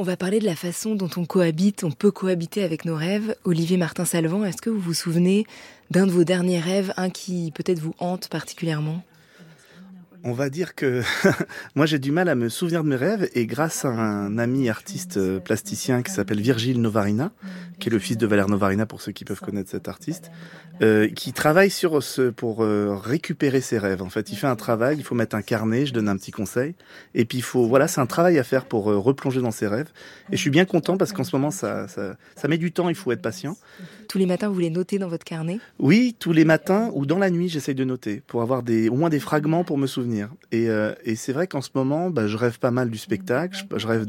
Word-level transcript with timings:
On 0.00 0.04
va 0.04 0.16
parler 0.16 0.38
de 0.38 0.44
la 0.44 0.54
façon 0.54 0.94
dont 0.94 1.10
on 1.16 1.24
cohabite, 1.24 1.82
on 1.82 1.90
peut 1.90 2.12
cohabiter 2.12 2.62
avec 2.62 2.84
nos 2.84 2.94
rêves. 2.94 3.34
Olivier 3.42 3.76
Martin-Salvant, 3.76 4.44
est-ce 4.44 4.62
que 4.62 4.70
vous 4.70 4.78
vous 4.78 4.94
souvenez 4.94 5.44
d'un 5.90 6.06
de 6.06 6.12
vos 6.12 6.22
derniers 6.22 6.60
rêves, 6.60 6.94
un 6.96 7.10
qui 7.10 7.50
peut-être 7.50 7.80
vous 7.80 7.96
hante 7.98 8.28
particulièrement? 8.28 9.02
On 10.24 10.32
va 10.32 10.50
dire 10.50 10.74
que 10.74 11.02
moi 11.74 11.86
j'ai 11.86 11.98
du 11.98 12.12
mal 12.12 12.28
à 12.28 12.34
me 12.34 12.48
souvenir 12.48 12.82
de 12.84 12.88
mes 12.88 12.96
rêves 12.96 13.28
et 13.34 13.46
grâce 13.46 13.84
à 13.84 13.88
un 13.88 14.38
ami 14.38 14.68
artiste 14.68 15.16
euh, 15.16 15.40
plasticien 15.40 16.02
qui 16.02 16.12
s'appelle 16.12 16.40
Virgile 16.40 16.80
Novarina, 16.80 17.32
qui 17.78 17.88
est 17.88 17.92
le 17.92 17.98
fils 17.98 18.16
de 18.16 18.26
Valère 18.26 18.48
Novarina 18.48 18.86
pour 18.86 19.00
ceux 19.00 19.12
qui 19.12 19.24
peuvent 19.24 19.40
connaître 19.40 19.70
cet 19.70 19.88
artiste, 19.88 20.30
euh, 20.80 21.08
qui 21.08 21.32
travaille 21.32 21.70
sur 21.70 22.02
ce 22.02 22.30
pour 22.30 22.62
euh, 22.62 22.94
récupérer 22.94 23.60
ses 23.60 23.78
rêves. 23.78 24.00
En 24.00 24.10
fait, 24.10 24.30
il 24.30 24.36
fait 24.36 24.46
un 24.46 24.54
travail, 24.54 24.96
il 24.96 25.02
faut 25.02 25.16
mettre 25.16 25.34
un 25.34 25.42
carnet, 25.42 25.86
je 25.86 25.92
donne 25.92 26.08
un 26.08 26.16
petit 26.16 26.30
conseil, 26.30 26.76
et 27.14 27.24
puis 27.24 27.38
il 27.38 27.42
faut 27.42 27.66
voilà, 27.66 27.88
c'est 27.88 28.00
un 28.00 28.06
travail 28.06 28.38
à 28.38 28.44
faire 28.44 28.64
pour 28.64 28.90
euh, 28.90 28.96
replonger 28.96 29.40
dans 29.40 29.50
ses 29.50 29.66
rêves. 29.66 29.88
Et 30.30 30.36
je 30.36 30.40
suis 30.40 30.50
bien 30.50 30.64
content 30.64 30.96
parce 30.96 31.12
qu'en 31.12 31.24
ce 31.24 31.34
moment 31.34 31.50
ça, 31.50 31.88
ça, 31.88 32.16
ça 32.36 32.48
met 32.48 32.58
du 32.58 32.70
temps, 32.70 32.88
il 32.88 32.94
faut 32.94 33.10
être 33.10 33.22
patient. 33.22 33.56
Tous 34.08 34.18
les 34.18 34.26
matins, 34.26 34.48
vous 34.48 34.58
les 34.58 34.70
notez 34.70 34.98
dans 34.98 35.08
votre 35.08 35.24
carnet 35.24 35.58
Oui, 35.78 36.16
tous 36.18 36.32
les 36.32 36.44
matins 36.44 36.90
ou 36.94 37.06
dans 37.06 37.18
la 37.18 37.30
nuit, 37.30 37.48
j'essaye 37.48 37.74
de 37.74 37.84
noter 37.84 38.22
pour 38.26 38.42
avoir 38.42 38.62
au 38.62 38.94
moins 38.96 39.10
des 39.10 39.20
fragments 39.20 39.64
pour 39.64 39.78
me 39.78 39.86
souvenir. 39.86 40.30
Et, 40.50 40.68
et 41.04 41.14
c'est 41.14 41.32
vrai 41.32 41.46
qu'en 41.46 41.60
ce 41.60 41.70
moment, 41.74 42.08
bah, 42.08 42.26
je 42.26 42.36
rêve 42.36 42.58
pas 42.58 42.70
mal 42.70 42.88
du 42.88 42.98
spectacle, 42.98 43.66
je, 43.76 43.86
rêve 43.86 44.06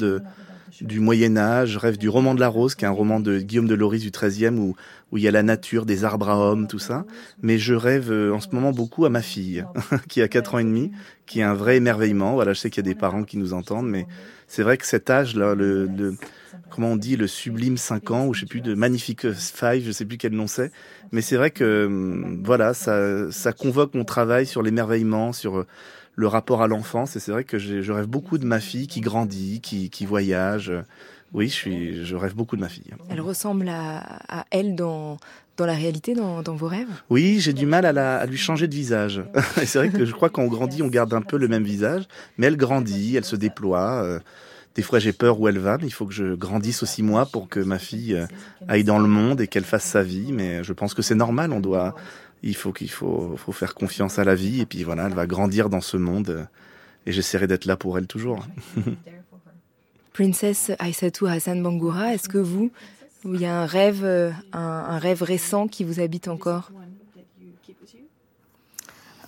du 0.81 0.99
Moyen 0.99 1.38
Âge, 1.38 1.72
je 1.72 1.80
rêve 1.80 1.98
du 1.98 2.09
roman 2.09 2.35
de 2.35 2.39
la 2.39 2.48
Rose, 2.48 2.75
qui 2.75 2.85
est 2.85 2.88
un 2.88 2.91
roman 2.91 3.20
de 3.20 3.39
Guillaume 3.39 3.67
de 3.67 3.75
Loris 3.75 4.02
du 4.02 4.12
XIIIe 4.12 4.58
où, 4.58 4.75
où 5.12 5.17
il 5.17 5.23
y 5.23 5.27
a 5.27 5.31
la 5.31 5.44
nature, 5.44 5.85
des 5.85 6.03
arbres 6.03 6.30
à 6.30 6.38
hommes, 6.38 6.67
tout 6.67 6.80
ça. 6.80 7.05
Mais 7.41 7.58
je 7.58 7.73
rêve 7.73 8.11
euh, 8.11 8.34
en 8.34 8.39
ce 8.39 8.50
moment 8.52 8.72
beaucoup 8.72 9.05
à 9.05 9.09
ma 9.09 9.22
fille, 9.22 9.66
qui 10.09 10.22
a 10.22 10.27
4 10.27 10.55
ans 10.55 10.59
et 10.59 10.63
demi, 10.63 10.91
qui 11.25 11.39
est 11.39 11.44
un 11.44 11.53
vrai 11.53 11.77
émerveillement. 11.77 12.34
Voilà, 12.34 12.53
je 12.53 12.59
sais 12.59 12.70
qu'il 12.70 12.86
y 12.86 12.88
a 12.88 12.91
des 12.94 13.00
parents 13.00 13.23
qui 13.23 13.38
nous 13.38 13.53
entendent, 13.53 13.89
mais 13.89 14.08
c'est 14.47 14.63
vrai 14.63 14.77
que 14.77 14.86
cet 14.86 15.09
âge-là, 15.09 15.55
le, 15.55 16.16
comment 16.70 16.91
on 16.91 16.95
dit, 16.95 17.16
le 17.16 17.27
sublime 17.27 17.77
5 17.77 18.12
ans, 18.12 18.26
ou 18.27 18.34
je 18.34 18.41
sais 18.41 18.45
plus, 18.45 18.62
de 18.62 18.73
magnifique 18.73 19.34
5, 19.34 19.81
je 19.81 19.92
sais 19.92 20.05
plus 20.05 20.17
quel 20.17 20.33
nom 20.33 20.47
c'est. 20.47 20.72
Mais 21.11 21.22
c'est 21.22 21.36
vrai 21.36 21.52
que, 21.52 21.86
hum, 21.86 22.41
voilà, 22.44 22.73
ça, 22.73 23.31
ça 23.31 23.53
convoque 23.53 23.94
mon 23.94 24.06
travail 24.06 24.45
sur 24.45 24.61
l'émerveillement, 24.61 25.33
sur 25.33 25.66
le 26.16 26.28
rapport 26.28 26.61
à 26.61 26.67
l'enfance. 26.67 27.16
Et 27.16 27.19
c'est 27.19 27.31
vrai 27.31 27.44
que 27.44 27.58
je 27.58 27.91
rêve 27.91 28.08
beaucoup 28.08 28.38
de 28.38 28.45
ma 28.45 28.59
fille 28.59 28.88
qui 28.88 29.02
grandit, 29.02 29.61
qui, 29.61 29.89
qui 29.89 30.06
voyage. 30.06 30.72
Oui, 31.33 31.47
je, 31.47 31.53
suis, 31.53 32.06
je 32.06 32.16
rêve 32.16 32.33
beaucoup 32.33 32.56
de 32.56 32.61
ma 32.61 32.69
fille. 32.69 32.91
Elle 33.09 33.22
ressemble 33.22 33.69
à, 33.69 34.00
à 34.28 34.45
elle 34.50 34.75
dans, 34.75 35.17
dans 35.58 35.66
la 35.66 35.73
réalité, 35.73 36.16
dans, 36.16 36.41
dans 36.41 36.56
vos 36.56 36.67
rêves? 36.67 36.88
Oui, 37.09 37.39
j'ai 37.39 37.53
du 37.53 37.66
mal 37.66 37.86
à, 37.86 37.94
la, 37.94 38.17
à 38.17 38.25
lui 38.25 38.38
changer 38.38 38.67
de 38.67 38.73
visage. 38.73 39.22
c'est 39.58 39.78
vrai 39.78 39.89
que 39.89 40.06
je 40.06 40.11
crois 40.13 40.30
qu'on 40.30 40.47
grandit, 40.47 40.81
on 40.81 40.88
garde 40.88 41.13
un 41.13 41.22
peu 41.22 41.38
le 41.38 41.47
même 41.47 41.63
visage, 41.63 42.06
mais 42.38 42.47
elle 42.47 42.58
grandit, 42.58 43.16
elle 43.16 43.25
se 43.25 43.36
déploie. 43.36 44.03
Euh, 44.03 44.19
des 44.80 44.83
fois, 44.83 44.99
j'ai 44.99 45.11
peur 45.11 45.41
où 45.41 45.49
elle 45.49 45.59
va, 45.59 45.77
mais 45.77 45.88
il 45.88 45.91
faut 45.91 46.05
que 46.05 46.13
je 46.13 46.35
grandisse 46.35 46.83
aussi 46.83 47.03
moi 47.03 47.25
pour 47.25 47.49
que 47.49 47.59
ma 47.59 47.80
fille 47.80 48.16
euh, 48.16 48.25
aille 48.69 48.85
dans 48.85 48.97
le 48.97 49.09
monde 49.09 49.41
et 49.41 49.47
qu'elle 49.47 49.66
fasse 49.66 49.83
sa 49.83 50.03
vie. 50.03 50.31
Mais 50.31 50.63
je 50.63 50.72
pense 50.72 50.94
que 50.94 51.02
c'est 51.02 51.16
normal. 51.16 51.52
On 51.52 51.59
doit, 51.59 51.95
il 52.44 52.55
faut 52.55 52.72
qu'il 52.72 52.89
faut, 52.89 53.35
faut 53.35 53.52
faire 53.52 53.75
confiance 53.75 54.19
à 54.19 54.23
la 54.23 54.35
vie 54.35 54.61
et 54.61 54.66
puis 54.66 54.85
voilà, 54.85 55.07
elle 55.07 55.13
va 55.13 55.27
grandir 55.27 55.67
dans 55.69 55.81
ce 55.81 55.97
monde 55.97 56.30
euh, 56.30 56.45
et 57.05 57.11
j'essaierai 57.11 57.45
d'être 57.45 57.66
là 57.66 57.75
pour 57.75 57.97
elle 57.97 58.07
toujours. 58.07 58.47
Princess 60.13 60.72
Aïssatou 60.80 61.25
Hassan 61.25 61.61
Bangoura, 61.61 62.13
est-ce 62.13 62.30
que 62.30 62.38
vous, 62.38 62.72
il 63.25 63.41
y 63.41 63.45
a 63.45 63.59
un 63.59 63.66
rêve, 63.66 64.05
euh, 64.05 64.31
un 64.53 64.97
rêve 64.97 65.23
récent 65.23 65.67
qui 65.67 65.83
vous 65.83 66.00
habite 66.00 66.30
encore? 66.30 66.72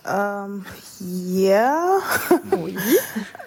Um, 0.05 0.63
yeah. 0.99 1.99
Oui. 2.57 2.75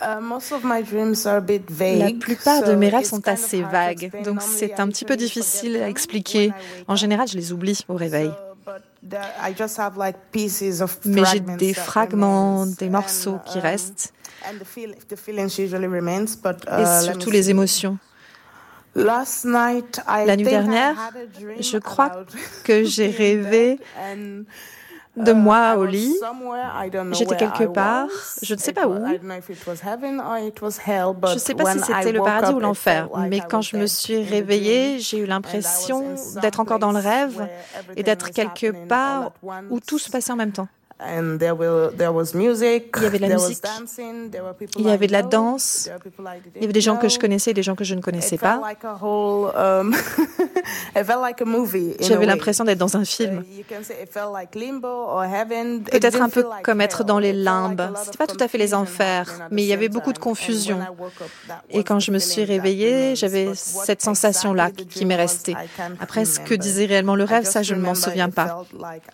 Uh, 0.00 0.20
most 0.20 0.52
of 0.52 0.62
my 0.62 0.82
dreams 0.82 1.26
are 1.26 1.38
a 1.38 1.40
bit 1.40 1.68
vague, 1.68 1.98
La 1.98 2.12
plupart 2.12 2.62
de 2.62 2.74
mes 2.74 2.88
rêves 2.88 3.06
sont 3.06 3.26
assez 3.26 3.62
vagues, 3.62 4.10
donc 4.22 4.40
c'est 4.40 4.78
un 4.78 4.88
petit 4.88 5.04
peu 5.04 5.16
difficile 5.16 5.76
à 5.78 5.88
expliquer. 5.88 6.52
En 6.86 6.96
général, 6.96 7.26
je 7.26 7.36
les 7.36 7.52
oublie 7.52 7.80
au 7.88 7.94
réveil. 7.94 8.30
Mais 11.04 11.24
j'ai 11.24 11.40
des 11.40 11.74
fragments, 11.74 12.66
des 12.66 12.88
morceaux 12.88 13.38
qui 13.44 13.58
um, 13.58 13.64
restent, 13.64 14.14
uh, 14.46 14.54
et 16.80 17.02
surtout 17.02 17.30
les 17.30 17.50
émotions. 17.50 17.98
La 18.94 20.36
nuit 20.36 20.44
dernière, 20.44 21.12
je 21.58 21.78
crois 21.78 22.24
que 22.62 22.84
j'ai 22.84 23.10
rêvé 23.18 23.80
de 25.16 25.32
uh, 25.32 25.34
moi 25.34 25.76
au 25.76 25.84
lit. 25.84 26.14
J'étais 27.12 27.36
quelque 27.36 27.64
part, 27.64 28.08
je 28.42 28.54
ne 28.54 28.58
sais 28.58 28.72
pas 28.72 28.86
où. 28.86 28.94
Je 28.94 29.14
ne 31.34 31.38
sais 31.38 31.54
pas 31.54 31.72
si 31.72 31.80
c'était 31.80 32.12
le 32.12 32.22
paradis 32.22 32.52
ou 32.52 32.60
l'enfer, 32.60 33.08
mais 33.28 33.40
quand 33.40 33.60
je 33.60 33.76
me 33.76 33.86
suis 33.86 34.22
réveillée, 34.22 34.98
j'ai 34.98 35.18
eu 35.18 35.26
l'impression 35.26 36.04
d'être 36.40 36.60
encore 36.60 36.78
dans 36.78 36.92
le 36.92 36.98
rêve 36.98 37.48
et 37.96 38.02
d'être 38.02 38.30
quelque 38.30 38.72
part 38.86 39.32
où 39.70 39.80
tout 39.80 39.98
se 39.98 40.10
passait 40.10 40.32
en 40.32 40.36
même 40.36 40.52
temps. 40.52 40.68
And 41.06 41.38
there 41.38 41.52
will- 41.52 41.94
there 41.96 42.12
was 42.12 42.34
music, 42.34 42.94
Il 42.96 43.02
y 43.02 43.06
avait 43.06 43.18
de 43.18 43.26
la 43.26 43.34
musique, 43.34 43.62
dancing, 43.62 44.30
there 44.30 44.42
were 44.42 44.54
people 44.54 44.80
il 44.80 44.86
y 44.86 44.90
avait 44.90 45.06
de 45.06 45.12
la 45.12 45.22
danse, 45.22 45.90
il 46.56 46.60
y 46.62 46.64
avait 46.64 46.72
des 46.72 46.80
gens 46.80 46.96
que 46.96 47.08
je 47.08 47.18
connaissais 47.18 47.50
et 47.50 47.54
des 47.54 47.62
gens 47.62 47.74
que 47.74 47.84
je 47.84 47.94
ne 47.94 48.00
connaissais 48.00 48.38
pas. 48.38 48.60
um, 49.02 49.94
J'avais 52.00 52.26
l'impression 52.26 52.64
d'être 52.64 52.78
dans 52.78 52.96
un 52.96 53.04
film. 53.04 53.44
Peut-être 55.90 56.22
un 56.22 56.28
peu 56.28 56.44
comme 56.62 56.80
être 56.80 57.04
dans 57.04 57.18
les 57.18 57.32
limbes. 57.32 57.80
of 57.80 57.98
C'était 58.04 58.18
pas 58.18 58.26
tout 58.26 58.36
à 58.40 58.48
fait 58.48 58.58
les 58.58 58.70
confusion 58.70 58.78
enfers, 58.80 59.48
mais 59.50 59.62
il 59.62 59.66
y 59.66 59.72
avait 59.72 59.88
beaucoup 59.88 60.12
de 60.12 60.18
time. 60.18 60.24
And 60.24 60.30
when 60.30 60.36
confusion. 60.36 60.78
Et 61.70 61.84
quand 61.84 62.00
je 62.00 62.10
me 62.10 62.18
suis 62.18 62.44
réveillée, 62.44 63.16
j'avais 63.16 63.54
cette 63.54 64.02
sensation-là 64.02 64.70
qui 64.70 65.04
m'est 65.04 65.16
restée. 65.16 65.54
Après, 66.00 66.24
ce 66.24 66.40
que 66.40 66.54
disait 66.54 66.86
réellement 66.86 67.16
le 67.16 67.24
rêve, 67.24 67.44
ça, 67.44 67.62
je 67.62 67.74
ne 67.74 67.80
m'en 67.80 67.94
souviens 67.94 68.30
pas. 68.30 68.64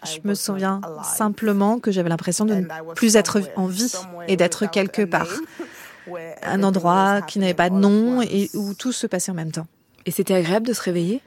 Je 0.05 0.19
me 0.25 0.35
souviens 0.35 0.81
alive. 0.85 1.80
Que 1.81 1.91
j'avais 1.91 2.09
l'impression 2.09 2.45
de 2.45 2.55
ne 2.55 2.95
plus 2.95 3.17
être 3.17 3.41
en 3.57 3.67
vie 3.67 3.93
et 4.29 4.37
d'être 4.37 4.71
quelque 4.71 5.03
part. 5.03 5.29
Un 6.43 6.63
endroit 6.63 7.23
qui 7.23 7.39
n'avait 7.39 7.55
pas 7.55 7.71
de 7.71 7.77
nom 7.77 8.23
et 8.23 8.51
où 8.55 8.75
tout 8.75 8.93
se 8.93 9.07
passait 9.07 9.31
en 9.31 9.35
même 9.35 9.53
temps. 9.53 9.67
Et 10.07 10.11
c'était 10.11 10.35
agréable 10.35 10.67
de 10.67 10.73
se 10.73 10.83
réveiller? 10.83 11.21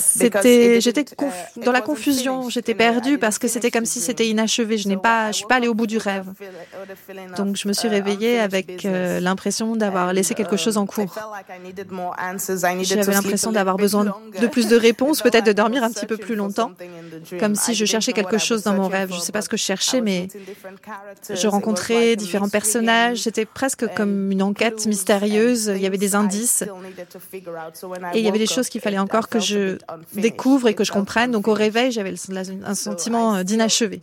C'était, 0.00 0.76
it 0.76 0.82
j'étais 0.82 1.02
conf- 1.02 1.32
uh, 1.56 1.60
dans 1.60 1.72
la 1.72 1.80
confusion, 1.80 2.48
j'étais 2.48 2.74
perdue 2.74 3.18
parce 3.18 3.38
que 3.38 3.48
c'était 3.48 3.70
comme 3.70 3.84
si 3.84 4.00
c'était 4.00 4.26
inachevé. 4.26 4.78
Je 4.78 4.88
n'ai 4.88 4.96
pas, 4.96 5.32
je 5.32 5.38
suis 5.38 5.46
pas 5.46 5.56
allée 5.56 5.68
au 5.68 5.74
bout 5.74 5.86
du 5.86 5.98
rêve. 5.98 6.26
Donc 7.36 7.56
je 7.56 7.68
me 7.68 7.72
suis 7.72 7.88
uh, 7.88 7.90
réveillée 7.90 8.40
avec 8.40 8.84
euh, 8.84 9.20
l'impression 9.20 9.76
d'avoir 9.76 10.12
laissé 10.12 10.34
quelque 10.34 10.56
chose 10.56 10.76
en 10.76 10.82
um, 10.82 10.88
cours. 10.88 11.18
J'avais 12.82 13.12
l'impression 13.12 13.52
d'avoir 13.52 13.76
besoin 13.76 14.04
de 14.40 14.46
plus 14.46 14.68
de 14.68 14.76
réponses, 14.76 15.20
peut-être 15.22 15.46
de 15.46 15.52
dormir 15.52 15.84
un 15.84 15.90
petit 15.90 16.06
peu 16.06 16.16
plus 16.16 16.36
longtemps, 16.36 16.72
comme 17.38 17.54
si 17.54 17.74
je 17.74 17.84
cherchais 17.84 18.12
quelque 18.12 18.38
chose 18.38 18.62
dans 18.62 18.74
mon 18.74 18.88
rêve. 18.88 19.10
Je 19.10 19.16
ne 19.16 19.20
sais 19.20 19.32
pas 19.32 19.42
ce 19.42 19.48
que 19.48 19.56
je 19.56 19.62
cherchais, 19.62 20.00
mais 20.00 20.28
je 21.28 21.46
rencontrais 21.48 22.16
différents 22.16 22.48
personnages. 22.48 23.22
C'était 23.22 23.44
presque 23.44 23.86
comme 23.94 24.30
une 24.30 24.42
enquête 24.42 24.86
mystérieuse. 24.86 25.72
Il 25.74 25.82
y 25.82 25.86
avait 25.86 25.98
des 25.98 26.14
indices. 26.14 26.64
Et 28.14 28.18
il 28.18 28.24
y 28.24 28.28
avait 28.28 28.38
des 28.38 28.46
choses 28.46 28.68
qu'il 28.68 28.80
fallait 28.80 28.98
encore 28.98 29.28
que 29.28 29.40
je 29.40 29.78
découvre 30.14 30.68
et 30.68 30.74
que 30.74 30.84
je 30.84 30.92
comprenne. 30.92 31.30
Donc 31.30 31.48
au 31.48 31.54
réveil, 31.54 31.92
j'avais 31.92 32.14
un 32.64 32.74
sentiment 32.74 33.36
euh, 33.36 33.42
d'inachevé. 33.42 34.00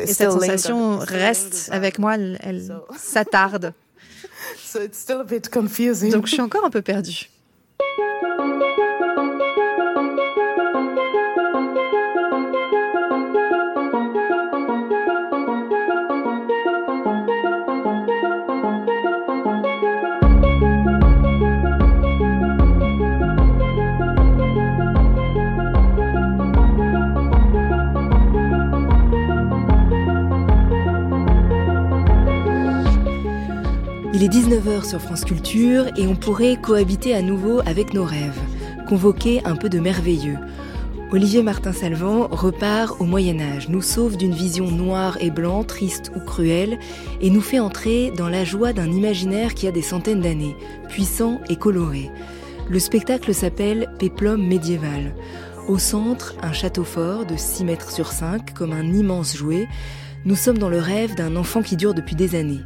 Et 0.00 0.06
cette 0.06 0.30
sensation 0.30 0.98
reste 0.98 1.70
avec 1.72 1.98
moi, 1.98 2.14
elle, 2.14 2.38
elle 2.42 2.80
s'attarde. 2.98 3.72
So 4.56 4.82
it's 4.82 4.98
still 4.98 5.20
a 5.20 5.24
bit 5.24 5.48
confusing. 5.50 6.12
Donc 6.12 6.26
je 6.26 6.32
suis 6.32 6.42
encore 6.42 6.64
un 6.64 6.70
peu 6.70 6.82
perdue. 6.82 7.30
Il 34.20 34.24
est 34.24 34.28
19h 34.34 34.84
sur 34.84 35.00
France 35.00 35.24
Culture 35.24 35.86
et 35.96 36.08
on 36.08 36.16
pourrait 36.16 36.56
cohabiter 36.60 37.14
à 37.14 37.22
nouveau 37.22 37.60
avec 37.64 37.94
nos 37.94 38.02
rêves, 38.02 38.40
convoquer 38.88 39.40
un 39.44 39.54
peu 39.54 39.68
de 39.68 39.78
merveilleux. 39.78 40.38
Olivier 41.12 41.44
Martin-Salvant 41.44 42.26
repart 42.26 43.00
au 43.00 43.04
Moyen 43.04 43.38
Âge, 43.38 43.68
nous 43.68 43.80
sauve 43.80 44.16
d'une 44.16 44.34
vision 44.34 44.72
noire 44.72 45.18
et 45.20 45.30
blanc, 45.30 45.62
triste 45.62 46.10
ou 46.16 46.18
cruelle, 46.18 46.80
et 47.20 47.30
nous 47.30 47.40
fait 47.40 47.60
entrer 47.60 48.10
dans 48.10 48.28
la 48.28 48.42
joie 48.42 48.72
d'un 48.72 48.90
imaginaire 48.90 49.54
qui 49.54 49.68
a 49.68 49.70
des 49.70 49.82
centaines 49.82 50.22
d'années, 50.22 50.56
puissant 50.88 51.40
et 51.48 51.54
coloré. 51.54 52.10
Le 52.68 52.80
spectacle 52.80 53.32
s'appelle 53.32 53.88
Péplum 54.00 54.44
médiéval. 54.44 55.14
Au 55.68 55.78
centre, 55.78 56.34
un 56.42 56.52
château 56.52 56.82
fort 56.82 57.24
de 57.24 57.36
6 57.36 57.64
mètres 57.64 57.92
sur 57.92 58.10
5, 58.10 58.52
comme 58.52 58.72
un 58.72 58.92
immense 58.92 59.36
jouet. 59.36 59.68
Nous 60.24 60.34
sommes 60.34 60.58
dans 60.58 60.68
le 60.70 60.80
rêve 60.80 61.14
d'un 61.14 61.36
enfant 61.36 61.62
qui 61.62 61.76
dure 61.76 61.94
depuis 61.94 62.16
des 62.16 62.34
années. 62.34 62.64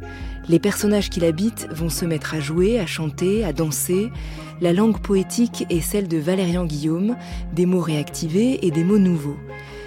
Les 0.49 0.59
personnages 0.59 1.09
qui 1.09 1.21
l'habitent 1.21 1.67
vont 1.71 1.89
se 1.89 2.03
mettre 2.03 2.33
à 2.33 2.41
jouer, 2.41 2.77
à 2.79 2.85
chanter, 2.85 3.45
à 3.45 3.53
danser. 3.53 4.11
La 4.59 4.73
langue 4.73 4.99
poétique 4.99 5.65
est 5.69 5.79
celle 5.79 6.09
de 6.09 6.17
Valérian 6.17 6.65
Guillaume, 6.65 7.15
des 7.53 7.65
mots 7.65 7.81
réactivés 7.81 8.65
et 8.65 8.71
des 8.71 8.83
mots 8.83 8.97
nouveaux. 8.97 9.37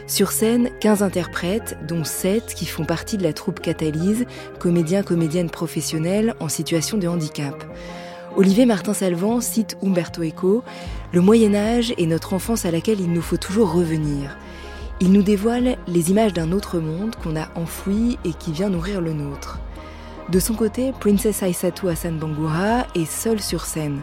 Sur 0.06 0.31
scène, 0.31 0.70
15 0.81 1.03
interprètes, 1.03 1.76
dont 1.87 2.05
7 2.05 2.55
qui 2.55 2.64
font 2.64 2.85
partie 2.85 3.19
de 3.19 3.23
la 3.23 3.35
troupe 3.35 3.61
Catalyse, 3.61 4.25
comédiens, 4.58 5.03
comédiennes 5.03 5.50
professionnels 5.50 6.35
en 6.41 6.49
situation 6.49 6.97
de 6.97 7.09
handicap. 7.09 7.64
Olivier 8.37 8.67
Martin-Salvant 8.67 9.41
cite 9.41 9.76
Umberto 9.82 10.23
Eco 10.23 10.62
Le 11.12 11.20
Moyen-Âge 11.20 11.93
est 11.99 12.06
notre 12.06 12.32
enfance 12.35 12.64
à 12.64 12.70
laquelle 12.70 13.00
il 13.00 13.12
nous 13.12 13.23
faut 13.23 13.37
toujours 13.37 13.73
revenir. 13.73 14.38
Il 15.00 15.12
nous 15.12 15.23
dévoile 15.23 15.76
les 15.87 16.11
images 16.11 16.32
d'un 16.32 16.52
autre 16.52 16.79
monde 16.79 17.14
qu'on 17.17 17.37
a 17.37 17.49
enfoui 17.56 18.19
et 18.25 18.32
qui 18.32 18.52
vient 18.52 18.70
nourrir 18.70 19.02
le 19.02 19.12
nôtre. 19.12 19.61
De 20.28 20.40
son 20.40 20.55
côté, 20.55 20.93
Princess 20.99 21.43
Aissatou 21.43 21.87
Hassan 21.87 22.19
Bangoura 22.19 22.87
est 22.96 23.08
seule 23.08 23.40
sur 23.40 23.64
scène. 23.64 24.02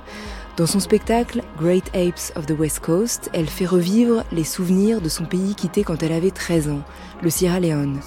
Dans 0.55 0.65
son 0.65 0.79
spectacle 0.79 1.41
Great 1.59 1.89
Apes 1.93 2.31
of 2.37 2.45
the 2.45 2.57
West 2.57 2.79
Coast, 2.79 3.29
elle 3.33 3.49
fait 3.49 3.65
revivre 3.65 4.23
les 4.31 4.45
souvenirs 4.45 5.01
de 5.01 5.09
son 5.09 5.25
pays 5.25 5.53
quitté 5.53 5.83
quand 5.83 6.01
elle 6.01 6.13
avait 6.13 6.31
13 6.31 6.69
ans, 6.69 6.83
le 7.21 7.29
Sierra 7.29 7.59
Leone. 7.59 7.99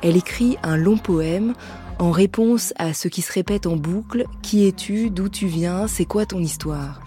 Elle 0.00 0.16
écrit 0.16 0.56
un 0.62 0.78
long 0.78 0.96
poème 0.96 1.52
en 1.98 2.12
réponse 2.12 2.72
à 2.78 2.94
ce 2.94 3.08
qui 3.08 3.20
se 3.20 3.32
répète 3.32 3.66
en 3.66 3.76
boucle 3.76 4.24
Qui 4.40 4.66
es-tu? 4.66 5.10
D'où 5.10 5.28
tu 5.28 5.46
viens? 5.46 5.86
C'est 5.86 6.06
quoi 6.06 6.24
ton 6.24 6.38
histoire? 6.38 7.02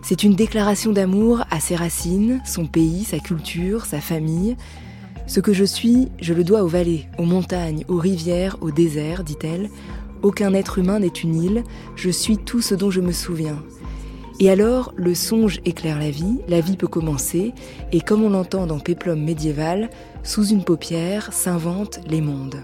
C'est 0.00 0.22
une 0.22 0.34
déclaration 0.34 0.92
d'amour 0.92 1.44
à 1.50 1.58
ses 1.58 1.74
racines, 1.74 2.40
son 2.44 2.66
pays, 2.66 3.02
sa 3.02 3.18
culture, 3.18 3.84
sa 3.84 4.00
famille. 4.00 4.56
Ce 5.26 5.40
que 5.40 5.52
je 5.52 5.64
suis, 5.64 6.08
je 6.20 6.34
le 6.34 6.44
dois 6.44 6.62
aux 6.62 6.68
vallées, 6.68 7.06
aux 7.18 7.24
montagnes, 7.24 7.84
aux 7.88 7.96
rivières, 7.96 8.56
au 8.60 8.70
désert, 8.70 9.24
dit-elle. 9.24 9.70
Aucun 10.22 10.54
être 10.54 10.78
humain 10.78 11.00
n'est 11.00 11.08
une 11.08 11.42
île, 11.42 11.64
je 11.96 12.10
suis 12.10 12.38
tout 12.38 12.60
ce 12.60 12.74
dont 12.74 12.90
je 12.90 13.00
me 13.00 13.12
souviens. 13.12 13.62
Et 14.40 14.50
alors, 14.50 14.92
le 14.96 15.14
songe 15.14 15.60
éclaire 15.64 15.98
la 15.98 16.10
vie, 16.10 16.40
la 16.48 16.60
vie 16.60 16.76
peut 16.76 16.88
commencer, 16.88 17.52
et 17.92 18.00
comme 18.00 18.24
on 18.24 18.30
l'entend 18.30 18.66
dans 18.66 18.80
Péplum 18.80 19.22
médiéval, 19.22 19.90
sous 20.22 20.46
une 20.46 20.64
paupière 20.64 21.32
s'inventent 21.32 22.00
les 22.08 22.20
mondes. 22.20 22.62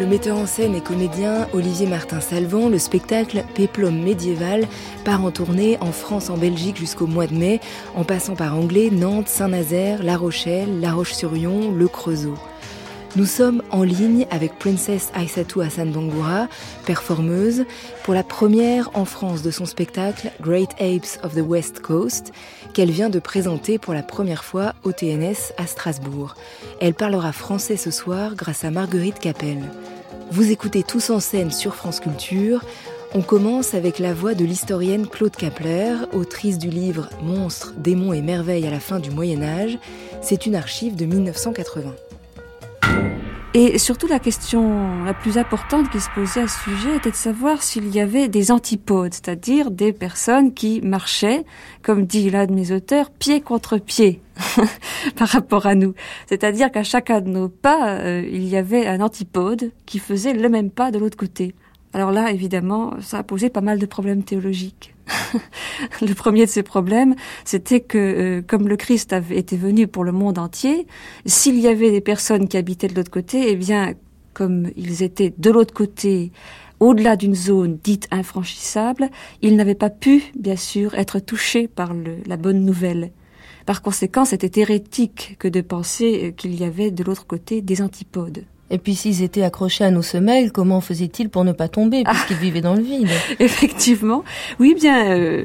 Le 0.00 0.06
metteur 0.06 0.38
en 0.38 0.46
scène 0.46 0.74
et 0.74 0.80
comédien 0.80 1.46
Olivier 1.52 1.86
Martin-Salvant, 1.86 2.68
le 2.68 2.78
spectacle 2.78 3.44
Péplum 3.54 3.96
médiéval 4.02 4.66
part 5.04 5.24
en 5.24 5.30
tournée 5.30 5.78
en 5.80 5.92
France, 5.92 6.30
en 6.30 6.36
Belgique 6.36 6.78
jusqu'au 6.78 7.06
mois 7.06 7.26
de 7.26 7.34
mai, 7.34 7.60
en 7.94 8.04
passant 8.04 8.34
par 8.34 8.56
Anglais, 8.56 8.90
Nantes, 8.90 9.28
Saint-Nazaire, 9.28 10.02
La 10.02 10.16
Rochelle, 10.16 10.80
La 10.80 10.92
Roche-sur-Yon, 10.92 11.72
Le 11.72 11.86
Creusot. 11.86 12.38
Nous 13.16 13.26
sommes 13.26 13.62
en 13.70 13.84
ligne 13.84 14.26
avec 14.32 14.58
Princess 14.58 15.12
Aissatou 15.14 15.60
Hassan 15.60 15.92
Bangoura, 15.92 16.48
performeuse, 16.84 17.64
pour 18.02 18.12
la 18.12 18.24
première 18.24 18.90
en 18.94 19.04
France 19.04 19.42
de 19.42 19.52
son 19.52 19.66
spectacle 19.66 20.32
Great 20.40 20.70
Apes 20.80 21.20
of 21.22 21.36
the 21.36 21.46
West 21.46 21.78
Coast, 21.78 22.32
qu'elle 22.72 22.90
vient 22.90 23.10
de 23.10 23.20
présenter 23.20 23.78
pour 23.78 23.94
la 23.94 24.02
première 24.02 24.42
fois 24.42 24.74
au 24.82 24.90
TNS 24.90 25.52
à 25.58 25.68
Strasbourg. 25.68 26.34
Elle 26.80 26.94
parlera 26.94 27.30
français 27.30 27.76
ce 27.76 27.92
soir 27.92 28.34
grâce 28.34 28.64
à 28.64 28.72
Marguerite 28.72 29.20
Capel. 29.20 29.70
Vous 30.32 30.50
écoutez 30.50 30.82
tous 30.82 31.10
en 31.10 31.20
scène 31.20 31.52
sur 31.52 31.76
France 31.76 32.00
Culture. 32.00 32.64
On 33.14 33.22
commence 33.22 33.74
avec 33.74 34.00
la 34.00 34.12
voix 34.12 34.34
de 34.34 34.44
l'historienne 34.44 35.06
Claude 35.06 35.36
Kapler, 35.36 35.94
autrice 36.12 36.58
du 36.58 36.68
livre 36.68 37.08
Monstres, 37.22 37.74
démons 37.76 38.12
et 38.12 38.22
merveilles 38.22 38.66
à 38.66 38.70
la 38.70 38.80
fin 38.80 38.98
du 38.98 39.12
Moyen 39.12 39.40
Âge. 39.44 39.78
C'est 40.20 40.46
une 40.46 40.56
archive 40.56 40.96
de 40.96 41.04
1980. 41.04 41.94
Et 43.56 43.78
surtout, 43.78 44.08
la 44.08 44.18
question 44.18 45.04
la 45.04 45.14
plus 45.14 45.38
importante 45.38 45.88
qui 45.88 46.00
se 46.00 46.10
posait 46.10 46.40
à 46.40 46.48
ce 46.48 46.64
sujet 46.64 46.96
était 46.96 47.12
de 47.12 47.16
savoir 47.16 47.62
s'il 47.62 47.86
y 47.94 48.00
avait 48.00 48.26
des 48.26 48.50
antipodes, 48.50 49.14
c'est-à-dire 49.14 49.70
des 49.70 49.92
personnes 49.92 50.52
qui 50.52 50.80
marchaient, 50.80 51.44
comme 51.80 52.04
dit 52.04 52.30
l'un 52.30 52.46
de 52.46 52.52
mes 52.52 52.72
auteurs, 52.72 53.12
pied 53.12 53.40
contre 53.40 53.78
pied 53.78 54.20
par 55.16 55.28
rapport 55.28 55.66
à 55.66 55.76
nous. 55.76 55.94
C'est-à-dire 56.26 56.72
qu'à 56.72 56.82
chacun 56.82 57.20
de 57.20 57.28
nos 57.28 57.48
pas, 57.48 57.90
euh, 58.00 58.28
il 58.28 58.44
y 58.48 58.56
avait 58.56 58.88
un 58.88 59.00
antipode 59.00 59.70
qui 59.86 60.00
faisait 60.00 60.32
le 60.32 60.48
même 60.48 60.70
pas 60.70 60.90
de 60.90 60.98
l'autre 60.98 61.16
côté. 61.16 61.54
Alors 61.92 62.10
là, 62.10 62.32
évidemment, 62.32 62.94
ça 63.00 63.18
a 63.18 63.22
posé 63.22 63.50
pas 63.50 63.60
mal 63.60 63.78
de 63.78 63.86
problèmes 63.86 64.24
théologiques. 64.24 64.93
le 66.00 66.14
premier 66.14 66.46
de 66.46 66.50
ces 66.50 66.62
problèmes, 66.62 67.14
c'était 67.44 67.80
que 67.80 67.98
euh, 67.98 68.42
comme 68.42 68.68
le 68.68 68.76
Christ 68.76 69.12
avait 69.12 69.38
été 69.38 69.56
venu 69.56 69.86
pour 69.86 70.04
le 70.04 70.12
monde 70.12 70.38
entier, 70.38 70.86
s'il 71.26 71.58
y 71.58 71.68
avait 71.68 71.90
des 71.90 72.00
personnes 72.00 72.48
qui 72.48 72.56
habitaient 72.56 72.88
de 72.88 72.94
l'autre 72.94 73.10
côté, 73.10 73.50
eh 73.50 73.56
bien, 73.56 73.94
comme 74.32 74.70
ils 74.76 75.02
étaient 75.02 75.34
de 75.36 75.50
l'autre 75.50 75.74
côté, 75.74 76.32
au-delà 76.80 77.16
d'une 77.16 77.34
zone 77.34 77.78
dite 77.82 78.08
infranchissable, 78.10 79.10
ils 79.42 79.56
n'avaient 79.56 79.74
pas 79.74 79.90
pu, 79.90 80.24
bien 80.38 80.56
sûr, 80.56 80.94
être 80.94 81.18
touchés 81.18 81.68
par 81.68 81.92
la 82.26 82.36
bonne 82.36 82.64
nouvelle. 82.64 83.12
Par 83.66 83.80
conséquent, 83.80 84.24
c'était 84.24 84.60
hérétique 84.60 85.36
que 85.38 85.48
de 85.48 85.62
penser 85.62 86.24
euh, 86.24 86.30
qu'il 86.32 86.54
y 86.54 86.64
avait 86.64 86.90
de 86.90 87.02
l'autre 87.02 87.26
côté 87.26 87.62
des 87.62 87.80
antipodes. 87.80 88.44
Et 88.70 88.78
puis 88.78 88.94
s'ils 88.94 89.22
étaient 89.22 89.42
accrochés 89.42 89.84
à 89.84 89.90
nos 89.90 90.02
semelles, 90.02 90.50
comment 90.50 90.80
faisaient-ils 90.80 91.28
pour 91.28 91.44
ne 91.44 91.52
pas 91.52 91.68
tomber 91.68 92.02
ah. 92.06 92.12
puisqu'ils 92.12 92.36
vivaient 92.36 92.60
dans 92.60 92.74
le 92.74 92.82
vide? 92.82 93.08
Effectivement. 93.38 94.24
Oui, 94.58 94.74
bien, 94.74 95.10
euh, 95.10 95.44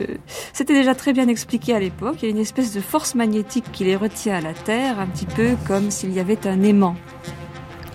c'était 0.53 0.73
déjà 0.73 0.95
très 0.95 1.13
bien 1.13 1.27
expliqué 1.27 1.73
à 1.73 1.79
l'époque. 1.79 2.17
Il 2.21 2.25
y 2.25 2.27
a 2.29 2.31
une 2.31 2.41
espèce 2.41 2.73
de 2.73 2.79
force 2.79 3.15
magnétique 3.15 3.65
qui 3.71 3.83
les 3.83 3.95
retient 3.95 4.35
à 4.35 4.41
la 4.41 4.53
Terre, 4.53 4.99
un 4.99 5.07
petit 5.07 5.25
peu 5.25 5.55
comme 5.67 5.91
s'il 5.91 6.13
y 6.13 6.19
avait 6.19 6.47
un 6.47 6.61
aimant. 6.63 6.95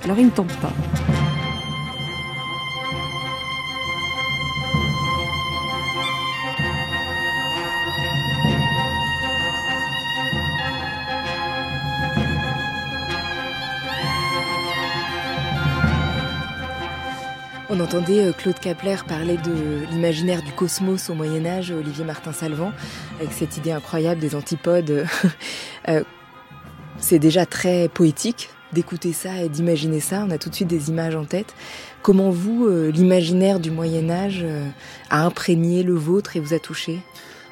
Alors 0.05 0.19
ils 0.19 0.27
ne 0.27 0.31
tombent 0.31 0.47
pas. 0.61 0.73
On 17.75 17.81
entendait 17.81 18.27
euh, 18.27 18.33
Claude 18.33 18.61
Kapler 18.61 18.95
parler 19.09 19.37
de 19.37 19.85
l'imaginaire 19.91 20.43
du 20.43 20.53
cosmos 20.53 21.11
au 21.11 21.15
Moyen 21.15 21.45
Âge, 21.45 21.73
Olivier 21.73 22.05
Martin-Salvant, 22.05 22.73
avec 23.19 23.33
cette 23.33 23.57
idée 23.57 23.73
incroyable 23.73 24.21
des 24.21 24.35
antipodes. 24.37 25.07
Euh, 25.89 26.03
c'est 26.97 27.19
déjà 27.19 27.45
très 27.45 27.91
poétique 27.91 28.49
d'écouter 28.73 29.13
ça 29.13 29.43
et 29.43 29.51
d'imaginer 29.51 30.01
ça. 30.01 30.25
On 30.27 30.31
a 30.31 30.39
tout 30.39 30.49
de 30.49 30.55
suite 30.55 30.69
des 30.69 30.89
images 30.89 31.15
en 31.15 31.27
tête. 31.27 31.55
Comment 32.01 32.31
vous, 32.31 32.65
euh, 32.65 32.91
l'imaginaire 32.91 33.61
du 33.61 33.71
Moyen 33.71 34.09
Âge, 34.09 34.47
a 35.11 35.27
imprégné 35.27 35.83
le 35.83 35.93
vôtre 35.93 36.39
et 36.39 36.41
vous 36.41 36.55
a 36.55 36.59
touché? 36.59 37.01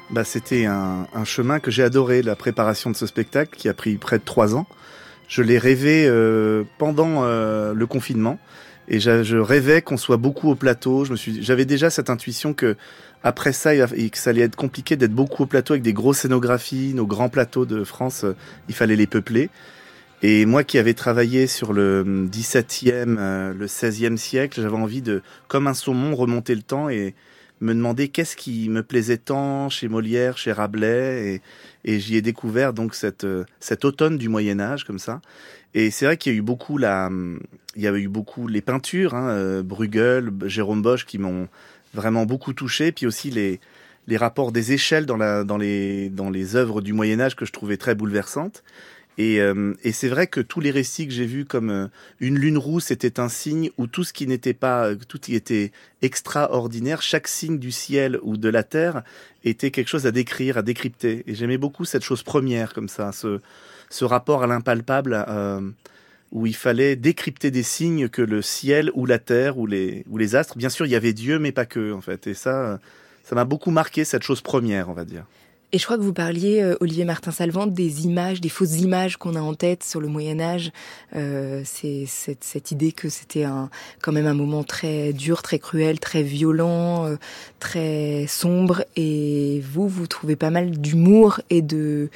Bah, 0.09 0.23
C'était 0.23 0.65
un, 0.65 1.05
chemin 1.25 1.59
que 1.59 1.69
j'ai 1.69 1.83
adoré, 1.83 2.23
la 2.23 2.35
préparation 2.35 2.89
de 2.89 2.95
ce 2.95 3.05
spectacle 3.05 3.55
qui 3.55 3.69
a 3.69 3.75
pris 3.75 3.97
près 3.97 4.17
de 4.17 4.23
trois 4.23 4.55
ans. 4.55 4.65
Je 5.27 5.43
l'ai 5.43 5.59
rêvé 5.59 6.09
pendant 6.79 7.21
le 7.23 7.85
confinement. 7.85 8.39
Et 8.87 8.99
je, 8.99 9.37
rêvais 9.37 9.81
qu'on 9.81 9.97
soit 9.97 10.17
beaucoup 10.17 10.49
au 10.49 10.55
plateau. 10.55 11.05
Je 11.05 11.11
me 11.11 11.15
suis, 11.15 11.41
j'avais 11.41 11.65
déjà 11.65 11.89
cette 11.89 12.09
intuition 12.09 12.53
que 12.53 12.75
après 13.23 13.53
ça, 13.53 13.73
il, 13.73 14.11
que 14.11 14.17
ça 14.17 14.31
allait 14.31 14.41
être 14.41 14.57
compliqué 14.57 14.97
d'être 14.97 15.13
beaucoup 15.13 15.43
au 15.43 15.45
plateau 15.45 15.73
avec 15.73 15.83
des 15.83 15.93
grosses 15.93 16.19
scénographies, 16.19 16.93
nos 16.93 17.07
grands 17.07 17.29
plateaux 17.29 17.65
de 17.65 17.83
France, 17.83 18.25
euh, 18.25 18.35
il 18.67 18.75
fallait 18.75 18.97
les 18.97 19.07
peupler. 19.07 19.49
Et 20.21 20.45
moi 20.45 20.63
qui 20.63 20.77
avais 20.77 20.93
travaillé 20.93 21.47
sur 21.47 21.73
le 21.73 22.03
17e, 22.31 23.17
euh, 23.17 23.53
le 23.53 23.67
16e 23.67 24.17
siècle, 24.17 24.61
j'avais 24.61 24.75
envie 24.75 25.01
de, 25.01 25.21
comme 25.47 25.67
un 25.67 25.73
saumon, 25.73 26.15
remonter 26.15 26.55
le 26.55 26.61
temps 26.61 26.89
et 26.89 27.13
me 27.63 27.73
demander 27.73 28.09
qu'est-ce 28.09 28.35
qui 28.35 28.69
me 28.69 28.83
plaisait 28.83 29.17
tant 29.17 29.69
chez 29.69 29.87
Molière, 29.87 30.37
chez 30.37 30.51
Rabelais. 30.51 31.41
Et, 31.85 31.99
j'y 31.99 32.15
ai 32.15 32.21
découvert 32.21 32.73
donc 32.73 32.95
cette, 32.95 33.23
euh, 33.23 33.45
cet 33.59 33.83
automne 33.85 34.17
du 34.17 34.29
Moyen 34.29 34.59
Âge 34.59 34.85
comme 34.85 34.99
ça. 34.99 35.21
Et 35.73 35.91
c'est 35.91 36.05
vrai 36.05 36.17
qu'il 36.17 36.31
y 36.31 36.35
a 36.35 36.37
eu 36.37 36.41
beaucoup 36.41 36.77
la, 36.77 37.09
il 37.75 37.81
y 37.81 37.87
avait 37.87 38.01
eu 38.01 38.07
beaucoup 38.07 38.47
les 38.47 38.61
peintures, 38.61 39.15
hein, 39.15 39.29
euh, 39.29 39.63
Bruegel, 39.63 40.31
Jérôme 40.45 40.81
Bosch 40.81 41.05
qui 41.05 41.17
m'ont 41.17 41.47
vraiment 41.93 42.25
beaucoup 42.25 42.53
touché, 42.53 42.91
puis 42.91 43.05
aussi 43.05 43.31
les 43.31 43.59
les 44.07 44.17
rapports 44.17 44.51
des 44.51 44.73
échelles 44.73 45.05
dans, 45.05 45.17
la, 45.17 45.43
dans, 45.43 45.57
les, 45.57 46.09
dans 46.09 46.29
les 46.29 46.55
œuvres 46.55 46.81
du 46.81 46.93
Moyen 46.93 47.19
Âge 47.19 47.35
que 47.35 47.45
je 47.45 47.51
trouvais 47.51 47.77
très 47.77 47.95
bouleversantes. 47.95 48.63
Et, 49.17 49.39
euh, 49.41 49.73
et 49.83 49.91
c'est 49.91 50.07
vrai 50.07 50.27
que 50.27 50.39
tous 50.39 50.59
les 50.59 50.71
récits 50.71 51.07
que 51.07 51.13
j'ai 51.13 51.25
vus 51.25 51.45
comme 51.45 51.69
euh, 51.69 51.87
une 52.19 52.39
lune 52.39 52.57
rousse 52.57 52.89
était 52.89 53.19
un 53.19 53.29
signe 53.29 53.69
où 53.77 53.85
tout 53.85 54.03
ce 54.03 54.11
qui 54.11 54.25
n'était 54.25 54.53
pas, 54.53 54.95
tout 54.95 55.19
qui 55.19 55.35
était 55.35 55.71
extraordinaire, 56.01 57.01
chaque 57.01 57.27
signe 57.27 57.59
du 57.59 57.71
ciel 57.71 58.19
ou 58.23 58.37
de 58.37 58.49
la 58.49 58.63
terre 58.63 59.03
était 59.43 59.69
quelque 59.69 59.89
chose 59.89 60.07
à 60.07 60.11
décrire, 60.11 60.57
à 60.57 60.61
décrypter. 60.63 61.23
Et 61.27 61.35
j'aimais 61.35 61.59
beaucoup 61.59 61.85
cette 61.85 62.03
chose 62.03 62.23
première 62.23 62.73
comme 62.73 62.89
ça, 62.89 63.11
ce, 63.11 63.39
ce 63.89 64.03
rapport 64.03 64.41
à 64.41 64.47
l'impalpable 64.47 65.25
euh, 65.27 65.61
où 66.31 66.47
il 66.47 66.55
fallait 66.55 66.95
décrypter 66.95 67.51
des 67.51 67.63
signes 67.63 68.09
que 68.09 68.23
le 68.23 68.41
ciel 68.41 68.89
ou 68.95 69.05
la 69.05 69.19
terre 69.19 69.59
ou 69.59 69.67
les, 69.67 70.05
ou 70.09 70.17
les 70.17 70.35
astres. 70.35 70.57
Bien 70.57 70.69
sûr, 70.69 70.87
il 70.87 70.91
y 70.91 70.95
avait 70.95 71.13
Dieu, 71.13 71.37
mais 71.37 71.51
pas 71.51 71.67
que 71.67 71.93
en 71.93 72.01
fait. 72.01 72.25
Et 72.25 72.33
ça, 72.33 72.79
ça 73.23 73.35
m'a 73.35 73.45
beaucoup 73.45 73.69
marqué 73.69 74.05
cette 74.05 74.23
chose 74.23 74.41
première, 74.41 74.89
on 74.89 74.93
va 74.93 75.05
dire. 75.05 75.25
Et 75.75 75.79
je 75.79 75.85
crois 75.85 75.97
que 75.97 76.03
vous 76.03 76.13
parliez, 76.13 76.61
euh, 76.61 76.75
Olivier 76.81 77.03
Martin-Salvant, 77.03 77.65
des 77.65 78.05
images, 78.05 78.39
des 78.39 78.49
fausses 78.49 78.79
images 78.79 79.17
qu'on 79.17 79.33
a 79.33 79.41
en 79.41 79.55
tête 79.55 79.83
sur 79.83 79.99
le 79.99 80.07
Moyen 80.07 80.39
Âge. 80.39 80.71
Euh, 81.15 81.63
c'est 81.65 82.05
cette, 82.05 82.43
cette, 82.43 82.69
idée 82.69 82.91
que 82.91 83.09
c'était 83.09 83.43
un, 83.43 83.71
quand 83.99 84.11
même 84.11 84.27
un 84.27 84.35
moment 84.35 84.63
très 84.63 85.13
dur, 85.13 85.41
très 85.41 85.57
cruel, 85.57 85.99
très 85.99 86.21
violent, 86.21 87.07
euh, 87.07 87.15
très 87.57 88.27
sombre. 88.27 88.85
Et 88.95 89.63
vous, 89.67 89.87
vous 89.87 90.05
trouvez 90.05 90.35
pas 90.35 90.51
mal 90.51 90.69
d'humour 90.69 91.41
et 91.49 91.63
de 91.63 92.11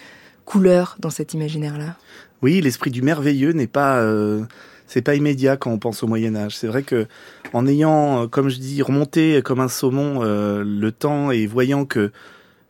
couleur 0.45 0.95
dans 0.99 1.09
cet 1.09 1.33
imaginaire-là? 1.33 1.95
Oui, 2.43 2.61
l'esprit 2.61 2.91
du 2.91 3.01
merveilleux 3.01 3.53
n'est 3.53 3.65
pas 3.65 3.97
euh, 4.01 4.43
c'est 4.85 5.01
pas 5.01 5.15
immédiat 5.15 5.57
quand 5.57 5.71
on 5.71 5.79
pense 5.79 6.03
au 6.03 6.07
Moyen 6.07 6.35
Âge. 6.35 6.55
C'est 6.55 6.67
vrai 6.67 6.83
que 6.83 7.07
en 7.53 7.65
ayant, 7.65 8.27
comme 8.27 8.49
je 8.49 8.59
dis, 8.59 8.83
remonté 8.83 9.41
comme 9.43 9.61
un 9.61 9.67
saumon 9.67 10.19
euh, 10.21 10.63
le 10.63 10.91
temps 10.91 11.31
et 11.31 11.47
voyant 11.47 11.85
que 11.85 12.11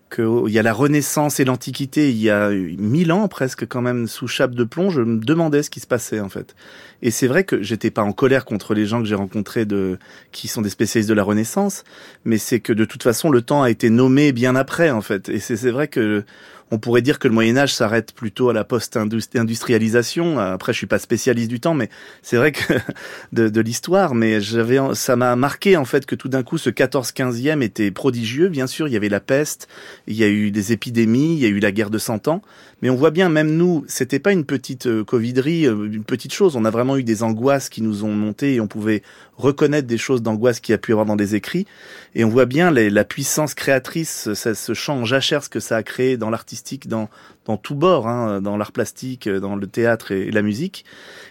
qu'il 0.09 0.51
y 0.51 0.59
a 0.59 0.63
la 0.63 0.73
Renaissance 0.73 1.39
et 1.39 1.45
l'Antiquité, 1.45 2.09
il 2.09 2.17
y 2.17 2.29
a 2.29 2.49
mille 2.49 3.11
ans 3.11 3.27
presque 3.27 3.67
quand 3.67 3.81
même 3.81 4.07
sous 4.07 4.27
chape 4.27 4.55
de 4.55 4.63
plomb, 4.63 4.89
je 4.89 5.01
me 5.01 5.19
demandais 5.19 5.63
ce 5.63 5.69
qui 5.69 5.79
se 5.79 5.87
passait 5.87 6.19
en 6.19 6.29
fait. 6.29 6.55
Et 7.01 7.11
c'est 7.11 7.27
vrai 7.27 7.43
que 7.43 7.61
j'étais 7.61 7.91
pas 7.91 8.01
en 8.01 8.11
colère 8.13 8.45
contre 8.45 8.73
les 8.73 8.85
gens 8.85 8.99
que 9.01 9.07
j'ai 9.07 9.15
rencontrés 9.15 9.65
de 9.65 9.99
qui 10.31 10.47
sont 10.47 10.61
des 10.61 10.69
spécialistes 10.69 11.09
de 11.09 11.13
la 11.13 11.23
Renaissance, 11.23 11.83
mais 12.25 12.37
c'est 12.37 12.59
que 12.59 12.73
de 12.73 12.85
toute 12.85 13.03
façon 13.03 13.29
le 13.29 13.41
temps 13.41 13.63
a 13.63 13.69
été 13.69 13.89
nommé 13.89 14.31
bien 14.31 14.55
après 14.55 14.89
en 14.89 15.01
fait. 15.01 15.29
Et 15.29 15.39
c'est 15.39 15.71
vrai 15.71 15.87
que 15.87 16.23
on 16.71 16.79
pourrait 16.79 17.01
dire 17.01 17.19
que 17.19 17.27
le 17.27 17.33
Moyen 17.33 17.57
Âge 17.57 17.74
s'arrête 17.74 18.13
plutôt 18.13 18.50
à 18.50 18.53
la 18.53 18.63
post-industrialisation. 18.63 20.39
Après, 20.39 20.74
je 20.74 20.77
suis 20.77 20.88
pas 20.88 21.00
spécialiste 21.00 21.50
du 21.50 21.59
temps, 21.59 21.74
mais 21.74 21.89
c'est 22.21 22.38
vrai 22.38 22.51
que 22.51 22.74
de, 23.33 23.50
de 23.50 23.62
l'histoire. 23.62 24.15
Mais 24.15 24.41
j'avais, 24.41 24.79
ça 24.93 25.15
m'a 25.15 25.36
marqué 25.36 25.77
en 25.77 25.86
fait 25.86 26.05
que 26.05 26.15
tout 26.15 26.29
d'un 26.29 26.43
coup, 26.43 26.57
ce 26.57 26.69
14-15e 26.69 27.62
était 27.62 27.91
prodigieux. 27.91 28.50
Bien 28.50 28.67
sûr, 28.67 28.88
il 28.88 28.93
y 28.93 28.97
avait 28.97 29.09
la 29.09 29.19
peste, 29.19 29.67
il 30.07 30.15
y 30.15 30.24
a 30.24 30.27
eu 30.27 30.51
des 30.51 30.71
épidémies, 30.71 31.33
il 31.33 31.39
y 31.39 31.45
a 31.45 31.50
eu 31.50 31.59
la 31.59 31.71
guerre 31.71 31.89
de 31.89 31.97
Cent 31.97 32.27
Ans. 32.27 32.41
Mais 32.81 32.91
on 32.91 32.95
voit 32.95 33.09
bien, 33.09 33.29
même 33.29 33.55
nous, 33.55 33.86
c'était 33.88 34.19
pas 34.19 34.31
une 34.31 34.45
petite 34.45 34.86
euh, 34.86 35.03
coviderie, 35.03 35.65
euh, 35.65 35.89
une 35.91 36.03
petite 36.03 36.31
chose. 36.31 36.55
On 36.55 36.63
a 36.63 36.69
vraiment 36.69 36.95
eu 36.95 37.03
des 37.03 37.24
angoisses 37.24 37.69
qui 37.69 37.81
nous 37.81 38.03
ont 38.03 38.12
monté 38.12 38.55
et 38.55 38.62
on 38.62 38.67
pouvait 38.67 39.01
reconnaître 39.36 39.88
des 39.88 39.97
choses 39.97 40.21
d'angoisse 40.21 40.59
qu'il 40.59 40.74
y 40.74 40.75
a 40.75 40.77
pu 40.77 40.91
avoir 40.91 41.07
dans 41.07 41.15
des 41.15 41.33
écrits. 41.33 41.65
Et 42.13 42.24
on 42.24 42.29
voit 42.29 42.45
bien 42.45 42.69
la 42.71 43.03
puissance 43.03 43.55
créatrice, 43.55 44.33
ça, 44.33 44.53
ce 44.53 44.74
champ 44.74 44.97
en 44.97 45.05
jachère, 45.05 45.43
ce 45.43 45.50
que 45.50 45.59
ça 45.59 45.77
a 45.77 45.83
créé 45.83 46.17
dans 46.17 46.29
l'artistique, 46.29 46.56
dans, 46.87 47.09
dans 47.45 47.57
tout 47.57 47.75
bord, 47.75 48.07
hein, 48.07 48.41
dans 48.41 48.57
l'art 48.57 48.71
plastique, 48.71 49.27
dans 49.29 49.55
le 49.55 49.67
théâtre 49.67 50.11
et, 50.11 50.27
et 50.27 50.31
la 50.31 50.41
musique. 50.41 50.85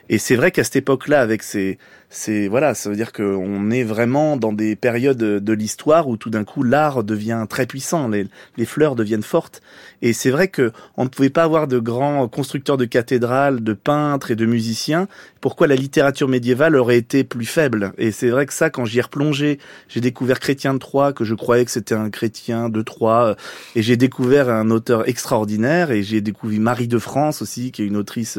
Et 0.08 0.18
c'est 0.18 0.36
vrai 0.36 0.50
qu'à 0.50 0.64
cette 0.64 0.76
époque-là, 0.76 1.20
avec 1.20 1.42
ces, 1.42 1.78
c'est 2.08 2.48
voilà, 2.48 2.74
ça 2.74 2.88
veut 2.88 2.96
dire 2.96 3.12
qu'on 3.12 3.70
est 3.70 3.82
vraiment 3.82 4.36
dans 4.36 4.52
des 4.52 4.76
périodes 4.76 5.18
de 5.18 5.52
l'histoire 5.52 6.08
où 6.08 6.16
tout 6.16 6.30
d'un 6.30 6.44
coup 6.44 6.62
l'art 6.62 7.02
devient 7.04 7.46
très 7.48 7.66
puissant, 7.66 8.08
les, 8.08 8.26
les 8.56 8.64
fleurs 8.64 8.94
deviennent 8.94 9.22
fortes. 9.22 9.60
Et 10.02 10.12
c'est 10.12 10.30
vrai 10.30 10.48
que 10.48 10.72
on 10.96 11.04
ne 11.04 11.08
pouvait 11.08 11.30
pas 11.30 11.42
avoir 11.42 11.66
de 11.66 11.78
grands 11.78 12.28
constructeurs 12.28 12.76
de 12.76 12.84
cathédrales, 12.84 13.62
de 13.62 13.72
peintres 13.72 14.30
et 14.30 14.36
de 14.36 14.46
musiciens. 14.46 15.08
Pourquoi 15.40 15.66
la 15.66 15.76
littérature 15.76 16.28
médiévale 16.28 16.76
aurait 16.76 16.98
été 16.98 17.24
plus 17.24 17.46
faible? 17.46 17.92
Et 17.98 18.12
c'est 18.12 18.28
vrai 18.28 18.46
que 18.46 18.52
ça, 18.52 18.70
quand 18.70 18.84
j'y 18.84 19.00
ai 19.00 19.58
j'ai 19.88 20.00
découvert 20.00 20.40
Chrétien 20.40 20.74
de 20.74 20.78
Troyes, 20.78 21.12
que 21.12 21.24
je 21.24 21.34
croyais 21.34 21.64
que 21.64 21.70
c'était 21.70 21.94
un 21.94 22.10
chrétien 22.10 22.68
de 22.68 22.82
Troyes, 22.82 23.36
et 23.74 23.82
j'ai 23.82 23.96
découvert 23.96 24.48
un 24.48 24.70
auteur 24.70 25.08
extraordinaire, 25.08 25.90
et 25.90 26.02
j'ai 26.02 26.20
découvert 26.20 26.60
Marie 26.60 26.88
de 26.88 26.98
France 26.98 27.42
aussi, 27.42 27.72
qui 27.72 27.82
est 27.82 27.86
une 27.86 27.96
autrice 27.96 28.38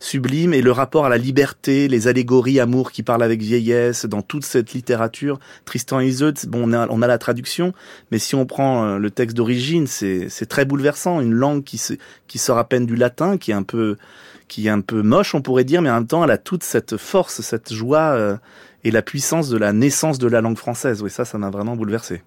sublime 0.00 0.54
et 0.54 0.62
le 0.62 0.72
rapport 0.72 1.04
à 1.04 1.08
la 1.08 1.18
liberté, 1.18 1.86
les 1.86 2.08
allégories 2.08 2.58
amour 2.58 2.90
qui 2.90 3.02
parlent 3.02 3.22
avec 3.22 3.40
vieillesse 3.40 4.06
dans 4.06 4.22
toute 4.22 4.44
cette 4.44 4.72
littérature. 4.72 5.38
Tristan 5.66 6.00
et 6.00 6.10
bon, 6.48 6.70
on 6.70 6.72
a, 6.72 6.88
on 6.88 7.02
a 7.02 7.06
la 7.06 7.18
traduction, 7.18 7.72
mais 8.10 8.18
si 8.18 8.34
on 8.34 8.46
prend 8.46 8.84
euh, 8.84 8.98
le 8.98 9.10
texte 9.10 9.36
d'origine, 9.36 9.86
c'est 9.86 10.48
très 10.48 10.64
bouleversant. 10.64 11.20
Une 11.20 11.34
langue 11.34 11.62
qui, 11.62 11.78
se, 11.78 11.94
qui 12.26 12.38
sort 12.38 12.58
à 12.58 12.64
peine 12.64 12.86
du 12.86 12.96
latin, 12.96 13.38
qui 13.38 13.52
est 13.52 13.54
un 13.54 13.62
peu 13.62 13.96
qui 14.48 14.66
est 14.66 14.70
un 14.70 14.80
peu 14.80 15.02
moche, 15.02 15.36
on 15.36 15.42
pourrait 15.42 15.62
dire, 15.62 15.80
mais 15.80 15.90
en 15.90 15.94
même 15.94 16.08
temps, 16.08 16.24
elle 16.24 16.30
a 16.32 16.36
toute 16.36 16.64
cette 16.64 16.96
force, 16.96 17.40
cette 17.40 17.72
joie 17.72 18.14
euh, 18.16 18.36
et 18.82 18.90
la 18.90 19.00
puissance 19.00 19.48
de 19.48 19.56
la 19.56 19.72
naissance 19.72 20.18
de 20.18 20.26
la 20.26 20.40
langue 20.40 20.58
française. 20.58 21.02
Oui, 21.02 21.10
ça, 21.10 21.24
ça 21.24 21.38
m'a 21.38 21.50
vraiment 21.50 21.76
bouleversé. 21.76 22.22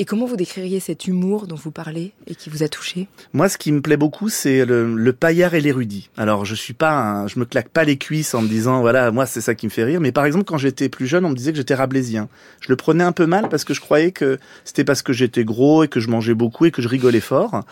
Et 0.00 0.06
comment 0.06 0.24
vous 0.24 0.36
décririez 0.36 0.80
cet 0.80 1.08
humour 1.08 1.46
dont 1.46 1.56
vous 1.56 1.70
parlez 1.70 2.12
et 2.26 2.34
qui 2.34 2.48
vous 2.48 2.62
a 2.62 2.68
touché? 2.68 3.06
Moi, 3.34 3.50
ce 3.50 3.58
qui 3.58 3.70
me 3.70 3.82
plaît 3.82 3.98
beaucoup, 3.98 4.30
c'est 4.30 4.64
le, 4.64 5.12
paillard 5.12 5.52
et 5.52 5.60
l'érudit. 5.60 6.08
Alors, 6.16 6.46
je 6.46 6.54
suis 6.54 6.72
pas, 6.72 6.92
un, 6.92 7.26
je 7.26 7.38
me 7.38 7.44
claque 7.44 7.68
pas 7.68 7.84
les 7.84 7.98
cuisses 7.98 8.32
en 8.32 8.40
me 8.40 8.48
disant, 8.48 8.80
voilà, 8.80 9.10
moi, 9.10 9.26
c'est 9.26 9.42
ça 9.42 9.54
qui 9.54 9.66
me 9.66 9.70
fait 9.70 9.84
rire. 9.84 10.00
Mais 10.00 10.10
par 10.10 10.24
exemple, 10.24 10.46
quand 10.46 10.56
j'étais 10.56 10.88
plus 10.88 11.06
jeune, 11.06 11.26
on 11.26 11.28
me 11.28 11.34
disait 11.34 11.52
que 11.52 11.58
j'étais 11.58 11.74
rablaisien. 11.74 12.30
Je 12.62 12.70
le 12.70 12.76
prenais 12.76 13.04
un 13.04 13.12
peu 13.12 13.26
mal 13.26 13.50
parce 13.50 13.64
que 13.64 13.74
je 13.74 13.82
croyais 13.82 14.10
que 14.10 14.38
c'était 14.64 14.84
parce 14.84 15.02
que 15.02 15.12
j'étais 15.12 15.44
gros 15.44 15.84
et 15.84 15.88
que 15.88 16.00
je 16.00 16.08
mangeais 16.08 16.32
beaucoup 16.32 16.64
et 16.64 16.70
que 16.70 16.80
je 16.80 16.88
rigolais 16.88 17.20
fort. 17.20 17.62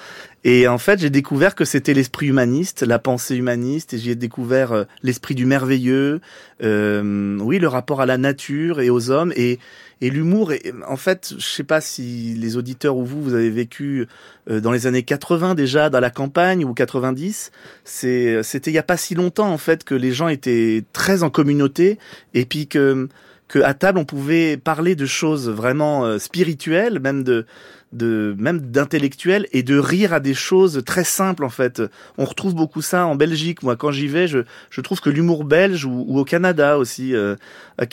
Et 0.45 0.69
en 0.69 0.79
fait, 0.79 1.01
j'ai 1.01 1.11
découvert 1.11 1.55
que 1.55 1.65
c'était 1.65 1.95
l'esprit 1.95 2.27
humaniste, 2.27 2.83
la 2.83 2.99
pensée 2.99 3.37
humaniste, 3.37 3.95
et 3.95 3.99
j'ai 3.99 4.15
découvert 4.15 4.73
euh, 4.73 4.85
l'esprit 5.03 5.35
du 5.35 5.47
merveilleux, 5.47 6.21
euh, 6.63 7.39
oui, 7.41 7.59
le 7.59 7.69
rapport 7.69 8.01
à 8.01 8.07
la 8.07 8.19
nature 8.19 8.81
et 8.81 8.91
aux 8.91 9.11
hommes, 9.11 9.33
et, 9.35 9.59
et 10.01 10.11
l'humour. 10.11 10.53
En 10.87 10.97
fait, 10.97 11.35
je 11.39 11.45
sais 11.45 11.65
pas 11.65 11.81
si 11.81 12.35
les 12.35 12.57
auditeurs 12.57 12.97
ou 12.97 13.05
vous, 13.05 13.23
vous 13.23 13.35
avez 13.35 13.51
vécu 13.51 14.07
euh, 14.51 14.61
dans 14.61 14.73
les 14.73 14.87
années 14.87 15.03
80 15.03 15.55
déjà, 15.55 15.91
dans 15.91 16.01
la 16.01 16.11
campagne, 16.11 16.65
ou 16.65 16.75
90. 16.75 17.51
C'est, 17.85 18.43
c'était 18.43 18.71
il 18.71 18.75
y 18.75 18.79
a 18.79 18.83
pas 18.83 18.97
si 18.97 19.15
longtemps, 19.15 19.53
en 19.53 19.59
fait, 19.59 19.85
que 19.85 19.95
les 19.95 20.13
gens 20.13 20.29
étaient 20.29 20.85
très 20.93 21.23
en 21.23 21.31
communauté, 21.31 21.99
et 22.35 22.45
puis 22.45 22.67
que, 22.67 23.09
que 23.49 23.59
à 23.61 23.75
table, 23.75 23.99
on 23.99 24.05
pouvait 24.05 24.57
parler 24.57 24.95
de 24.95 25.07
choses 25.07 25.49
vraiment 25.49 26.05
euh, 26.05 26.19
spirituelles, 26.19 27.01
même 27.01 27.25
de 27.25 27.47
de 27.93 28.35
même 28.39 28.61
d'intellectuel 28.61 29.47
et 29.53 29.63
de 29.63 29.79
rire 29.79 30.13
à 30.13 30.21
des 30.21 30.35
choses 30.35 30.83
très 30.85 31.05
simples 31.05 31.45
en 31.45 31.49
fait. 31.49 31.83
On 32.19 32.25
retrouve 32.25 32.55
beaucoup 32.55 32.83
ça 32.83 33.07
en 33.07 33.17
Belgique. 33.17 33.63
Moi, 33.63 33.77
quand 33.77 33.91
j'y 33.91 34.09
vais, 34.09 34.29
je, 34.29 34.41
je 34.71 34.81
trouve 34.81 35.01
que 35.01 35.11
l'humour 35.11 35.45
belge 35.45 35.85
ou, 35.85 36.19
au 36.19 36.25
Canada 36.25 36.79
aussi, 36.79 37.15
euh, 37.15 37.37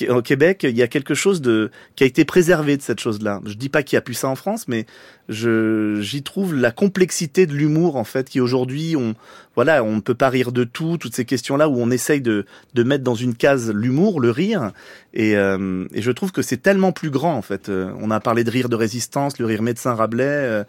au 0.10 0.22
Québec, 0.22 0.64
il 0.64 0.75
y 0.75 0.82
a 0.82 0.88
quelque 0.88 1.14
chose 1.14 1.42
de 1.42 1.72
qui 1.96 2.04
a 2.04 2.08
été 2.08 2.25
préservé 2.25 2.78
de 2.78 2.82
cette 2.82 3.00
chose-là. 3.00 3.42
Je 3.46 3.54
dis 3.54 3.70
pas 3.70 3.84
qu'il 3.84 3.96
y 3.96 3.98
a 3.98 4.02
plus 4.02 4.14
ça 4.16 4.28
en 4.28 4.36
France, 4.36 4.68
mais 4.68 4.86
j'y 5.27 6.22
trouve 6.24 6.53
la 6.53 6.72
complexité 6.72 7.48
de 7.48 7.53
l'humour 7.53 7.96
en 7.96 8.03
fait 8.03 8.29
qui 8.29 8.39
aujourd'hui 8.39 8.96
on 8.96 9.15
voilà 9.55 9.84
on 9.84 9.96
ne 9.96 10.01
peut 10.01 10.13
pas 10.13 10.29
rire 10.29 10.51
de 10.51 10.63
tout 10.63 10.98
toutes 10.98 11.15
ces 11.15 11.25
questions 11.25 11.58
là 11.58 11.67
où 11.67 11.79
on 11.79 11.89
essaye 11.89 12.22
de 12.22 12.46
de 12.75 12.84
mettre 12.84 13.03
dans 13.03 13.15
une 13.15 13.34
case 13.36 13.72
l'humour 13.72 14.20
le 14.20 14.29
rire. 14.29 14.72
Et 15.13 15.36
euh, 15.36 15.88
et 15.94 16.01
je 16.01 16.12
trouve 16.12 16.32
que 16.32 16.41
c'est 16.41 16.58
tellement 16.58 16.91
plus 16.91 17.10
grand 17.10 17.36
en 17.36 17.41
fait. 17.41 17.70
Euh, 17.70 17.91
on 18.00 18.12
a 18.12 18.20
parlé 18.20 18.44
de 18.44 18.51
rire 18.51 18.70
de 18.70 18.75
résistance 18.75 19.39
le 19.39 19.46
rire 19.46 19.63
médecin 19.63 19.96
Rabelais 19.96 20.24
euh, 20.25 20.63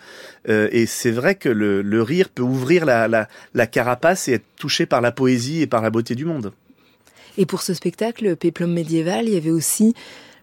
euh, 0.49 0.69
et 0.73 0.87
c'est 0.87 1.11
vrai 1.11 1.35
que 1.35 1.49
le, 1.51 1.83
le 1.83 2.03
rire 2.03 2.31
peut 2.31 2.43
ouvrir 2.43 2.87
la, 2.87 3.09
la 3.09 3.29
la 3.55 3.67
carapace 3.67 4.29
et 4.29 4.35
être 4.35 4.47
touché 4.57 4.87
par 4.87 5.03
la 5.03 5.13
poésie 5.13 5.61
et 5.61 5.67
par 5.67 5.83
la 5.83 5.91
beauté 5.91 6.15
du 6.15 6.25
monde. 6.25 6.53
Et 7.37 7.45
pour 7.45 7.61
ce 7.61 7.75
spectacle 7.75 8.37
Péplum 8.37 8.73
médiéval 8.73 9.29
il 9.29 9.35
y 9.35 9.37
avait 9.37 9.51
aussi 9.51 9.95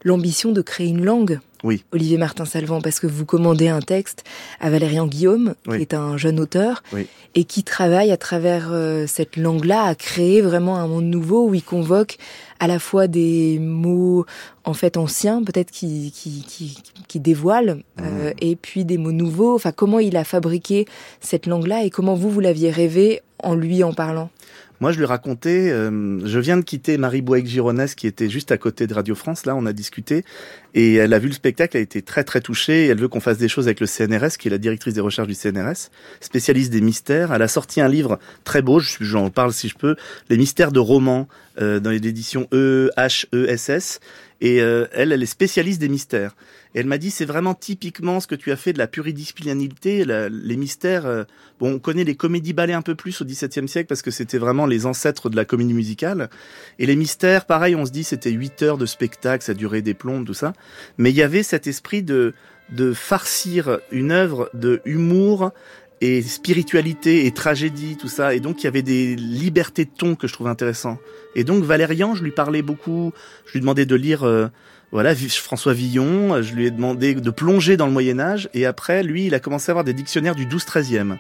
l'ambition 0.04 0.52
de 0.52 0.62
créer 0.62 0.88
une 0.88 1.04
langue 1.04 1.40
oui. 1.64 1.84
Olivier 1.94 2.18
Martin 2.18 2.46
Salvant, 2.46 2.82
parce 2.82 3.00
que 3.00 3.08
vous 3.08 3.26
commandez 3.26 3.70
un 3.70 3.82
texte 3.82 4.24
à 4.60 4.70
Valérian 4.70 5.08
Guillaume, 5.08 5.56
oui. 5.68 5.78
qui 5.78 5.82
est 5.82 5.94
un 5.94 6.18
jeune 6.18 6.40
auteur, 6.40 6.84
oui. 6.92 7.08
et 7.36 7.46
qui 7.46 7.64
travaille 7.64 8.12
à 8.12 8.18
travers 8.18 8.70
euh, 8.72 9.06
cette 9.08 9.38
langue-là 9.38 9.84
à 9.84 9.96
créer 9.96 10.42
vraiment 10.42 10.78
un 10.78 10.88
monde 10.88 11.06
nouveau 11.06 11.48
où 11.48 11.54
il 11.54 11.64
convoque 11.64 12.18
à 12.60 12.68
la 12.68 12.80
fois 12.80 13.08
des 13.08 13.60
mots 13.60 14.26
en 14.66 14.74
fait 14.74 14.98
anciens, 14.98 15.44
peut-être 15.44 15.72
qui, 15.72 16.12
qui, 16.12 16.44
qui, 16.48 16.78
qui 17.08 17.20
dévoilent, 17.20 17.84
mmh. 17.98 18.02
euh, 18.02 18.34
et 18.40 18.56
puis 18.56 18.86
des 18.86 18.98
mots 18.98 19.12
nouveaux. 19.12 19.56
Enfin, 19.56 19.72
comment 19.72 20.00
il 20.00 20.18
a 20.18 20.24
fabriqué 20.24 20.86
cette 21.22 21.46
langue-là 21.46 21.84
et 21.84 21.90
comment 21.90 22.16
vous, 22.16 22.30
vous 22.30 22.40
l'aviez 22.40 22.72
rêvé 22.72 23.22
en 23.40 23.56
lui 23.56 23.84
en 23.84 23.94
parlant? 23.94 24.30
Moi, 24.84 24.92
je 24.92 24.98
lui 24.98 25.06
racontais, 25.06 25.72
euh, 25.72 26.20
je 26.28 26.40
viens 26.40 26.58
de 26.58 26.62
quitter 26.62 26.98
Marie 26.98 27.22
Boic 27.22 27.46
Gironès, 27.46 27.96
qui 27.96 28.06
était 28.06 28.30
juste 28.30 28.52
à 28.52 28.58
côté 28.58 28.86
de 28.86 28.94
Radio 28.94 29.16
France. 29.16 29.46
Là, 29.46 29.56
on 29.56 29.66
a 29.66 29.72
discuté. 29.72 30.26
Et 30.74 30.96
elle 30.96 31.14
a 31.14 31.20
vu 31.20 31.30
le 31.30 31.34
spectacle, 31.34 31.78
elle 31.78 31.80
a 31.80 31.84
été 31.84 32.02
très, 32.02 32.26
très 32.26 32.42
touchée. 32.42 32.84
Et 32.84 32.88
elle 32.88 33.00
veut 33.00 33.08
qu'on 33.08 33.22
fasse 33.22 33.38
des 33.38 33.48
choses 33.48 33.68
avec 33.68 33.80
le 33.80 33.88
CNRS, 33.88 34.32
qui 34.38 34.50
est 34.50 34.52
la 34.52 34.58
directrice 34.58 34.94
des 34.94 35.00
recherches 35.00 35.30
du 35.30 35.36
CNRS, 35.36 35.90
spécialiste 36.20 36.70
des 36.70 36.82
mystères. 36.82 37.32
Elle 37.32 37.42
a 37.44 37.48
sorti 37.48 37.80
un 37.80 37.88
livre 37.88 38.20
très 38.44 38.62
beau, 38.62 38.82
j'en 38.82 39.30
parle 39.30 39.54
si 39.54 39.70
je 39.70 39.76
peux, 39.78 39.96
Les 40.30 40.36
mystères 40.36 40.74
de 40.74 40.82
romans, 40.82 41.30
euh, 41.62 41.80
dans 41.80 41.92
l'édition 41.92 42.50
E-H-E-S-S. 42.52 44.02
Et 44.42 44.62
euh, 44.62 44.88
elle, 44.92 45.14
elle 45.14 45.24
est 45.24 45.28
spécialiste 45.28 45.80
des 45.80 45.88
mystères. 45.88 46.36
Et 46.76 46.80
elle 46.80 46.88
m'a 46.88 46.98
dit, 46.98 47.12
c'est 47.12 47.26
vraiment 47.26 47.54
typiquement 47.54 48.20
ce 48.20 48.28
que 48.28 48.36
tu 48.36 48.52
as 48.52 48.56
fait 48.56 48.74
de 48.74 48.78
la 48.78 48.88
pluridisciplinarité, 48.88 50.06
les 50.06 50.56
mystères. 50.58 51.06
euh, 51.06 51.24
bon, 51.60 51.74
on 51.74 51.80
connaît 51.80 52.04
les 52.04 52.16
comédies 52.16 52.54
ballets 52.54 52.74
un 52.74 52.82
peu 52.82 52.96
plus 52.96 53.22
au 53.22 53.26
XVIIe 53.26 53.68
siècle 53.68 53.88
parce 53.88 54.02
que 54.02 54.12
c'était 54.12 54.38
vraiment 54.38 54.66
les 54.66 54.86
ancêtres 54.86 55.30
de 55.30 55.36
la 55.36 55.46
comédie 55.46 55.74
musicale. 55.74 56.30
Et 56.80 56.86
les 56.86 56.96
mystères, 56.96 57.46
pareil, 57.46 57.76
on 57.76 57.86
se 57.86 57.92
dit, 57.92 58.04
c'était 58.04 58.32
huit 58.32 58.62
heures 58.64 58.78
de 58.78 58.86
spectacle, 58.86 59.44
ça 59.44 59.54
durait 59.54 59.82
des 59.82 59.94
plombes, 59.94 60.26
tout 60.26 60.34
ça. 60.34 60.54
Mais 60.98 61.12
il 61.12 61.16
y 61.16 61.24
avait 61.24 61.44
cet 61.44 61.68
esprit 61.68 62.04
de 62.04 62.34
de 62.70 62.94
farcir 62.94 63.80
une 63.92 64.12
œuvre 64.12 64.50
de 64.54 64.82
humour 64.86 65.52
et 66.04 66.22
spiritualité 66.22 67.26
et 67.28 67.32
tragédie, 67.32 67.96
tout 67.96 68.10
ça. 68.10 68.36
Et 68.36 68.42
donc, 68.42 68.62
il 68.62 68.66
y 68.66 68.68
avait 68.68 68.82
des 68.82 69.16
libertés 69.16 69.86
de 69.86 69.90
ton 69.90 70.16
que 70.16 70.28
je 70.28 70.34
trouve 70.34 70.48
intéressant. 70.48 70.98
Et 71.34 71.46
donc, 71.46 71.64
Valérian, 71.64 72.14
je 72.14 72.24
lui 72.24 72.32
parlais 72.32 72.62
beaucoup. 72.62 73.14
Je 73.46 73.54
lui 73.54 73.62
demandais 73.62 73.86
de 73.86 73.96
lire, 73.96 74.24
euh, 74.24 74.48
voilà, 74.92 75.16
François 75.16 75.72
Villon. 75.72 76.42
Je 76.42 76.54
lui 76.56 76.66
ai 76.66 76.72
demandé 76.72 77.16
de 77.16 77.30
plonger 77.30 77.78
dans 77.78 77.86
le 77.86 77.94
Moyen-Âge. 77.94 78.50
Et 78.54 78.66
après, 78.66 79.02
lui, 79.02 79.28
il 79.28 79.34
a 79.34 79.40
commencé 79.40 79.70
à 79.70 79.72
avoir 79.72 79.86
des 79.86 79.94
dictionnaires 79.94 80.36
du 80.36 80.46
12-13e. 80.46 81.16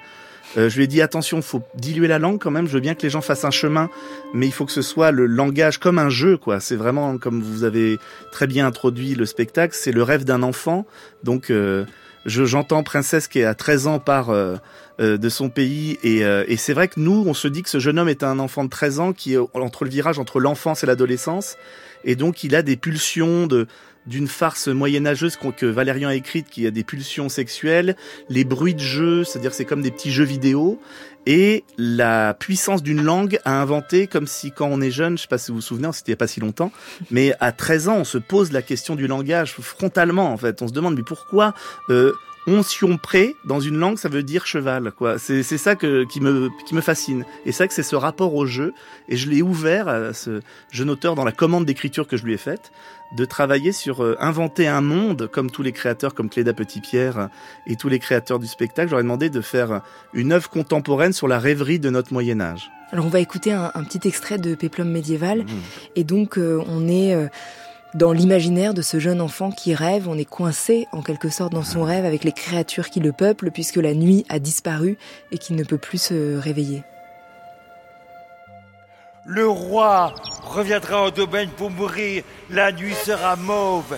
Euh, 0.57 0.69
je 0.69 0.75
lui 0.75 0.83
ai 0.83 0.87
dit, 0.87 1.01
attention, 1.01 1.41
faut 1.41 1.63
diluer 1.75 2.09
la 2.09 2.19
langue 2.19 2.37
quand 2.37 2.51
même. 2.51 2.67
Je 2.67 2.73
veux 2.73 2.81
bien 2.81 2.93
que 2.93 3.03
les 3.03 3.09
gens 3.09 3.21
fassent 3.21 3.45
un 3.45 3.51
chemin, 3.51 3.89
mais 4.33 4.47
il 4.47 4.51
faut 4.51 4.65
que 4.65 4.73
ce 4.73 4.81
soit 4.81 5.11
le 5.11 5.27
langage 5.27 5.77
comme 5.77 5.97
un 5.97 6.09
jeu, 6.09 6.35
quoi. 6.35 6.59
C'est 6.59 6.75
vraiment, 6.75 7.17
comme 7.17 7.41
vous 7.41 7.63
avez 7.63 7.99
très 8.33 8.47
bien 8.47 8.67
introduit 8.67 9.15
le 9.15 9.25
spectacle, 9.25 9.73
c'est 9.79 9.93
le 9.93 10.03
rêve 10.03 10.25
d'un 10.25 10.43
enfant. 10.43 10.85
Donc, 11.23 11.51
euh, 11.51 11.85
je 12.25 12.45
j'entends 12.45 12.83
Princesse 12.83 13.27
qui 13.27 13.39
est 13.39 13.45
à 13.45 13.55
13 13.55 13.87
ans 13.87 13.99
par 13.99 14.29
euh, 14.29 14.55
euh, 14.99 15.17
de 15.17 15.29
son 15.29 15.49
pays 15.49 15.97
et, 16.03 16.23
euh, 16.23 16.43
et 16.47 16.57
c'est 16.57 16.73
vrai 16.73 16.87
que 16.87 16.99
nous 16.99 17.23
on 17.27 17.33
se 17.33 17.47
dit 17.47 17.63
que 17.63 17.69
ce 17.69 17.79
jeune 17.79 17.99
homme 17.99 18.09
est 18.09 18.23
un 18.23 18.39
enfant 18.39 18.63
de 18.63 18.69
13 18.69 18.99
ans 18.99 19.13
qui 19.13 19.33
est 19.33 19.39
entre 19.53 19.83
le 19.83 19.89
virage 19.89 20.19
entre 20.19 20.39
l'enfance 20.39 20.83
et 20.83 20.87
l'adolescence. 20.87 21.57
Et 22.05 22.15
donc 22.15 22.43
il 22.43 22.55
a 22.55 22.61
des 22.61 22.75
pulsions 22.75 23.47
de 23.47 23.67
d'une 24.05 24.27
farce 24.27 24.67
moyenâgeuse 24.67 25.37
que 25.57 25.65
Valérian 25.65 26.09
a 26.09 26.15
écrite 26.15 26.49
qui 26.49 26.65
a 26.67 26.71
des 26.71 26.83
pulsions 26.83 27.29
sexuelles, 27.29 27.95
les 28.29 28.43
bruits 28.43 28.75
de 28.75 28.79
jeu, 28.79 29.23
c'est-à-dire 29.23 29.53
c'est 29.53 29.65
comme 29.65 29.81
des 29.81 29.91
petits 29.91 30.11
jeux 30.11 30.23
vidéo 30.23 30.79
et 31.25 31.63
la 31.77 32.33
puissance 32.33 32.83
d'une 32.83 33.01
langue 33.01 33.39
à 33.45 33.61
inventer 33.61 34.07
comme 34.07 34.27
si 34.27 34.51
quand 34.51 34.67
on 34.67 34.81
est 34.81 34.91
jeune, 34.91 35.17
je 35.17 35.23
sais 35.23 35.27
pas 35.27 35.37
si 35.37 35.51
vous 35.51 35.57
vous 35.57 35.61
souvenez, 35.61 35.89
c'était 35.93 36.11
il 36.11 36.13
y 36.13 36.13
a 36.13 36.17
pas 36.17 36.27
si 36.27 36.39
longtemps, 36.39 36.71
mais 37.11 37.33
à 37.39 37.51
13 37.51 37.87
ans, 37.89 37.97
on 37.97 38.03
se 38.03 38.17
pose 38.17 38.51
la 38.51 38.61
question 38.61 38.95
du 38.95 39.07
langage 39.07 39.53
frontalement 39.53 40.31
en 40.31 40.37
fait. 40.37 40.61
On 40.61 40.67
se 40.67 40.73
demande 40.73 40.95
mais 40.95 41.03
pourquoi 41.03 41.53
euh, 41.89 42.13
onction 42.47 42.97
près 42.97 43.35
dans 43.45 43.59
une 43.59 43.77
langue 43.77 43.97
ça 43.97 44.09
veut 44.09 44.23
dire 44.23 44.45
cheval 44.45 44.91
quoi. 44.91 45.17
C'est 45.19 45.43
c'est 45.43 45.57
ça 45.57 45.75
que 45.75 46.03
qui 46.05 46.21
me 46.21 46.49
qui 46.67 46.75
me 46.75 46.81
fascine. 46.81 47.25
Et 47.45 47.51
c'est 47.51 47.63
vrai 47.63 47.67
que 47.67 47.73
c'est 47.73 47.83
ce 47.83 47.95
rapport 47.95 48.33
au 48.35 48.45
jeu 48.45 48.73
et 49.09 49.17
je 49.17 49.29
l'ai 49.29 49.41
ouvert 49.41 49.87
à 49.87 50.13
ce 50.13 50.41
jeune 50.71 50.89
auteur 50.89 51.15
dans 51.15 51.25
la 51.25 51.31
commande 51.31 51.65
d'écriture 51.65 52.07
que 52.07 52.17
je 52.17 52.25
lui 52.25 52.33
ai 52.33 52.37
faite 52.37 52.71
de 53.15 53.25
travailler 53.25 53.71
sur 53.71 54.03
euh, 54.03 54.17
inventer 54.19 54.67
un 54.67 54.81
monde 54.81 55.29
comme 55.31 55.51
tous 55.51 55.61
les 55.61 55.71
créateurs 55.71 56.15
comme 56.15 56.29
Cléda 56.29 56.53
Petit-Pierre 56.53 57.19
euh, 57.19 57.27
et 57.67 57.75
tous 57.75 57.89
les 57.89 57.99
créateurs 57.99 58.39
du 58.39 58.47
spectacle. 58.47 58.89
J'aurais 58.89 59.03
demandé 59.03 59.29
de 59.29 59.41
faire 59.41 59.81
une 60.13 60.31
œuvre 60.31 60.49
contemporaine 60.49 61.13
sur 61.13 61.27
la 61.27 61.39
rêverie 61.39 61.79
de 61.79 61.89
notre 61.89 62.11
Moyen 62.11 62.41
Âge. 62.41 62.71
Alors 62.93 63.07
on 63.07 63.09
va 63.09 63.19
écouter 63.19 63.51
un, 63.51 63.71
un 63.73 63.83
petit 63.83 64.07
extrait 64.07 64.37
de 64.37 64.53
Péplum 64.53 64.87
médiéval. 64.87 65.39
Mmh. 65.39 65.47
Et 65.95 66.03
donc 66.03 66.37
euh, 66.37 66.63
on 66.67 66.87
est 66.87 67.15
euh, 67.15 67.27
dans 67.95 68.11
l'imaginaire 68.11 68.73
de 68.73 68.81
ce 68.81 68.99
jeune 68.99 69.21
enfant 69.21 69.51
qui 69.51 69.75
rêve, 69.75 70.07
on 70.07 70.17
est 70.17 70.25
coincé 70.25 70.87
en 70.91 71.01
quelque 71.01 71.29
sorte 71.29 71.53
dans 71.53 71.63
son 71.63 71.83
rêve 71.83 72.05
avec 72.05 72.23
les 72.23 72.31
créatures 72.31 72.89
qui 72.89 72.99
le 72.99 73.11
peuplent 73.11 73.51
puisque 73.51 73.75
la 73.75 73.93
nuit 73.93 74.25
a 74.29 74.39
disparu 74.39 74.97
et 75.31 75.37
qu'il 75.37 75.55
ne 75.55 75.63
peut 75.63 75.77
plus 75.77 76.01
se 76.01 76.37
réveiller. 76.37 76.83
Le 79.25 79.47
roi 79.47 80.13
reviendra 80.43 81.05
au 81.05 81.11
domaine 81.11 81.49
pour 81.49 81.69
mourir. 81.69 82.23
La 82.49 82.71
nuit 82.71 82.95
sera 82.95 83.35
mauve. 83.35 83.97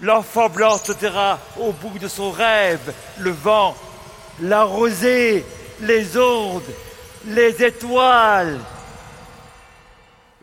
L'enfant 0.00 0.48
blanc 0.48 0.78
sautera 0.78 1.38
au 1.60 1.72
bout 1.72 1.98
de 1.98 2.08
son 2.08 2.30
rêve. 2.30 2.92
Le 3.18 3.30
vent, 3.30 3.76
la 4.40 4.64
rosée, 4.64 5.44
les 5.82 6.16
ondes, 6.16 6.62
les 7.26 7.62
étoiles. 7.62 8.58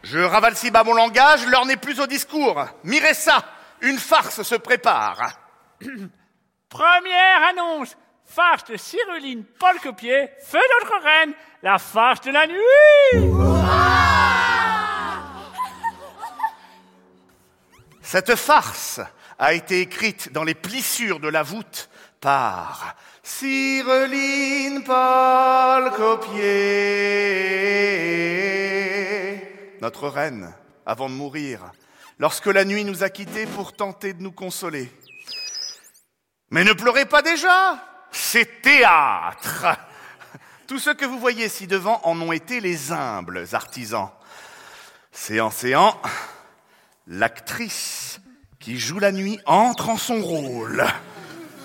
Je 0.03 0.19
ravale 0.19 0.55
si 0.55 0.71
bas 0.71 0.83
mon 0.83 0.93
langage, 0.93 1.45
l'heure 1.47 1.65
n'est 1.65 1.77
plus 1.77 1.99
au 1.99 2.07
discours. 2.07 2.65
Mirez 2.83 3.13
ça, 3.13 3.43
une 3.81 3.97
farce 3.97 4.41
se 4.43 4.55
prépare. 4.55 5.37
Première 6.69 7.43
annonce. 7.49 7.97
Farce 8.25 8.63
de 8.65 8.77
Cyruline 8.77 9.43
Paul 9.59 9.79
Copier, 9.79 10.29
feu 10.45 10.59
notre 10.79 11.03
reine, 11.03 11.33
la 11.63 11.79
farce 11.79 12.21
de 12.21 12.29
la 12.29 12.45
nuit. 12.45 12.59
Cette 18.03 18.35
farce 18.35 19.01
a 19.39 19.53
été 19.53 19.81
écrite 19.81 20.31
dans 20.31 20.43
les 20.43 20.53
plissures 20.53 21.19
de 21.19 21.27
la 21.27 21.41
voûte 21.41 21.89
par 22.21 22.95
Cyreline 23.23 24.83
Paul 24.83 25.89
Copier. 25.95 26.39
Notre 29.81 30.09
reine, 30.09 30.53
avant 30.85 31.09
de 31.09 31.13
mourir, 31.13 31.71
lorsque 32.17 32.47
la 32.47 32.65
nuit 32.65 32.83
nous 32.83 33.03
a 33.03 33.09
quittés 33.09 33.45
pour 33.45 33.73
tenter 33.73 34.13
de 34.13 34.21
nous 34.21 34.31
consoler. 34.31 34.91
Mais 36.49 36.63
ne 36.63 36.73
pleurez 36.73 37.05
pas 37.05 37.21
déjà, 37.21 37.81
c'est 38.11 38.61
théâtre. 38.61 39.67
Tous 40.67 40.79
ceux 40.79 40.93
que 40.93 41.05
vous 41.05 41.19
voyez 41.19 41.47
ci 41.47 41.65
devant 41.65 42.01
en 42.03 42.19
ont 42.21 42.31
été 42.31 42.59
les 42.59 42.91
humbles 42.91 43.45
artisans. 43.53 44.09
Séant, 45.11 45.49
séant, 45.49 45.99
l'actrice 47.07 48.19
qui 48.59 48.77
joue 48.77 48.99
la 48.99 49.11
nuit 49.11 49.39
entre 49.45 49.89
en 49.89 49.97
son 49.97 50.21
rôle. 50.21 50.85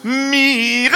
Mireille 0.04 0.94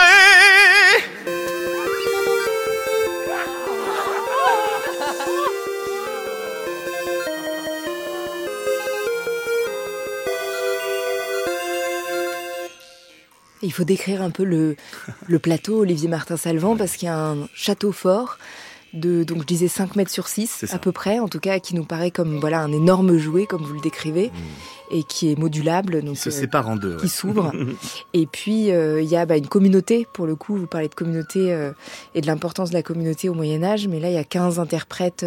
il 13.62 13.73
faut 13.73 13.85
décrire 13.85 14.23
un 14.23 14.31
peu 14.31 14.44
le, 14.44 14.77
le 15.27 15.38
plateau 15.38 15.81
Olivier 15.81 16.09
Martin 16.09 16.37
Salvant 16.37 16.77
parce 16.77 16.97
qu'il 16.97 17.07
y 17.07 17.11
a 17.11 17.18
un 17.18 17.49
château 17.55 17.92
fort 17.92 18.38
de 18.94 19.23
donc 19.23 19.42
je 19.42 19.47
disais 19.47 19.68
5 19.68 19.97
mètres 19.97 20.11
sur 20.11 20.29
6 20.29 20.51
C'est 20.61 20.66
ça. 20.66 20.77
à 20.77 20.79
peu 20.79 20.92
près 20.92 21.18
en 21.18 21.29
tout 21.29 21.40
cas 21.40 21.59
qui 21.59 21.75
nous 21.75 21.85
paraît 21.85 22.11
comme 22.11 22.38
voilà 22.40 22.61
un 22.62 22.73
énorme 22.73 23.18
jouet 23.18 23.44
comme 23.44 23.62
vous 23.62 23.75
le 23.75 23.83
décrivez 23.83 24.31
et 24.90 25.03
qui 25.03 25.31
est 25.31 25.38
modulable 25.38 26.03
donc 26.03 26.14
Il 26.14 26.18
se 26.18 26.31
euh, 26.31 26.33
sépare 26.33 26.66
en 26.71 26.77
deux. 26.77 26.97
qui 26.97 27.11
s'ouvre. 27.11 27.53
Et 28.14 28.25
puis, 28.27 28.71
euh, 28.71 29.03
il 29.03 29.09
y 29.11 29.16
a 29.16 29.27
bah, 29.27 29.37
une 29.37 29.47
communauté, 29.47 30.07
pour 30.14 30.27
le 30.27 30.35
coup, 30.35 30.57
vous 30.57 30.66
parlez 30.66 30.88
de 30.88 30.94
communauté 30.94 31.53
euh, 31.53 31.73
et 32.14 32.23
de 32.23 32.27
l'importance 32.27 32.71
de 32.71 32.75
la 32.75 32.83
communauté 32.83 33.29
au 33.29 33.35
Moyen 33.35 33.62
Âge, 33.62 33.87
mais 33.87 34.01
là, 34.01 34.09
il 34.09 34.14
y 34.14 34.18
a 34.18 34.25
15 34.25 34.59
interprètes 34.59 35.27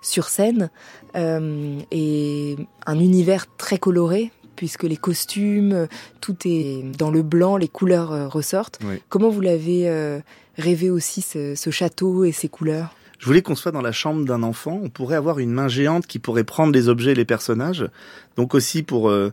sur 0.00 0.28
scène 0.30 0.70
et 1.14 2.56
un 2.86 2.98
univers 2.98 3.44
très 3.58 3.76
coloré, 3.78 4.30
puisque 4.56 4.82
les 4.82 4.96
costumes, 4.96 5.86
tout 6.20 6.36
est 6.44 6.82
dans 6.98 7.10
le 7.10 7.22
blanc, 7.22 7.56
les 7.56 7.68
couleurs 7.68 8.12
euh, 8.12 8.28
ressortent. 8.28 8.78
Oui. 8.84 8.96
Comment 9.08 9.28
vous 9.28 9.40
l'avez 9.40 9.88
euh, 9.88 10.18
rêvé 10.56 10.90
aussi, 10.90 11.22
ce, 11.22 11.54
ce 11.54 11.70
château 11.70 12.24
et 12.24 12.32
ses 12.32 12.48
couleurs? 12.48 12.94
Je 13.18 13.26
voulais 13.26 13.42
qu'on 13.42 13.54
soit 13.54 13.72
dans 13.72 13.82
la 13.82 13.92
chambre 13.92 14.24
d'un 14.26 14.42
enfant. 14.42 14.78
On 14.82 14.90
pourrait 14.90 15.16
avoir 15.16 15.38
une 15.38 15.50
main 15.50 15.68
géante 15.68 16.06
qui 16.06 16.18
pourrait 16.18 16.44
prendre 16.44 16.72
les 16.72 16.88
objets 16.88 17.12
et 17.12 17.14
les 17.14 17.24
personnages. 17.24 17.88
Donc 18.36 18.54
aussi 18.54 18.82
pour 18.82 19.08
euh, 19.08 19.32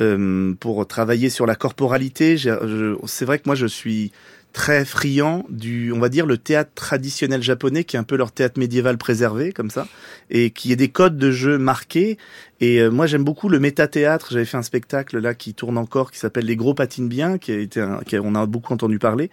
euh, 0.00 0.54
pour 0.60 0.86
travailler 0.86 1.30
sur 1.30 1.46
la 1.46 1.56
corporalité. 1.56 2.36
C'est 2.36 3.24
vrai 3.24 3.38
que 3.38 3.44
moi 3.46 3.56
je 3.56 3.66
suis 3.66 4.12
très 4.54 4.84
friand 4.86 5.44
du, 5.50 5.92
on 5.92 5.98
va 5.98 6.08
dire, 6.08 6.24
le 6.24 6.38
théâtre 6.38 6.70
traditionnel 6.74 7.42
japonais, 7.42 7.84
qui 7.84 7.96
est 7.96 7.98
un 7.98 8.04
peu 8.04 8.16
leur 8.16 8.32
théâtre 8.32 8.58
médiéval 8.58 8.96
préservé, 8.96 9.52
comme 9.52 9.68
ça, 9.68 9.86
et 10.30 10.50
qui 10.50 10.72
est 10.72 10.76
des 10.76 10.88
codes 10.88 11.18
de 11.18 11.30
jeu 11.30 11.58
marqués. 11.58 12.16
Et 12.60 12.80
euh, 12.80 12.88
moi, 12.88 13.06
j'aime 13.06 13.24
beaucoup 13.24 13.48
le 13.48 13.58
métathéâtre. 13.58 14.28
J'avais 14.30 14.44
fait 14.44 14.56
un 14.56 14.62
spectacle 14.62 15.18
là 15.18 15.34
qui 15.34 15.52
tourne 15.54 15.76
encore, 15.76 16.10
qui 16.12 16.18
s'appelle 16.18 16.46
Les 16.46 16.56
Gros 16.56 16.72
patinent 16.72 17.08
bien, 17.08 17.36
qui 17.36 17.50
a 17.52 17.58
été, 17.58 17.80
un, 17.80 17.98
qui 18.06 18.16
a- 18.16 18.22
on 18.22 18.34
a 18.36 18.46
beaucoup 18.46 18.72
entendu 18.72 18.98
parler. 18.98 19.28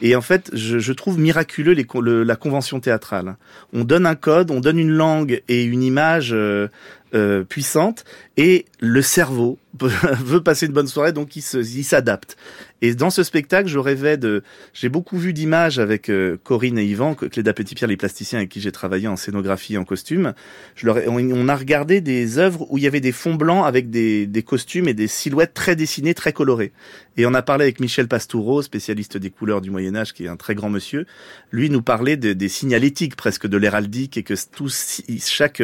Et 0.00 0.16
en 0.16 0.22
fait, 0.22 0.50
je, 0.54 0.78
je 0.78 0.92
trouve 0.92 1.18
miraculeux 1.20 1.72
les, 1.74 1.86
le- 2.00 2.24
la 2.24 2.36
convention 2.36 2.80
théâtrale. 2.80 3.36
On 3.74 3.84
donne 3.84 4.06
un 4.06 4.14
code, 4.16 4.50
on 4.50 4.60
donne 4.60 4.78
une 4.78 4.90
langue 4.90 5.42
et 5.48 5.62
une 5.64 5.82
image 5.82 6.30
euh, 6.32 6.68
euh, 7.14 7.44
puissante, 7.44 8.04
et 8.36 8.64
le 8.80 9.02
cerveau 9.02 9.58
veut 9.80 10.42
passer 10.42 10.66
une 10.66 10.72
bonne 10.72 10.86
soirée, 10.86 11.12
donc 11.12 11.36
il 11.36 11.42
se- 11.42 11.58
il 11.58 11.84
s'adapte. 11.84 12.36
Et 12.82 12.94
dans 12.94 13.10
ce 13.10 13.22
spectacle, 13.22 13.68
je 13.68 13.78
rêvais 13.78 14.16
de. 14.16 14.42
J'ai 14.74 14.88
beaucoup 14.88 15.16
vu 15.16 15.32
d'images 15.32 15.78
avec 15.78 16.08
euh, 16.10 16.36
Corinne 16.42 16.78
et 16.78 16.84
Yvan, 16.84 17.14
Cléda 17.14 17.52
Petitpierre, 17.52 17.88
les 17.88 17.96
plasticiens 17.96 18.40
avec 18.40 18.50
qui 18.50 18.60
j'ai 18.60 18.72
travaillé 18.72 19.06
en 19.08 19.16
scénographie 19.16 19.74
et 19.74 19.78
en 19.78 19.84
costume. 19.84 20.34
Je 20.74 20.86
leur 20.86 20.98
ai- 20.98 21.08
on, 21.08 21.16
on 21.18 21.48
a 21.48 21.54
regardé 21.56 22.00
des 22.00 22.38
œuvres 22.38 22.66
où 22.70 22.78
il 22.78 22.84
y 22.84 22.86
avait 22.88 23.00
des 23.00 23.12
fonds 23.12 23.34
blancs 23.34 23.64
avec 23.66 23.88
des, 23.90 24.26
des 24.26 24.42
costumes 24.42 24.88
et 24.88 24.94
des 24.94 25.06
silhouettes 25.06 25.54
très 25.54 25.76
dessinées, 25.76 26.14
très 26.14 26.32
colorées. 26.32 26.72
Et 27.16 27.26
on 27.26 27.34
a 27.34 27.42
parlé 27.42 27.64
avec 27.64 27.80
Michel 27.80 28.08
Pastoureau, 28.08 28.62
spécialiste 28.62 29.16
des 29.16 29.30
couleurs 29.30 29.60
du 29.60 29.70
Moyen 29.70 29.94
Âge, 29.94 30.12
qui 30.12 30.24
est 30.24 30.28
un 30.28 30.36
très 30.36 30.54
grand 30.54 30.70
monsieur. 30.70 31.06
Lui 31.50 31.68
nous 31.68 31.82
parlait 31.82 32.16
de, 32.16 32.32
des 32.32 32.48
signalétiques 32.48 33.16
presque 33.16 33.46
de 33.46 33.56
l'héraldique 33.56 34.16
et 34.16 34.22
que 34.22 34.34
chaque 35.18 35.62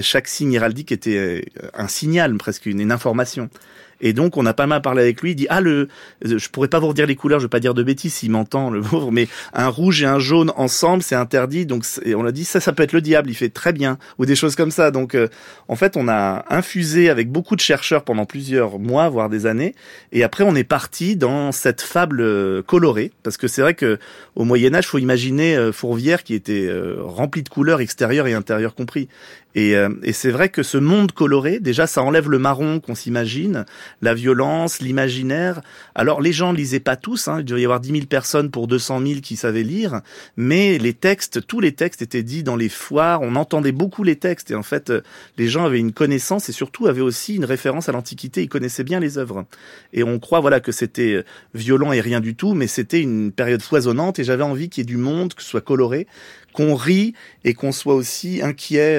chaque 0.00 0.28
signe 0.28 0.52
héraldique 0.52 0.92
était 0.92 1.44
un 1.74 1.88
signal, 1.88 2.36
presque 2.36 2.66
une, 2.66 2.80
une 2.80 2.92
information. 2.92 3.50
Et 4.00 4.12
donc, 4.12 4.36
on 4.36 4.46
a 4.46 4.54
pas 4.54 4.66
mal 4.66 4.82
parlé 4.82 5.02
avec 5.02 5.22
lui. 5.22 5.32
Il 5.32 5.34
dit 5.34 5.46
ah 5.50 5.60
le, 5.60 5.88
je 6.22 6.48
pourrais 6.48 6.68
pas 6.68 6.78
vous 6.78 6.88
redire 6.88 7.06
les 7.06 7.16
couleurs, 7.16 7.40
je 7.40 7.44
vais 7.46 7.50
pas 7.50 7.60
dire 7.60 7.74
de 7.74 7.82
bêtises 7.82 8.14
s'il 8.14 8.30
m'entend 8.30 8.70
le 8.70 8.80
pauvre, 8.80 9.10
mais 9.12 9.28
un 9.52 9.68
rouge 9.68 10.02
et 10.02 10.06
un 10.06 10.18
jaune 10.18 10.52
ensemble, 10.56 11.02
c'est 11.02 11.14
interdit. 11.14 11.66
Donc, 11.66 11.84
et 12.04 12.14
on 12.14 12.24
a 12.24 12.32
dit 12.32 12.44
ça, 12.44 12.60
ça 12.60 12.72
peut 12.72 12.82
être 12.82 12.92
le 12.92 13.00
diable. 13.00 13.30
Il 13.30 13.34
fait 13.34 13.48
très 13.48 13.72
bien 13.72 13.98
ou 14.18 14.26
des 14.26 14.36
choses 14.36 14.56
comme 14.56 14.70
ça. 14.70 14.90
Donc, 14.90 15.14
euh, 15.14 15.28
en 15.68 15.76
fait, 15.76 15.96
on 15.96 16.08
a 16.08 16.44
infusé 16.50 17.10
avec 17.10 17.30
beaucoup 17.30 17.56
de 17.56 17.60
chercheurs 17.60 18.04
pendant 18.04 18.26
plusieurs 18.26 18.78
mois, 18.78 19.08
voire 19.08 19.28
des 19.28 19.46
années. 19.46 19.74
Et 20.12 20.22
après, 20.22 20.44
on 20.44 20.54
est 20.54 20.64
parti 20.64 21.16
dans 21.16 21.52
cette 21.52 21.80
fable 21.80 22.20
euh, 22.20 22.62
colorée, 22.62 23.12
parce 23.22 23.36
que 23.36 23.48
c'est 23.48 23.62
vrai 23.62 23.74
que 23.74 23.98
au 24.34 24.44
Moyen 24.44 24.74
Âge, 24.74 24.86
faut 24.86 24.98
imaginer 24.98 25.56
euh, 25.56 25.72
Fourvière 25.72 26.22
qui 26.22 26.34
était 26.34 26.68
rempli 26.98 27.42
de 27.42 27.48
couleurs 27.48 27.80
extérieures 27.80 28.26
et 28.26 28.34
intérieures 28.34 28.74
compris. 28.74 29.08
Et, 29.58 29.74
euh, 29.74 29.88
et 30.04 30.12
c'est 30.12 30.30
vrai 30.30 30.50
que 30.50 30.62
ce 30.62 30.78
monde 30.78 31.10
coloré, 31.10 31.58
déjà, 31.58 31.88
ça 31.88 32.04
enlève 32.04 32.30
le 32.30 32.38
marron 32.38 32.78
qu'on 32.78 32.94
s'imagine, 32.94 33.64
la 34.02 34.14
violence, 34.14 34.78
l'imaginaire. 34.78 35.62
Alors, 35.96 36.20
les 36.20 36.32
gens 36.32 36.52
lisaient 36.52 36.78
pas 36.78 36.94
tous, 36.94 37.26
hein, 37.26 37.40
il 37.40 37.44
devait 37.44 37.62
y 37.62 37.64
avoir 37.64 37.80
10 37.80 37.90
000 37.90 38.06
personnes 38.06 38.52
pour 38.52 38.68
200 38.68 39.00
000 39.04 39.20
qui 39.20 39.34
savaient 39.34 39.64
lire, 39.64 40.02
mais 40.36 40.78
les 40.78 40.94
textes, 40.94 41.44
tous 41.44 41.58
les 41.58 41.72
textes 41.72 42.02
étaient 42.02 42.22
dits 42.22 42.44
dans 42.44 42.54
les 42.54 42.68
foires, 42.68 43.20
on 43.22 43.34
entendait 43.34 43.72
beaucoup 43.72 44.04
les 44.04 44.14
textes, 44.14 44.52
et 44.52 44.54
en 44.54 44.62
fait, 44.62 44.90
euh, 44.90 45.00
les 45.38 45.48
gens 45.48 45.64
avaient 45.64 45.80
une 45.80 45.92
connaissance 45.92 46.48
et 46.48 46.52
surtout 46.52 46.86
avaient 46.86 47.00
aussi 47.00 47.34
une 47.34 47.44
référence 47.44 47.88
à 47.88 47.92
l'Antiquité, 47.92 48.44
ils 48.44 48.48
connaissaient 48.48 48.84
bien 48.84 49.00
les 49.00 49.18
œuvres. 49.18 49.44
Et 49.92 50.04
on 50.04 50.20
croit, 50.20 50.38
voilà, 50.38 50.60
que 50.60 50.70
c'était 50.70 51.14
euh, 51.14 51.24
violent 51.54 51.90
et 51.90 52.00
rien 52.00 52.20
du 52.20 52.36
tout, 52.36 52.54
mais 52.54 52.68
c'était 52.68 53.00
une 53.00 53.32
période 53.32 53.62
foisonnante, 53.62 54.20
et 54.20 54.24
j'avais 54.24 54.44
envie 54.44 54.68
qu'il 54.68 54.82
y 54.82 54.86
ait 54.86 54.94
du 54.94 54.98
monde, 54.98 55.34
que 55.34 55.42
ce 55.42 55.48
soit 55.48 55.62
coloré, 55.62 56.06
qu'on 56.52 56.74
rit 56.74 57.14
et 57.44 57.54
qu'on 57.54 57.72
soit 57.72 57.94
aussi 57.94 58.40
inquiet. 58.42 58.98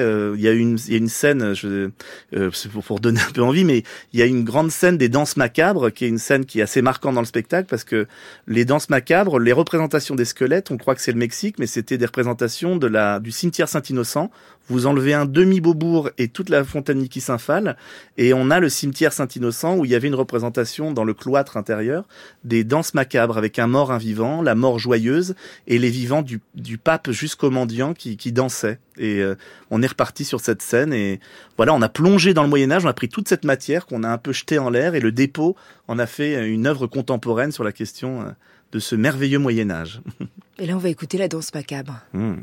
Une, 0.52 0.78
il 0.86 0.92
y 0.92 0.94
a 0.94 0.98
une 0.98 1.08
scène, 1.08 1.54
je, 1.54 1.90
euh, 2.34 2.50
pour, 2.72 2.84
pour 2.84 3.00
donner 3.00 3.20
un 3.20 3.32
peu 3.32 3.42
envie, 3.42 3.64
mais 3.64 3.82
il 4.12 4.20
y 4.20 4.22
a 4.22 4.26
une 4.26 4.44
grande 4.44 4.70
scène 4.70 4.98
des 4.98 5.08
danses 5.08 5.36
macabres, 5.36 5.92
qui 5.92 6.04
est 6.04 6.08
une 6.08 6.18
scène 6.18 6.44
qui 6.44 6.60
est 6.60 6.62
assez 6.62 6.82
marquante 6.82 7.14
dans 7.14 7.20
le 7.20 7.26
spectacle, 7.26 7.68
parce 7.68 7.84
que 7.84 8.06
les 8.46 8.64
danses 8.64 8.90
macabres, 8.90 9.38
les 9.38 9.52
représentations 9.52 10.14
des 10.14 10.24
squelettes, 10.24 10.70
on 10.70 10.76
croit 10.76 10.94
que 10.94 11.00
c'est 11.00 11.12
le 11.12 11.18
Mexique, 11.18 11.58
mais 11.58 11.66
c'était 11.66 11.98
des 11.98 12.06
représentations 12.06 12.76
de 12.76 12.86
la, 12.86 13.20
du 13.20 13.30
cimetière 13.30 13.68
Saint-Innocent. 13.68 14.30
Vous 14.70 14.86
enlevez 14.86 15.14
un 15.14 15.26
demi-beaubourg 15.26 16.10
et 16.16 16.28
toute 16.28 16.48
la 16.48 16.62
fontaine 16.62 17.08
qui 17.08 17.20
s'infale, 17.20 17.76
et 18.16 18.32
on 18.32 18.50
a 18.50 18.60
le 18.60 18.68
cimetière 18.68 19.12
Saint-Innocent 19.12 19.76
où 19.76 19.84
il 19.84 19.90
y 19.90 19.96
avait 19.96 20.06
une 20.06 20.14
représentation 20.14 20.92
dans 20.92 21.02
le 21.02 21.12
cloître 21.12 21.56
intérieur 21.56 22.06
des 22.44 22.62
danses 22.62 22.94
macabres 22.94 23.36
avec 23.36 23.58
un 23.58 23.66
mort, 23.66 23.90
un 23.90 23.98
vivant, 23.98 24.42
la 24.42 24.54
mort 24.54 24.78
joyeuse 24.78 25.34
et 25.66 25.78
les 25.78 25.90
vivants 25.90 26.22
du, 26.22 26.40
du 26.54 26.78
pape 26.78 27.10
jusqu'au 27.10 27.50
mendiant 27.50 27.94
qui, 27.94 28.16
qui 28.16 28.30
dansait. 28.30 28.78
Et 28.96 29.20
euh, 29.20 29.34
on 29.70 29.82
est 29.82 29.86
reparti 29.88 30.24
sur 30.24 30.40
cette 30.40 30.62
scène 30.62 30.92
et 30.92 31.18
voilà, 31.56 31.74
on 31.74 31.82
a 31.82 31.88
plongé 31.88 32.32
dans 32.32 32.44
le 32.44 32.48
Moyen 32.48 32.70
Âge, 32.70 32.84
on 32.84 32.88
a 32.88 32.94
pris 32.94 33.08
toute 33.08 33.28
cette 33.28 33.44
matière 33.44 33.86
qu'on 33.86 34.04
a 34.04 34.08
un 34.08 34.18
peu 34.18 34.32
jetée 34.32 34.58
en 34.58 34.70
l'air 34.70 34.94
et 34.94 35.00
le 35.00 35.10
dépôt 35.10 35.56
en 35.88 35.98
a 35.98 36.06
fait 36.06 36.48
une 36.48 36.66
œuvre 36.66 36.86
contemporaine 36.86 37.50
sur 37.50 37.64
la 37.64 37.72
question 37.72 38.22
euh, 38.22 38.30
de 38.70 38.78
ce 38.78 38.94
merveilleux 38.94 39.38
Moyen 39.38 39.70
Âge. 39.70 40.00
Et 40.58 40.66
là, 40.66 40.74
on 40.76 40.78
va 40.78 40.90
écouter 40.90 41.16
la 41.16 41.26
danse 41.26 41.54
macabre. 41.54 42.00
Mmh. 42.12 42.34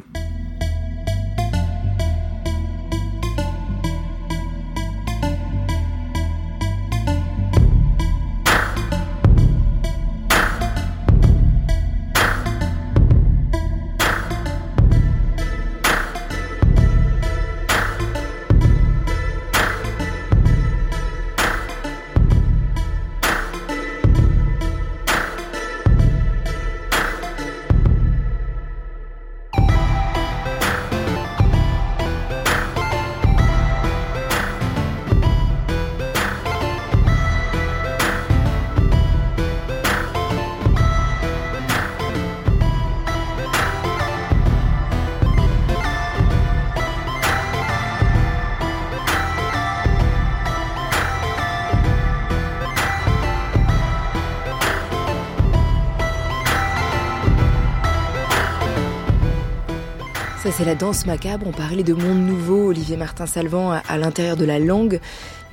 La 60.67 60.75
danse 60.75 61.05
macabre. 61.05 61.47
On 61.47 61.53
parlait 61.53 61.83
de 61.83 61.93
monde 61.93 62.17
nouveau, 62.17 62.67
Olivier 62.67 62.97
Martin-Salvant, 62.97 63.71
à, 63.71 63.81
à 63.87 63.97
l'intérieur 63.97 64.35
de 64.35 64.43
la 64.43 64.59
langue, 64.59 64.99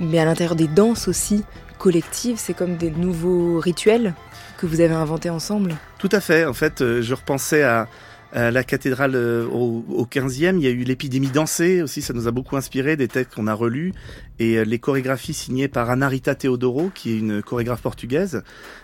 mais 0.01 0.19
à 0.19 0.25
l'intérieur 0.25 0.57
des 0.57 0.67
danses 0.67 1.07
aussi 1.07 1.45
collectives. 1.77 2.35
C'est 2.37 2.53
comme 2.53 2.75
des 2.75 2.91
nouveaux 2.91 3.61
rituels 3.61 4.13
que 4.57 4.65
vous 4.65 4.81
avez 4.81 4.93
inventés 4.93 5.29
ensemble? 5.29 5.77
Tout 5.99 6.09
à 6.11 6.19
fait. 6.19 6.43
En 6.43 6.51
fait, 6.51 6.81
euh, 6.81 7.01
je 7.01 7.13
repensais 7.13 7.63
à, 7.63 7.87
à 8.35 8.51
la 8.51 8.63
cathédrale 8.65 9.15
euh, 9.15 9.47
au, 9.47 9.85
au 9.89 10.05
15e. 10.05 10.57
Il 10.57 10.61
y 10.61 10.67
a 10.67 10.69
eu 10.69 10.83
l'épidémie 10.83 11.29
dansée 11.29 11.81
aussi. 11.81 12.01
Ça 12.01 12.13
nous 12.13 12.27
a 12.27 12.31
beaucoup 12.31 12.57
inspiré 12.57 12.97
des 12.97 13.07
textes 13.07 13.33
qu'on 13.33 13.47
a 13.47 13.53
relus 13.53 13.93
et 14.39 14.57
euh, 14.57 14.65
les 14.65 14.77
chorégraphies 14.77 15.33
signées 15.33 15.69
par 15.69 15.89
Ana 15.89 16.09
Rita 16.09 16.35
Teodoro, 16.35 16.91
qui 16.93 17.13
est 17.13 17.17
une 17.17 17.41
chorégraphe 17.41 17.81
portugaise 17.81 18.43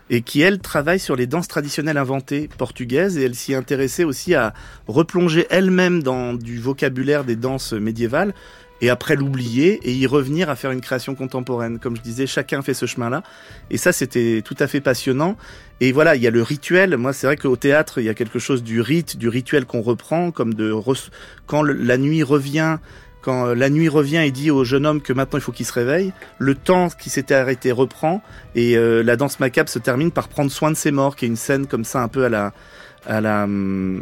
et 0.10 0.22
qui 0.22 0.42
elle 0.42 0.60
travaille 0.60 1.00
sur 1.00 1.18
les 1.18 1.28
danses 1.28 1.50
traditionnelles 1.50 1.98
inventées 1.98 2.50
portugaises 2.58 3.18
et 3.18 3.24
elle 3.24 3.36
s'y 3.36 3.54
intéressait 3.54 4.06
aussi 4.06 4.36
à 4.36 4.54
replonger 4.88 5.46
elle-même 5.50 6.02
dans 6.02 6.34
du 6.34 6.60
vocabulaire 6.60 7.26
des 7.26 7.36
danses 7.36 7.74
médiévales 7.74 8.34
et 8.82 8.90
après 8.90 9.16
l'oublier 9.16 9.80
et 9.84 9.94
y 9.94 10.08
revenir 10.08 10.50
à 10.50 10.56
faire 10.56 10.72
une 10.72 10.82
création 10.82 11.16
contemporaine. 11.16 11.80
Comme 11.80 11.96
je 11.96 12.02
disais, 12.02 12.26
chacun 12.26 12.62
fait 12.62 12.74
ce 12.74 12.88
chemin-là. 12.88 13.22
Et 13.70 13.78
ça, 13.78 13.92
c'était 13.92 14.42
tout 14.44 14.56
à 14.60 14.68
fait 14.68 14.82
passionnant. 14.82 15.38
Et 15.80 15.92
voilà, 15.92 16.16
il 16.16 16.22
y 16.22 16.28
a 16.28 16.32
le 16.32 16.42
rituel. 16.42 16.98
Moi, 16.98 17.14
c'est 17.14 17.28
vrai 17.28 17.38
qu'au 17.38 17.56
théâtre, 17.56 18.00
il 18.00 18.06
y 18.06 18.10
a 18.10 18.16
quelque 18.16 18.40
chose 18.40 18.64
du 18.64 18.82
rite, 18.82 19.18
du 19.18 19.30
rituel 19.30 19.66
qu'on 19.66 19.82
reprend, 19.82 20.32
comme 20.32 20.56
de 20.56 20.74
quand 21.46 21.62
la 21.62 21.98
nuit 21.98 22.24
revient. 22.24 22.78
Quand 23.22 23.54
la 23.54 23.70
nuit 23.70 23.88
revient 23.88 24.24
et 24.26 24.32
dit 24.32 24.50
au 24.50 24.64
jeune 24.64 24.84
homme 24.84 25.00
que 25.00 25.14
maintenant 25.14 25.38
il 25.38 25.44
faut 25.44 25.52
qu'il 25.52 25.68
se 25.68 25.74
réveille, 25.74 26.12
le 26.40 26.56
temps 26.56 26.90
qui 26.90 27.12
s'était 27.12 27.36
arrêté 27.36 27.72
reprend 27.72 28.24
et 28.56 28.76
euh, 28.76 29.04
la 29.04 29.16
danse 29.16 29.40
macabre 29.40 29.70
se 29.70 29.78
termine 29.78 30.10
par 30.10 30.28
prendre 30.28 30.50
soin 30.50 30.72
de 30.72 30.76
ses 30.76 30.90
morts, 30.90 31.16
qui 31.16 31.26
est 31.26 31.28
une 31.28 31.36
scène 31.36 31.68
comme 31.68 31.84
ça 31.84 32.02
un 32.02 32.08
peu 32.08 32.26
à 32.26 32.30
la 32.30 32.52
à 33.06 33.22
la 33.22 33.48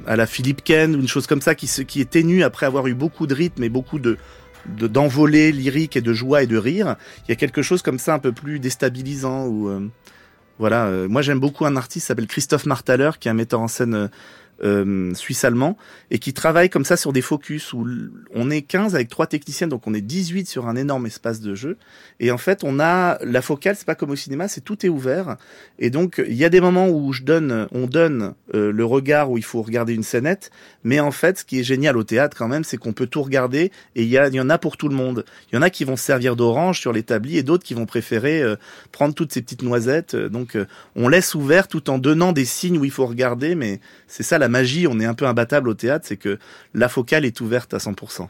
à 0.07 0.15
la 0.15 0.25
Philippe 0.25 0.63
Ken 0.63 0.95
ou 0.95 1.01
une 1.01 1.07
chose 1.09 1.27
comme 1.27 1.41
ça 1.41 1.53
qui 1.53 1.67
se, 1.67 1.81
qui 1.81 1.99
est 1.99 2.09
ténue 2.09 2.43
après 2.43 2.65
avoir 2.65 2.87
eu 2.87 2.93
beaucoup 2.93 3.27
de 3.27 3.33
rythme 3.33 3.61
et 3.61 3.67
beaucoup 3.67 3.99
de 3.99 4.17
d'envolée 4.65 5.51
lyrique 5.51 5.95
et 5.95 6.01
de 6.01 6.13
joie 6.13 6.43
et 6.43 6.47
de 6.47 6.57
rire. 6.57 6.95
Il 7.27 7.29
y 7.29 7.31
a 7.31 7.35
quelque 7.35 7.61
chose 7.61 7.81
comme 7.81 7.99
ça 7.99 8.13
un 8.13 8.19
peu 8.19 8.31
plus 8.31 8.59
déstabilisant 8.59 9.45
ou 9.45 9.69
euh, 9.69 9.87
voilà. 10.57 10.85
Euh, 10.85 11.07
moi 11.07 11.21
j'aime 11.21 11.39
beaucoup 11.39 11.65
un 11.65 11.75
artiste 11.75 12.07
s'appelle 12.07 12.27
Christophe 12.27 12.65
Martaler 12.65 13.11
qui 13.19 13.27
est 13.27 13.31
un 13.31 13.35
metteur 13.35 13.61
en 13.61 13.67
scène 13.67 14.09
euh, 14.63 15.13
suisse-allemand 15.13 15.77
et 16.11 16.19
qui 16.19 16.33
travaille 16.33 16.69
comme 16.69 16.85
ça 16.85 16.97
sur 16.97 17.13
des 17.13 17.21
focus 17.21 17.73
où 17.73 17.87
on 18.33 18.49
est 18.49 18.61
15 18.61 18.95
avec 18.95 19.09
trois 19.09 19.27
techniciens 19.27 19.67
donc 19.67 19.87
on 19.87 19.93
est 19.93 20.01
18 20.01 20.47
sur 20.47 20.67
un 20.67 20.75
énorme 20.75 21.05
espace 21.05 21.39
de 21.41 21.55
jeu. 21.55 21.77
Et 22.19 22.31
en 22.31 22.37
fait 22.37 22.63
on 22.63 22.79
a 22.79 23.17
la 23.23 23.41
focale 23.41 23.75
c'est 23.75 23.85
pas 23.85 23.95
comme 23.95 24.09
au 24.09 24.15
cinéma 24.15 24.47
c'est 24.47 24.61
tout 24.61 24.85
est 24.85 24.89
ouvert. 24.89 25.37
Et 25.77 25.89
donc 25.89 26.21
il 26.27 26.35
y 26.35 26.45
a 26.45 26.49
des 26.49 26.61
moments 26.61 26.89
où 26.89 27.13
je 27.13 27.23
donne 27.23 27.67
on 27.71 27.87
donne 27.87 28.33
euh, 28.53 28.71
le 28.71 28.85
regard 28.85 29.31
où 29.31 29.37
il 29.37 29.43
faut 29.43 29.61
regarder 29.61 29.93
une 29.93 30.03
scénette. 30.03 30.51
Mais 30.83 30.99
en 30.99 31.11
fait 31.11 31.39
ce 31.39 31.45
qui 31.45 31.59
est 31.59 31.63
génial 31.63 31.97
au 31.97 32.03
théâtre 32.03 32.35
quand 32.37 32.47
même 32.47 32.63
c'est 32.63 32.77
qu'on 32.77 32.93
peut 32.93 33.07
tout 33.07 33.23
regarder 33.23 33.71
et 33.95 34.03
il 34.03 34.09
y, 34.09 34.15
y 34.15 34.41
en 34.41 34.49
a 34.49 34.57
pour 34.57 34.77
tout 34.77 34.89
le 34.89 34.95
monde. 34.95 35.25
Il 35.51 35.55
y 35.55 35.57
en 35.57 35.61
a 35.61 35.69
qui 35.69 35.85
vont 35.85 35.95
se 35.95 36.03
servir 36.03 36.35
d'orange 36.35 36.79
sur 36.79 36.91
l'établi 36.91 37.37
et 37.37 37.43
d'autres 37.43 37.63
qui 37.63 37.73
vont 37.73 37.85
préférer 37.85 38.41
euh, 38.41 38.55
prendre 38.91 39.13
toutes 39.13 39.31
ces 39.31 39.41
petites 39.41 39.63
noisettes. 39.63 40.15
Donc 40.15 40.55
euh, 40.55 40.65
on 40.95 41.07
laisse 41.07 41.33
ouvert 41.35 41.67
tout 41.67 41.89
en 41.89 41.97
donnant 41.97 42.33
des 42.33 42.45
signes 42.45 42.77
où 42.77 42.85
il 42.85 42.91
faut 42.91 43.05
regarder 43.05 43.55
mais 43.55 43.79
c'est 44.07 44.23
ça 44.23 44.37
la 44.37 44.48
magie, 44.49 44.87
on 44.87 44.99
est 44.99 45.05
un 45.05 45.13
peu 45.13 45.25
imbattable 45.25 45.69
au 45.69 45.73
théâtre, 45.73 46.05
c'est 46.07 46.17
que 46.17 46.37
la 46.73 46.89
focale 46.89 47.25
est 47.25 47.39
ouverte 47.41 47.73
à 47.73 47.77
100%. 47.77 48.27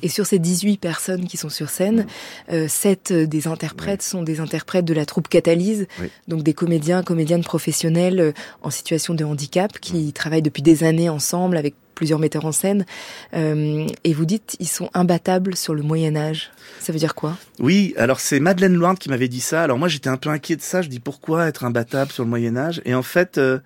Et 0.00 0.08
sur 0.08 0.24
ces 0.24 0.38
18 0.38 0.78
personnes 0.80 1.26
qui 1.26 1.36
sont 1.36 1.50
sur 1.50 1.68
scène, 1.68 2.06
euh, 2.50 2.66
7 2.66 3.12
des 3.12 3.46
interprètes 3.46 4.00
sont 4.00 4.22
des 4.22 4.40
interprètes 4.40 4.86
de 4.86 4.94
la 4.94 5.04
troupe 5.04 5.28
Catalyse, 5.28 5.86
Oui. 6.00 6.06
donc 6.28 6.42
des 6.42 6.54
comédiens, 6.54 7.02
comédiennes 7.02 7.44
professionnels 7.44 8.18
euh, 8.18 8.32
en 8.62 8.70
situation 8.70 9.12
de 9.12 9.22
handicap 9.22 9.78
qui 9.80 10.14
travaillent 10.14 10.40
depuis 10.40 10.62
des 10.62 10.82
années 10.84 11.10
ensemble 11.10 11.58
avec 11.58 11.74
plusieurs 11.94 12.18
metteurs 12.18 12.46
en 12.46 12.52
scène. 12.52 12.86
Euh, 13.34 13.86
et 14.04 14.14
vous 14.14 14.24
dites, 14.24 14.56
ils 14.60 14.68
sont 14.68 14.88
imbattables 14.94 15.56
sur 15.58 15.74
le 15.74 15.82
Moyen 15.82 16.16
Âge. 16.16 16.50
Ça 16.80 16.90
veut 16.94 16.98
dire 16.98 17.14
quoi? 17.14 17.36
Oui, 17.58 17.92
alors 17.98 18.18
c'est 18.18 18.40
Madeleine 18.40 18.74
Loire 18.74 18.94
qui 18.98 19.10
m'avait 19.10 19.28
dit 19.28 19.40
ça. 19.40 19.62
Alors 19.62 19.76
moi 19.78 19.88
j'étais 19.88 20.08
un 20.08 20.16
peu 20.16 20.30
inquiet 20.30 20.56
de 20.56 20.62
ça. 20.62 20.80
Je 20.80 20.88
dis 20.88 21.00
pourquoi 21.00 21.48
être 21.48 21.64
imbattable 21.66 22.10
sur 22.12 22.24
le 22.24 22.30
Moyen 22.30 22.56
Âge? 22.56 22.80
Et 22.86 22.94
en 22.94 23.02
fait, 23.02 23.36
euh, 23.36 23.58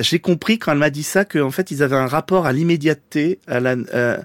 j'ai 0.00 0.18
compris 0.18 0.58
quand 0.58 0.72
elle 0.72 0.78
m'a 0.78 0.90
dit 0.90 1.02
ça 1.02 1.24
qu'en 1.24 1.50
fait 1.50 1.70
ils 1.70 1.82
avaient 1.82 1.96
un 1.96 2.06
rapport 2.06 2.46
à 2.46 2.52
l'immédiateté, 2.52 3.38
à 3.46 3.60
la, 3.60 3.76
euh, 3.94 4.18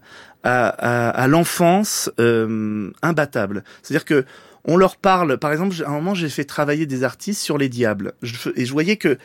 à, 0.44 0.68
à, 0.68 1.10
à 1.10 1.28
l'enfance 1.28 2.10
euh, 2.20 2.92
imbattable. 3.02 3.64
C'est-à-dire 3.82 4.06
que 4.06 4.26
on 4.68 4.78
leur 4.78 4.98
parle. 4.98 5.38
Par 5.38 5.52
exemple, 5.52 5.76
à 5.86 5.90
un 5.90 5.94
moment 5.94 6.16
j'ai 6.16 6.30
fait 6.30 6.46
travailler 6.46 6.86
des 6.86 7.04
artistes 7.04 7.42
sur 7.42 7.58
les 7.58 7.70
diables, 7.70 8.14
je, 8.22 8.50
et 8.56 8.66
je 8.66 8.72
voyais 8.72 8.98
que 8.98 9.18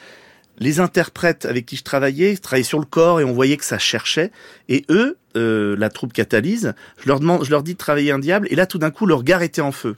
les 0.59 0.79
interprètes 0.79 1.47
avec 1.47 1.65
qui 1.65 1.77
je 1.77 1.85
travaillais 1.85 2.37
travaillaient 2.37 2.65
sur 2.65 2.79
le 2.79 2.85
corps 2.85 3.21
et 3.21 3.25
on 3.25 3.33
voyait 3.33 3.57
que 3.57 3.65
ça 3.65 3.79
cherchait. 3.79 4.31
Et 4.69 4.85
eux, 4.91 5.17
euh, 5.37 5.75
la 5.79 5.89
troupe 5.89 6.13
catalyse, 6.13 6.75
je 7.03 7.09
leur 7.09 7.21
demande, 7.21 7.45
je 7.45 7.51
leur 7.51 7.63
dis 7.63 7.73
de 7.73 7.79
travailler 7.79 8.13
un 8.13 8.19
diable, 8.19 8.47
et 8.51 8.57
là 8.57 8.67
tout 8.67 8.79
d'un 8.79 8.91
coup 8.91 9.07
leur 9.07 9.19
regard 9.19 9.43
était 9.43 9.63
en 9.63 9.73
feu. 9.73 9.97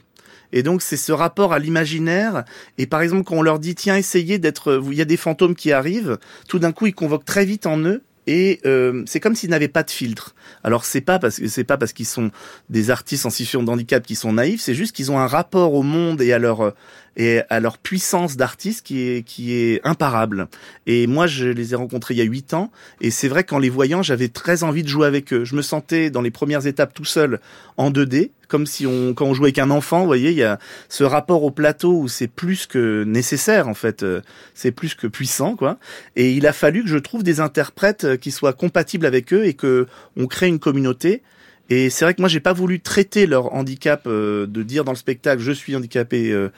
Et 0.53 0.63
donc 0.63 0.81
c'est 0.81 0.95
ce 0.95 1.11
rapport 1.11 1.51
à 1.51 1.59
l'imaginaire. 1.59 2.45
Et 2.77 2.87
par 2.87 3.01
exemple 3.01 3.23
quand 3.25 3.35
on 3.35 3.41
leur 3.41 3.59
dit 3.59 3.75
tiens 3.75 3.97
essayez 3.97 4.37
d'être, 4.37 4.81
il 4.89 4.97
y 4.97 5.01
a 5.01 5.05
des 5.05 5.17
fantômes 5.17 5.55
qui 5.55 5.73
arrivent, 5.73 6.17
tout 6.47 6.59
d'un 6.59 6.71
coup 6.71 6.87
ils 6.87 6.95
convoquent 6.95 7.25
très 7.25 7.43
vite 7.43 7.65
en 7.65 7.77
eux 7.79 8.03
et 8.25 8.61
euh, 8.65 9.03
c'est 9.05 9.19
comme 9.19 9.35
s'ils 9.35 9.49
n'avaient 9.49 9.67
pas 9.67 9.83
de 9.83 9.91
filtre. 9.91 10.33
Alors 10.63 10.85
c'est 10.85 11.01
pas 11.01 11.19
parce 11.19 11.39
que 11.39 11.47
c'est 11.47 11.65
pas 11.65 11.77
parce 11.77 11.91
qu'ils 11.91 12.05
sont 12.05 12.31
des 12.69 12.89
artistes 12.89 13.25
en 13.25 13.29
situation 13.29 13.63
de 13.63 13.69
handicap 13.69 14.05
qui 14.05 14.15
sont 14.15 14.31
naïfs, 14.31 14.61
c'est 14.61 14.75
juste 14.75 14.95
qu'ils 14.95 15.11
ont 15.11 15.19
un 15.19 15.27
rapport 15.27 15.73
au 15.73 15.83
monde 15.83 16.21
et 16.21 16.31
à 16.31 16.39
leur 16.39 16.73
et 17.17 17.41
à 17.49 17.59
leur 17.59 17.77
puissance 17.77 18.37
d'artiste 18.37 18.85
qui 18.85 19.01
est 19.01 19.23
qui 19.23 19.53
est 19.53 19.81
imparable. 19.83 20.47
Et 20.87 21.07
moi 21.07 21.27
je 21.27 21.47
les 21.47 21.73
ai 21.73 21.75
rencontrés 21.75 22.13
il 22.13 22.17
y 22.17 22.21
a 22.21 22.25
huit 22.25 22.53
ans 22.53 22.71
et 23.01 23.11
c'est 23.11 23.27
vrai 23.27 23.43
qu'en 23.43 23.59
les 23.59 23.69
voyant 23.69 24.01
j'avais 24.01 24.29
très 24.29 24.63
envie 24.63 24.83
de 24.83 24.87
jouer 24.87 25.07
avec 25.07 25.33
eux. 25.33 25.45
Je 25.45 25.55
me 25.55 25.61
sentais 25.61 26.09
dans 26.09 26.21
les 26.21 26.31
premières 26.31 26.65
étapes 26.67 26.93
tout 26.93 27.05
seul 27.05 27.39
en 27.77 27.91
2D 27.91 28.31
comme 28.47 28.65
si 28.67 28.85
on 28.85 29.13
quand 29.13 29.25
on 29.25 29.33
jouait 29.33 29.47
avec 29.47 29.59
un 29.59 29.71
enfant, 29.71 30.01
vous 30.01 30.05
voyez, 30.05 30.29
il 30.29 30.37
y 30.37 30.43
a 30.43 30.59
ce 30.87 31.03
rapport 31.03 31.43
au 31.43 31.49
plateau 31.49 31.97
où 31.97 32.07
c'est 32.07 32.27
plus 32.27 32.67
que 32.67 33.03
nécessaire 33.03 33.67
en 33.67 33.73
fait, 33.73 34.05
c'est 34.53 34.71
plus 34.71 34.93
que 34.93 35.07
puissant 35.07 35.55
quoi. 35.55 35.79
Et 36.15 36.33
il 36.33 36.45
a 36.45 36.53
fallu 36.53 36.83
que 36.83 36.89
je 36.89 36.97
trouve 36.99 37.23
des 37.23 37.39
interprètes 37.39 38.17
qui 38.17 38.31
soient 38.31 38.53
compatibles 38.53 39.05
avec 39.05 39.33
eux 39.33 39.45
et 39.45 39.53
que 39.53 39.87
on 40.17 40.27
crée 40.27 40.47
une 40.47 40.59
communauté. 40.59 41.23
Et 41.69 41.89
c'est 41.89 42.05
vrai 42.05 42.13
que 42.13 42.21
moi 42.21 42.29
j'ai 42.29 42.41
pas 42.41 42.53
voulu 42.53 42.81
traiter 42.81 43.25
leur 43.25 43.53
handicap 43.53 44.03
euh, 44.05 44.45
de 44.45 44.63
dire 44.63 44.83
dans 44.83 44.91
le 44.91 44.97
spectacle 44.97 45.41
je 45.41 45.51
suis 45.51 45.75
handicapé 45.75 46.31
euh, 46.31 46.49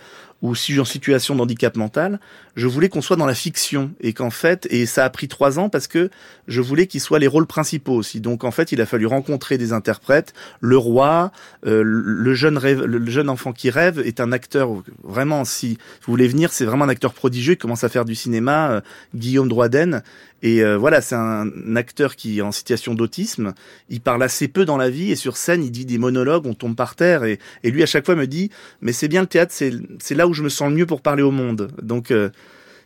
ou 0.42 0.54
si 0.54 0.72
je 0.72 0.74
suis 0.74 0.82
en 0.82 0.86
situation 0.86 1.36
de 1.36 1.42
handicap 1.42 1.76
mental, 1.76 2.20
je 2.56 2.68
voulais 2.68 2.90
qu'on 2.90 3.02
soit 3.02 3.16
dans 3.16 3.26
la 3.26 3.34
fiction 3.34 3.92
et 4.00 4.14
qu'en 4.14 4.30
fait, 4.30 4.68
et 4.70 4.86
ça 4.86 5.04
a 5.04 5.10
pris 5.10 5.28
trois 5.28 5.60
ans 5.60 5.70
parce 5.70 5.88
que 5.88 6.10
je 6.48 6.62
voulais 6.62 6.88
qu'ils 6.88 7.02
soient 7.02 7.20
les 7.20 7.28
rôles 7.28 7.48
principaux 7.48 7.94
aussi. 7.94 8.22
Donc 8.22 8.44
en 8.44 8.52
fait, 8.52 8.72
il 8.72 8.80
a 8.82 8.86
fallu 8.86 9.06
rencontrer 9.06 9.58
des 9.58 9.74
interprètes. 9.74 10.34
Le 10.62 10.78
roi, 10.78 11.32
euh, 11.66 11.82
le 11.84 12.34
jeune 12.34 12.58
rêve, 12.58 12.84
le 12.84 13.10
jeune 13.10 13.30
enfant 13.30 13.54
qui 13.54 13.70
rêve 13.70 14.00
est 14.00 14.20
un 14.20 14.32
acteur 14.32 14.70
vraiment. 15.04 15.46
Si 15.46 15.78
vous 16.06 16.14
voulez 16.14 16.28
venir, 16.28 16.52
c'est 16.52 16.66
vraiment 16.66 16.86
un 16.86 16.90
acteur 16.90 17.14
prodigieux. 17.14 17.54
Il 17.54 17.58
commence 17.58 17.84
à 17.84 17.90
faire 17.90 18.06
du 18.06 18.16
cinéma. 18.16 18.72
Euh, 18.72 18.82
Guillaume 19.16 19.50
Droiden. 19.50 20.04
Et 20.42 20.64
euh, 20.64 20.78
voilà, 20.78 21.02
c'est 21.02 21.16
un 21.16 21.76
acteur 21.76 22.16
qui 22.16 22.38
est 22.38 22.42
en 22.42 22.52
situation 22.52 22.94
d'autisme. 22.94 23.54
Il 23.90 24.02
parle 24.02 24.22
assez 24.22 24.48
peu 24.48 24.64
dans 24.64 24.78
la 24.78 24.90
vie 24.90 25.12
et 25.12 25.16
sur 25.16 25.38
scène, 25.38 25.64
il 25.64 25.72
dit 25.72 25.86
des 25.86 25.98
monologues, 25.98 26.46
on 26.46 26.54
tombe 26.54 26.76
par 26.76 26.96
terre. 26.96 27.24
Et, 27.24 27.40
et 27.64 27.72
lui, 27.72 27.82
à 27.82 27.88
chaque 27.88 28.06
fois, 28.06 28.16
me 28.16 28.28
dit, 28.28 28.52
mais 28.82 28.94
c'est 28.94 29.08
bien 29.08 29.22
le 29.22 29.28
théâtre, 29.28 29.54
c'est 29.54 30.16
là 30.16 30.25
où 30.28 30.34
je 30.34 30.44
me 30.44 30.50
sens 30.50 30.70
le 30.70 30.76
mieux 30.76 30.86
pour 30.86 31.02
parler 31.02 31.24
au 31.24 31.32
monde. 31.32 31.72
Donc 31.82 32.12
euh, 32.12 32.30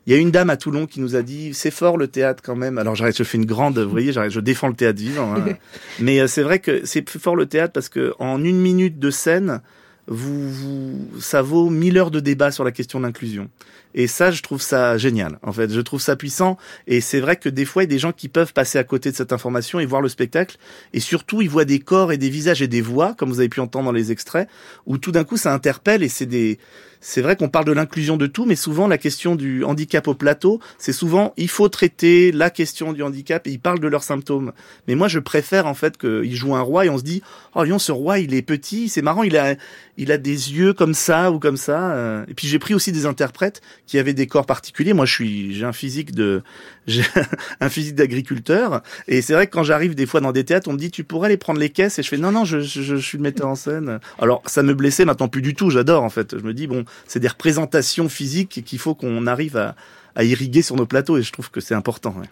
il 0.05 0.13
y 0.13 0.15
a 0.15 0.19
une 0.19 0.31
dame 0.31 0.49
à 0.49 0.57
Toulon 0.57 0.87
qui 0.87 1.01
nous 1.01 1.15
a 1.15 1.21
dit 1.21 1.53
c'est 1.53 1.71
fort 1.71 1.97
le 1.97 2.07
théâtre 2.07 2.41
quand 2.43 2.55
même. 2.55 2.77
Alors 2.77 2.95
j'arrête, 2.95 3.17
je 3.17 3.23
fais 3.23 3.37
une 3.37 3.45
grande, 3.45 3.77
vous 3.77 3.89
voyez, 3.89 4.11
j'arrête, 4.11 4.31
je 4.31 4.39
défends 4.39 4.67
le 4.67 4.73
théâtre 4.73 4.99
vivant. 4.99 5.35
Hein. 5.35 5.55
Mais 5.99 6.19
euh, 6.19 6.27
c'est 6.27 6.43
vrai 6.43 6.59
que 6.59 6.85
c'est 6.85 7.07
fort 7.09 7.35
le 7.35 7.45
théâtre 7.45 7.73
parce 7.73 7.89
que 7.89 8.13
en 8.19 8.43
une 8.43 8.59
minute 8.59 8.99
de 8.99 9.11
scène, 9.11 9.61
vous, 10.07 10.49
vous, 10.49 11.07
ça 11.19 11.41
vaut 11.41 11.69
mille 11.69 11.97
heures 11.97 12.11
de 12.11 12.19
débat 12.19 12.51
sur 12.51 12.63
la 12.63 12.71
question 12.71 12.99
de 12.99 13.05
l'inclusion. 13.05 13.49
Et 13.95 14.07
ça, 14.07 14.31
je 14.31 14.41
trouve 14.41 14.61
ça 14.61 14.97
génial. 14.97 15.39
En 15.41 15.51
fait, 15.51 15.71
je 15.71 15.81
trouve 15.81 16.01
ça 16.01 16.15
puissant. 16.15 16.57
Et 16.87 17.01
c'est 17.01 17.19
vrai 17.19 17.35
que 17.35 17.49
des 17.49 17.65
fois, 17.65 17.83
il 17.83 17.85
y 17.85 17.89
a 17.89 17.95
des 17.95 17.99
gens 17.99 18.11
qui 18.11 18.29
peuvent 18.29 18.53
passer 18.53 18.77
à 18.77 18.83
côté 18.83 19.11
de 19.11 19.15
cette 19.15 19.33
information 19.33 19.79
et 19.79 19.85
voir 19.85 20.01
le 20.01 20.09
spectacle. 20.09 20.57
Et 20.93 20.99
surtout, 20.99 21.41
ils 21.41 21.49
voient 21.49 21.65
des 21.65 21.79
corps 21.79 22.11
et 22.11 22.17
des 22.17 22.29
visages 22.29 22.61
et 22.61 22.67
des 22.67 22.81
voix, 22.81 23.15
comme 23.17 23.29
vous 23.29 23.39
avez 23.39 23.49
pu 23.49 23.59
entendre 23.59 23.85
dans 23.85 23.91
les 23.91 24.11
extraits, 24.11 24.47
où 24.85 24.97
tout 24.97 25.11
d'un 25.11 25.23
coup, 25.23 25.37
ça 25.37 25.53
interpelle 25.53 26.03
et 26.03 26.09
c'est 26.09 26.25
des, 26.25 26.59
c'est 27.01 27.21
vrai 27.21 27.35
qu'on 27.35 27.49
parle 27.49 27.65
de 27.65 27.71
l'inclusion 27.71 28.17
de 28.17 28.27
tout, 28.27 28.45
mais 28.45 28.55
souvent 28.55 28.87
la 28.87 28.97
question 28.97 29.35
du 29.35 29.63
handicap 29.63 30.07
au 30.07 30.13
plateau, 30.13 30.59
c'est 30.77 30.91
souvent 30.91 31.33
il 31.37 31.47
faut 31.47 31.69
traiter 31.69 32.31
la 32.31 32.49
question 32.49 32.93
du 32.93 33.03
handicap 33.03 33.47
et 33.47 33.51
ils 33.51 33.59
parlent 33.59 33.79
de 33.79 33.87
leurs 33.87 34.03
symptômes. 34.03 34.51
Mais 34.87 34.95
moi, 34.95 35.07
je 35.07 35.19
préfère 35.19 35.65
en 35.65 35.73
fait 35.73 35.97
qu'ils 35.97 36.35
jouent 36.35 36.55
un 36.55 36.61
roi 36.61 36.85
et 36.85 36.89
on 36.89 36.97
se 36.97 37.03
dit 37.03 37.21
oh 37.55 37.63
Lyon, 37.63 37.79
ce 37.79 37.91
roi, 37.91 38.19
il 38.19 38.33
est 38.33 38.41
petit, 38.41 38.89
c'est 38.89 39.01
marrant, 39.01 39.23
il 39.23 39.37
a 39.37 39.55
il 39.97 40.11
a 40.11 40.17
des 40.17 40.53
yeux 40.53 40.73
comme 40.73 40.93
ça 40.93 41.31
ou 41.31 41.39
comme 41.39 41.57
ça. 41.57 41.93
euh. 41.93 42.25
Et 42.27 42.33
puis 42.33 42.47
j'ai 42.47 42.59
pris 42.59 42.73
aussi 42.73 42.91
des 42.91 43.05
interprètes 43.05 43.61
qui 43.89 43.97
avaient 43.97 44.13
des 44.13 44.27
corps 44.27 44.45
particuliers. 44.45 44.93
Moi, 44.93 45.05
je 45.05 45.13
suis 45.13 45.53
j'ai 45.55 45.65
un 45.65 45.73
physique 45.73 46.13
de 46.13 46.43
j'ai 46.85 47.03
un 47.59 47.69
physique 47.69 47.95
d'agriculteur 47.95 48.83
et 49.07 49.23
c'est 49.23 49.33
vrai 49.33 49.47
que 49.47 49.51
quand 49.51 49.63
j'arrive 49.63 49.95
des 49.95 50.05
fois 50.05 50.21
dans 50.21 50.31
des 50.31 50.45
théâtres, 50.45 50.69
on 50.69 50.73
me 50.73 50.77
dit 50.77 50.91
tu 50.91 51.03
pourrais 51.03 51.25
aller 51.25 51.37
prendre 51.37 51.59
les 51.59 51.71
caisses? 51.71 51.97
Et 51.97 52.03
je 52.03 52.07
fais 52.07 52.17
non 52.17 52.31
non, 52.31 52.45
je, 52.45 52.59
je, 52.59 52.83
je 52.83 52.95
suis 52.97 53.17
le 53.17 53.23
metteur 53.23 53.47
en 53.47 53.55
scène. 53.55 53.99
Alors 54.19 54.43
ça 54.45 54.61
me 54.61 54.75
blessait 54.75 55.05
maintenant 55.05 55.27
plus 55.27 55.41
du 55.41 55.55
tout. 55.55 55.71
J'adore 55.71 56.03
en 56.03 56.09
fait. 56.09 56.37
Je 56.37 56.43
me 56.43 56.53
dis 56.53 56.67
bon 56.67 56.85
c'est 57.07 57.19
des 57.19 57.27
représentations 57.27 58.09
physiques 58.09 58.63
qu'il 58.63 58.79
faut 58.79 58.93
qu'on 58.93 59.25
arrive 59.25 59.57
à, 59.57 59.75
à, 60.15 60.23
irriguer 60.23 60.61
sur 60.61 60.75
nos 60.75 60.85
plateaux 60.85 61.17
et 61.17 61.23
je 61.23 61.31
trouve 61.31 61.49
que 61.49 61.59
c'est 61.59 61.75
important. 61.75 62.13
Ouais. 62.15 62.27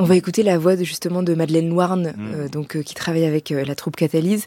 On 0.00 0.04
va 0.04 0.14
écouter 0.14 0.44
la 0.44 0.58
voix 0.58 0.76
de, 0.76 0.84
justement 0.84 1.24
de 1.24 1.34
Madeleine 1.34 1.68
Loirne, 1.68 2.14
mmh. 2.16 2.34
euh, 2.34 2.48
donc 2.48 2.76
euh, 2.76 2.82
qui 2.82 2.94
travaille 2.94 3.24
avec 3.24 3.50
euh, 3.50 3.64
la 3.64 3.74
troupe 3.74 3.96
Catalyse. 3.96 4.46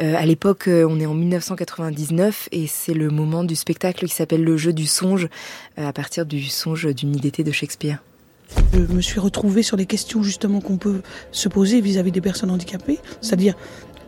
à 0.00 0.26
l'époque, 0.26 0.64
on 0.66 0.98
est 0.98 1.06
en 1.06 1.14
1999 1.14 2.48
et 2.50 2.66
c'est 2.66 2.94
le 2.94 3.10
moment 3.10 3.44
du 3.44 3.54
spectacle 3.54 4.06
qui 4.06 4.14
s'appelle 4.14 4.42
Le 4.42 4.56
jeu 4.56 4.72
du 4.72 4.86
songe, 4.86 5.28
à 5.76 5.92
partir 5.92 6.26
du 6.26 6.42
songe 6.44 6.92
d'une 6.94 7.10
idée 7.10 7.20
d'été 7.30 7.44
de 7.44 7.52
Shakespeare. 7.52 8.02
Je 8.72 8.78
me 8.78 9.02
suis 9.02 9.20
retrouvée 9.20 9.62
sur 9.62 9.76
les 9.76 9.84
questions 9.84 10.22
justement 10.22 10.60
qu'on 10.60 10.78
peut 10.78 11.02
se 11.32 11.48
poser 11.50 11.82
vis-à-vis 11.82 12.10
-vis 12.10 12.14
des 12.14 12.20
personnes 12.22 12.50
handicapées, 12.50 12.98
c'est-à-dire 13.20 13.54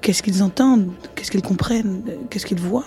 qu'est-ce 0.01 0.23
qu'ils 0.23 0.43
entendent, 0.43 0.91
qu'est-ce 1.15 1.31
qu'ils 1.31 1.43
comprennent, 1.43 2.03
qu'est-ce 2.31 2.47
qu'ils 2.47 2.61
voient, 2.61 2.87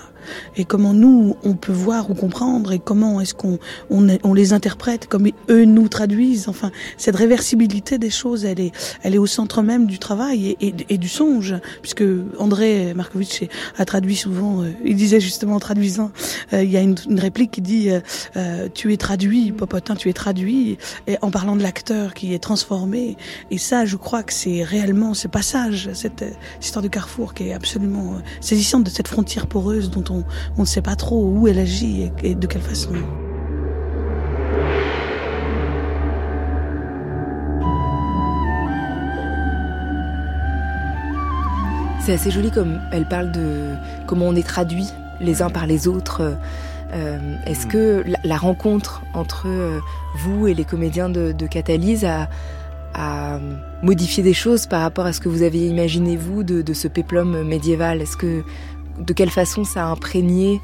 et 0.55 0.65
comment 0.65 0.93
nous, 0.93 1.35
on 1.43 1.53
peut 1.53 1.71
voir 1.71 2.09
ou 2.09 2.13
comprendre, 2.13 2.71
et 2.71 2.79
comment 2.79 3.21
est-ce 3.21 3.33
qu'on 3.33 3.59
on, 3.89 4.07
on, 4.23 4.33
les 4.33 4.53
interprète, 4.53 5.07
comme 5.07 5.29
eux 5.49 5.65
nous 5.65 5.87
traduisent. 5.87 6.47
Enfin, 6.47 6.71
cette 6.97 7.15
réversibilité 7.15 7.97
des 7.97 8.09
choses, 8.09 8.45
elle 8.45 8.59
est, 8.59 8.71
elle 9.03 9.15
est 9.15 9.19
au 9.19 9.25
centre 9.25 9.61
même 9.61 9.85
du 9.85 9.99
travail 9.99 10.55
et, 10.61 10.97
du 10.97 11.09
songe, 11.09 11.55
puisque 11.81 12.03
André 12.39 12.93
Markovitch 12.93 13.43
a 13.77 13.85
traduit 13.85 14.15
souvent, 14.15 14.61
euh, 14.61 14.71
il 14.83 14.95
disait 14.95 15.19
justement 15.19 15.55
en 15.55 15.59
traduisant, 15.59 16.11
euh, 16.53 16.63
il 16.63 16.71
y 16.71 16.77
a 16.77 16.81
une, 16.81 16.95
réplique 17.17 17.51
qui 17.51 17.61
dit 17.61 17.89
euh, 18.35 18.69
Tu 18.73 18.93
es 18.93 18.97
traduit, 18.97 19.51
Popotin, 19.51 19.95
tu 19.95 20.09
es 20.09 20.13
traduit, 20.13 20.77
et 21.07 21.17
en 21.21 21.31
parlant 21.31 21.55
de 21.55 21.63
l'acteur 21.63 22.13
qui 22.13 22.33
est 22.33 22.39
transformé. 22.39 23.17
Et 23.51 23.57
ça, 23.57 23.85
je 23.85 23.95
crois 23.95 24.23
que 24.23 24.33
c'est 24.33 24.63
réellement 24.63 25.13
ce 25.13 25.27
passage, 25.27 25.89
cette, 25.93 26.19
cette 26.59 26.65
histoire 26.65 26.83
de 26.83 26.87
Carrefour 26.87 27.33
qui 27.33 27.49
est 27.49 27.53
absolument 27.53 28.17
saisissante 28.41 28.83
de 28.83 28.89
cette 28.89 29.07
frontière 29.07 29.47
poreuse 29.47 29.89
dont 29.89 30.03
on, 30.09 30.14
on 30.57 30.61
ne 30.61 30.65
sait 30.65 30.81
pas 30.81 30.95
trop 30.95 31.25
où 31.25 31.47
elle 31.47 31.59
agit 31.59 32.11
et, 32.23 32.35
de 32.35 32.47
quelle 32.47 32.61
façon. 32.61 32.91
C'est 42.05 42.13
assez 42.13 42.29
joli 42.29 42.51
comme 42.51 42.79
elle 42.91 43.07
parle 43.07 43.31
de 43.31 43.73
comment 44.05 44.27
on 44.27 44.35
est 44.35 44.45
traduit 44.45 44.87
les 45.19 45.41
uns 45.41 45.49
par 45.49 45.65
les 45.65 45.87
autres. 45.87 46.37
Euh, 46.93 47.35
Est-ce 47.47 47.65
que 47.65 48.03
la, 48.23 48.37
rencontre 48.37 49.01
entre 49.15 49.47
euh, 49.47 49.79
vous 50.19 50.47
et 50.47 50.53
les 50.53 50.65
comédiens 50.65 51.09
de, 51.09 51.47
Catalyse 51.47 52.05
a, 52.05 52.27
modifié 53.81 54.23
des 54.23 54.33
choses 54.33 54.67
par 54.67 54.81
rapport 54.81 55.05
à 55.05 55.11
ce 55.11 55.19
que 55.19 55.27
vous 55.27 55.41
aviez 55.41 55.67
imaginé 55.67 56.15
vous 56.15 56.43
de, 56.43 56.73
ce 56.73 56.87
péplum 56.87 57.43
médiéval? 57.43 58.01
De 58.99 59.13
quelle 59.13 59.29
façon 59.29 59.63
ça 59.63 59.85
a 59.85 59.87
imprégné 59.87 60.61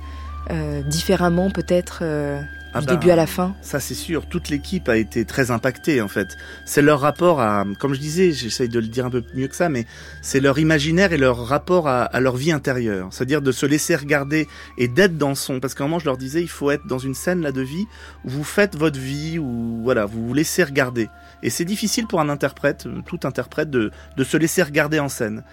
euh, 0.49 0.81
différemment 0.83 1.49
peut-être 1.49 1.99
euh, 2.01 2.41
du 2.71 2.77
ah 2.77 2.81
bah, 2.81 2.95
début 2.95 3.11
à 3.11 3.15
la 3.15 3.27
fin 3.27 3.55
Ça 3.61 3.79
c'est 3.79 3.95
sûr, 3.95 4.27
toute 4.27 4.49
l'équipe 4.49 4.87
a 4.87 4.97
été 4.97 5.25
très 5.25 5.51
impactée 5.51 6.01
en 6.01 6.07
fait. 6.07 6.37
C'est 6.65 6.81
leur 6.81 7.01
rapport 7.01 7.41
à, 7.41 7.65
comme 7.79 7.93
je 7.93 7.99
disais, 7.99 8.31
j'essaye 8.31 8.69
de 8.69 8.79
le 8.79 8.87
dire 8.87 9.05
un 9.05 9.09
peu 9.09 9.23
mieux 9.33 9.47
que 9.47 9.55
ça, 9.55 9.69
mais 9.69 9.85
c'est 10.21 10.39
leur 10.39 10.57
imaginaire 10.57 11.11
et 11.11 11.17
leur 11.17 11.45
rapport 11.45 11.87
à, 11.87 12.03
à 12.03 12.19
leur 12.19 12.37
vie 12.37 12.51
intérieure. 12.51 13.09
C'est-à-dire 13.11 13.41
de 13.41 13.51
se 13.51 13.65
laisser 13.65 13.95
regarder 13.95 14.47
et 14.77 14.87
d'être 14.87 15.17
dans 15.17 15.35
son... 15.35 15.59
Parce 15.59 15.73
qu'à 15.73 15.83
un 15.83 15.87
moment 15.87 15.99
je 15.99 16.05
leur 16.05 16.17
disais, 16.17 16.41
il 16.41 16.49
faut 16.49 16.71
être 16.71 16.87
dans 16.87 16.99
une 16.99 17.15
scène 17.15 17.41
là 17.41 17.51
de 17.51 17.61
vie 17.61 17.85
où 18.23 18.29
vous 18.29 18.43
faites 18.43 18.75
votre 18.77 18.99
vie, 18.99 19.37
où 19.37 19.81
voilà, 19.83 20.05
vous 20.05 20.27
vous 20.27 20.33
laissez 20.33 20.63
regarder. 20.63 21.09
Et 21.43 21.49
c'est 21.49 21.65
difficile 21.65 22.07
pour 22.07 22.21
un 22.21 22.29
interprète, 22.29 22.87
tout 23.05 23.19
interprète, 23.23 23.69
de, 23.69 23.91
de 24.15 24.23
se 24.23 24.37
laisser 24.37 24.63
regarder 24.63 24.99
en 24.99 25.09
scène. 25.09 25.43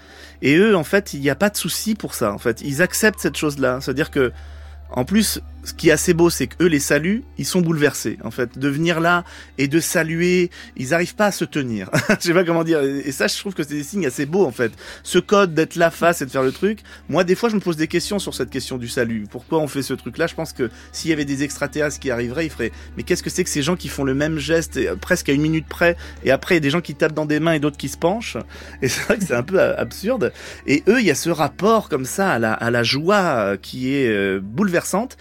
Et 0.43 0.57
eux, 0.57 0.77
en 0.77 0.85
fait, 0.85 1.15
il 1.15 1.21
n'y 1.21 1.31
a 1.31 1.35
pas 1.35 1.51
de 1.51 1.57
souci 1.57 1.95
pour 1.95 2.15
ça. 2.15 2.33
En 2.33 2.39
fait, 2.39 2.61
ils 2.61 2.83
acceptent 2.83 3.21
cette 3.21 3.37
chose-là. 3.37 3.81
C'est-à-dire 3.81 4.11
que, 4.11 4.33
en 4.91 5.05
plus, 5.05 5.41
ce 5.69 5.75
qui 5.75 5.91
est 5.91 5.93
assez 5.93 6.15
beau, 6.15 6.31
c'est 6.31 6.47
que 6.47 6.65
eux 6.65 6.67
les 6.67 6.81
saluent, 6.81 7.23
ils 7.37 7.45
sont 7.45 7.61
bouleversés 7.61 8.19
en 8.25 8.31
fait 8.31 8.59
de 8.59 8.69
venir 8.69 9.01
là 9.01 9.25
et 9.59 9.69
de 9.69 9.81
saluer, 9.81 10.51
ils 10.77 10.95
arrivent 10.95 11.15
pas 11.15 11.27
à 11.27 11.33
se 11.33 11.45
tenir. 11.45 11.91
je 12.09 12.15
sais 12.21 12.33
pas 12.33 12.45
comment 12.45 12.65
dire. 12.65 12.81
Et 12.83 13.13
ça, 13.13 13.27
je 13.27 13.37
trouve 13.37 13.55
que 13.55 13.63
c'est 13.63 13.75
des 13.75 13.83
signes 13.83 14.07
assez 14.07 14.25
beaux 14.25 14.47
en 14.47 14.51
fait. 14.51 14.73
Ce 15.03 15.19
code 15.19 15.53
d'être 15.53 15.77
là 15.77 15.91
face 15.91 16.23
et 16.23 16.27
de 16.27 16.31
faire 16.31 16.43
le 16.43 16.53
truc. 16.53 16.81
Moi, 17.11 17.23
des 17.25 17.35
fois, 17.35 17.51
je 17.51 17.55
me 17.55 17.61
pose 17.61 17.77
des 17.77 17.87
questions 17.87 18.19
sur 18.19 18.35
cette 18.35 18.49
question 18.49 18.79
du 18.79 18.89
salut. 18.89 19.27
Pourquoi 19.31 19.59
on 19.59 19.69
fait 19.69 19.83
ce 19.83 19.93
truc-là? 19.93 20.27
Je 20.27 20.35
pense 20.35 20.55
que 20.55 20.71
s'il 20.93 21.11
y 21.11 21.13
avait 21.13 21.27
des 21.27 21.43
extraterrestres 21.43 21.99
qui 21.99 22.11
arriveraient, 22.11 22.47
ils 22.47 22.51
feraient. 22.51 22.73
Mais 22.97 23.03
qu'est-ce 23.03 23.23
que 23.23 23.31
c'est 23.31 23.45
que 23.45 23.51
ces 23.51 23.63
gens 23.63 23.77
qui 23.77 23.89
font 23.89 24.05
le 24.05 24.15
même 24.15 24.39
geste 24.39 24.79
euh, 24.79 24.97
presque 24.97 25.29
à 25.29 25.33
une 25.33 25.43
minute 25.43 25.67
près 25.69 25.97
et 26.25 26.31
après 26.31 26.55
il 26.55 26.57
y 26.57 26.59
a 26.59 26.61
des 26.61 26.71
gens 26.71 26.81
qui 26.81 26.95
tapent 26.95 27.13
dans 27.13 27.27
des 27.27 27.41
mains 27.41 27.53
et 27.53 27.61
d'autres 27.61 27.77
qui 27.77 27.89
se 27.89 27.99
penchent? 27.99 28.39
Et 28.83 28.89
c'est 28.89 29.03
vrai 29.03 29.19
que 29.19 29.25
c'est 29.25 29.35
un 29.35 29.43
peu 29.43 29.61
euh, 29.61 29.77
absurde. 29.77 30.33
Et 30.67 30.83
eux, 30.89 31.01
il 31.01 31.07
y 31.07 31.11
a 31.11 31.15
ce 31.15 31.31
rapport 31.31 31.89
comme 31.89 32.05
ça 32.05 32.31
à 32.33 32.39
la, 32.39 32.57
la 32.71 32.83
joie 32.83 33.17
euh, 33.17 33.57
qui 33.61 33.93
est 33.93 34.39
bouleversante 34.41 35.17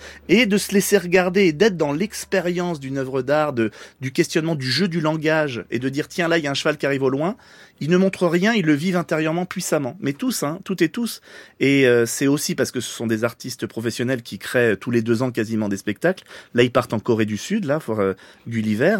de 0.45 0.57
se 0.57 0.73
laisser 0.73 0.97
regarder 0.97 1.45
et 1.45 1.53
d'être 1.53 1.77
dans 1.77 1.93
l'expérience 1.93 2.79
d'une 2.79 2.97
œuvre 2.97 3.21
d'art, 3.21 3.53
du 3.53 4.11
questionnement 4.11 4.55
du 4.55 4.69
jeu 4.69 4.87
du 4.87 5.01
langage 5.01 5.65
et 5.71 5.79
de 5.79 5.89
dire 5.89 6.07
tiens 6.07 6.27
là 6.27 6.37
il 6.37 6.43
y 6.43 6.47
a 6.47 6.51
un 6.51 6.55
cheval 6.55 6.77
qui 6.77 6.85
arrive 6.85 7.03
au 7.03 7.09
loin. 7.09 7.35
Ils 7.79 7.89
ne 7.89 7.97
montrent 7.97 8.27
rien, 8.27 8.53
ils 8.53 8.65
le 8.65 8.73
vivent 8.73 8.97
intérieurement 8.97 9.45
puissamment. 9.45 9.97
Mais 9.99 10.13
tous, 10.13 10.43
hein, 10.43 10.59
toutes 10.63 10.81
et 10.81 10.89
tous. 10.89 11.21
Et 11.59 11.87
euh, 11.87 12.05
c'est 12.05 12.27
aussi 12.27 12.55
parce 12.55 12.71
que 12.71 12.79
ce 12.79 12.89
sont 12.89 13.07
des 13.07 13.23
artistes 13.23 13.67
professionnels 13.67 14.23
qui 14.23 14.39
créent 14.39 14.75
tous 14.75 14.91
les 14.91 15.01
deux 15.01 15.21
ans 15.21 15.31
quasiment 15.31 15.69
des 15.69 15.77
spectacles. 15.77 16.23
Là, 16.53 16.63
ils 16.63 16.71
partent 16.71 16.93
en 16.93 16.99
Corée 16.99 17.25
du 17.25 17.37
Sud, 17.37 17.65
là, 17.65 17.79
pour 17.79 17.99
euh, 17.99 18.13
Gulliver. 18.47 18.97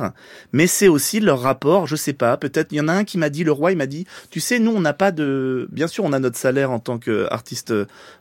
Mais 0.54 0.68
c'est 0.68 0.88
aussi 0.88 1.20
leur 1.20 1.42
rapport, 1.42 1.88
je 1.88 1.96
sais 1.96 2.14
pas, 2.14 2.38
peut-être, 2.38 2.72
il 2.72 2.78
y 2.78 2.82
en 2.82 2.88
a 2.88 2.94
un 2.94 3.04
qui 3.04 3.18
m'a 3.18 3.30
dit, 3.30 3.44
le 3.44 3.52
roi, 3.52 3.72
il 3.72 3.78
m'a 3.78 3.88
dit, 3.88 4.06
tu 4.30 4.40
sais, 4.40 4.60
nous, 4.60 4.72
on 4.72 4.82
n'a 4.82 4.94
pas 4.94 5.12
de... 5.12 5.68
Bien 5.72 5.88
sûr, 5.88 6.04
on 6.04 6.14
a 6.14 6.20
notre 6.20 6.38
salaire 6.38 6.72
en 6.72 6.80
tant 6.80 7.00
qu'artiste 7.00 7.74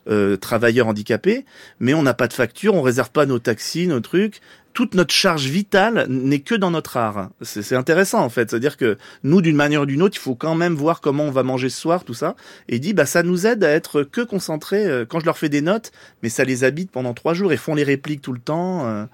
euh, 0.07 0.37
travailleur 0.37 0.87
handicapé, 0.87 1.45
mais 1.79 1.93
on 1.93 2.03
n'a 2.03 2.13
pas 2.13 2.27
de 2.27 2.33
facture, 2.33 2.73
on 2.73 2.81
réserve 2.81 3.11
pas 3.11 3.25
nos 3.25 3.39
taxis, 3.39 3.87
nos 3.87 3.99
trucs 3.99 4.41
toute 4.77 4.93
notre 4.93 5.11
charge 5.11 5.47
vitale 5.47 6.05
n'est 6.07 6.41
que 6.41 6.53
dans 6.53 6.69
notre 6.69 6.97
art. 6.97 7.31
C'est 7.41 7.73
intéressant 7.75 8.19
en 8.23 8.29
fait, 8.29 8.51
c'est-à-dire 8.51 8.77
que 8.77 8.99
nous, 9.23 9.41
d'une 9.41 9.55
manière 9.55 9.81
ou 9.81 9.85
d'une 9.87 10.03
autre, 10.03 10.17
il 10.17 10.19
faut 10.19 10.35
quand 10.35 10.53
même 10.53 10.75
voir 10.75 11.01
comment 11.01 11.23
on 11.23 11.31
va 11.31 11.41
manger 11.41 11.69
ce 11.69 11.81
soir, 11.81 12.03
tout 12.03 12.13
ça. 12.13 12.35
Et 12.69 12.77
dit, 12.77 12.93
bah 12.93 13.07
ça 13.07 13.23
nous 13.23 13.47
aide 13.47 13.63
à 13.63 13.71
être 13.71 14.03
que 14.03 14.21
concentrés. 14.21 14.85
euh, 14.85 15.03
Quand 15.03 15.19
je 15.19 15.25
leur 15.25 15.39
fais 15.39 15.49
des 15.49 15.61
notes, 15.61 15.91
mais 16.21 16.29
ça 16.29 16.43
les 16.43 16.63
habite 16.63 16.91
pendant 16.91 17.15
trois 17.15 17.33
jours 17.33 17.51
et 17.51 17.57
font 17.57 17.73
les 17.73 17.81
répliques 17.83 18.21
tout 18.21 18.33
le 18.33 18.39
temps. 18.39 18.85
euh. 18.85 19.05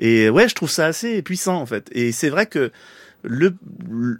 Et 0.00 0.28
ouais, 0.28 0.48
je 0.48 0.56
trouve 0.56 0.70
ça 0.70 0.86
assez 0.86 1.22
puissant 1.22 1.54
en 1.60 1.66
fait. 1.66 1.88
Et 1.92 2.10
c'est 2.10 2.28
vrai 2.28 2.46
que 2.46 2.72
le, 3.22 3.54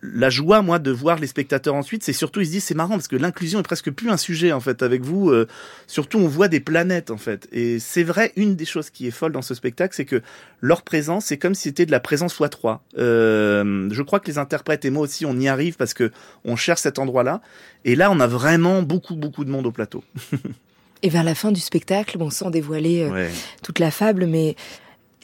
la 0.02 0.30
joie, 0.30 0.62
moi, 0.62 0.78
de 0.78 0.90
voir 0.90 1.18
les 1.20 1.26
spectateurs 1.28 1.74
ensuite, 1.74 2.02
c'est 2.02 2.12
surtout, 2.12 2.40
ils 2.40 2.46
se 2.46 2.50
disent, 2.52 2.64
c'est 2.64 2.74
marrant 2.74 2.94
parce 2.94 3.06
que 3.08 3.16
l'inclusion 3.16 3.60
est 3.60 3.62
presque 3.64 3.90
plus 3.90 4.10
un 4.10 4.16
sujet, 4.16 4.52
en 4.52 4.60
fait, 4.60 4.82
avec 4.82 5.02
vous. 5.02 5.30
euh, 5.30 5.46
surtout, 5.86 6.18
on 6.18 6.26
voit 6.26 6.48
des 6.48 6.60
planètes, 6.60 7.10
en 7.10 7.16
fait. 7.16 7.46
Et 7.52 7.78
c'est 7.78 8.02
vrai, 8.02 8.32
une 8.36 8.56
des 8.56 8.64
choses 8.64 8.90
qui 8.90 9.06
est 9.06 9.10
folle 9.12 9.32
dans 9.32 9.42
ce 9.42 9.54
spectacle, 9.54 9.94
c'est 9.94 10.04
que 10.06 10.22
leur 10.60 10.82
présence, 10.82 11.26
c'est 11.26 11.38
comme 11.38 11.54
si 11.54 11.64
c'était 11.64 11.86
de 11.86 11.92
la 11.92 12.00
présence 12.00 12.34
fois 12.34 12.48
trois. 12.48 12.82
Euh, 12.98 13.88
je 13.92 14.02
crois 14.02 14.18
que 14.20 14.26
les 14.26 14.38
interprètes 14.38 14.84
et 14.84 14.90
moi 14.90 15.02
aussi, 15.02 15.24
on 15.24 15.38
y 15.38 15.46
arrive 15.48 15.76
parce 15.76 15.94
que 15.94 16.10
on 16.44 16.56
cherche 16.56 16.80
cet 16.80 16.98
endroit-là. 16.98 17.42
Et 17.84 17.94
là, 17.94 18.10
on 18.10 18.18
a 18.20 18.26
vraiment 18.26 18.82
beaucoup, 18.82 19.14
beaucoup 19.14 19.44
de 19.44 19.50
monde 19.50 19.66
au 19.66 19.72
plateau. 19.72 20.02
Et 21.02 21.10
vers 21.10 21.24
la 21.24 21.34
fin 21.34 21.52
du 21.52 21.60
spectacle, 21.60 22.16
bon, 22.18 22.30
sans 22.30 22.50
dévoiler 22.50 23.02
euh, 23.02 23.10
Ouais. 23.10 23.30
toute 23.62 23.78
la 23.78 23.90
fable, 23.90 24.26
mais 24.26 24.56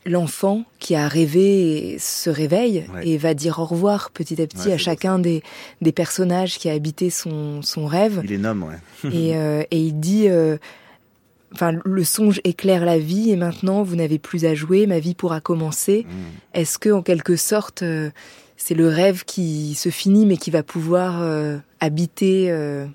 l'enfant 0.04 0.64
qui 0.78 0.94
a 0.94 1.06
rêvé 1.08 1.96
se 2.00 2.28
réveille 2.30 2.84
Ouais. 2.94 3.06
et 3.08 3.18
va 3.18 3.34
dire 3.34 3.58
au 3.60 3.64
revoir 3.64 4.10
petit 4.10 4.40
à 4.42 4.46
petit 4.46 4.68
Ouais, 4.68 4.74
à 4.74 4.78
chacun 4.78 5.18
des, 5.18 5.42
des 5.80 5.92
personnages 5.92 6.58
qui 6.58 6.68
a 6.68 6.72
habité 6.72 7.08
son, 7.10 7.62
son 7.62 7.86
rêve. 7.86 8.20
Il 8.24 8.30
les 8.30 8.38
nomme, 8.38 8.64
ouais. 8.64 9.10
et, 9.12 9.36
euh, 9.36 9.62
et 9.70 9.78
il 9.80 10.00
dit, 10.00 10.28
euh, 10.28 10.56
enfin, 11.54 11.72
le 11.84 12.04
songe 12.04 12.40
éclaire 12.44 12.84
la 12.84 12.98
vie 12.98 13.30
et 13.30 13.36
maintenant 13.36 13.82
vous 13.82 13.94
n'avez 13.96 14.18
plus 14.18 14.44
à 14.44 14.54
jouer, 14.54 14.86
ma 14.86 14.98
vie 14.98 15.14
pourra 15.14 15.40
commencer. 15.40 16.04
Mm. 16.08 16.58
Est-ce 16.58 16.78
que, 16.78 16.90
en 16.90 17.02
quelque 17.02 17.36
sorte, 17.36 17.82
euh, 17.82 18.10
c'est 18.56 18.74
le 18.74 18.88
rêve 18.88 19.24
qui 19.24 19.74
se 19.74 19.88
finit 19.88 20.26
mais 20.26 20.36
qui 20.36 20.50
va 20.50 20.62
pouvoir 20.62 21.20
euh, 21.22 21.58
habiter 21.80 22.50
euh, 22.50 22.86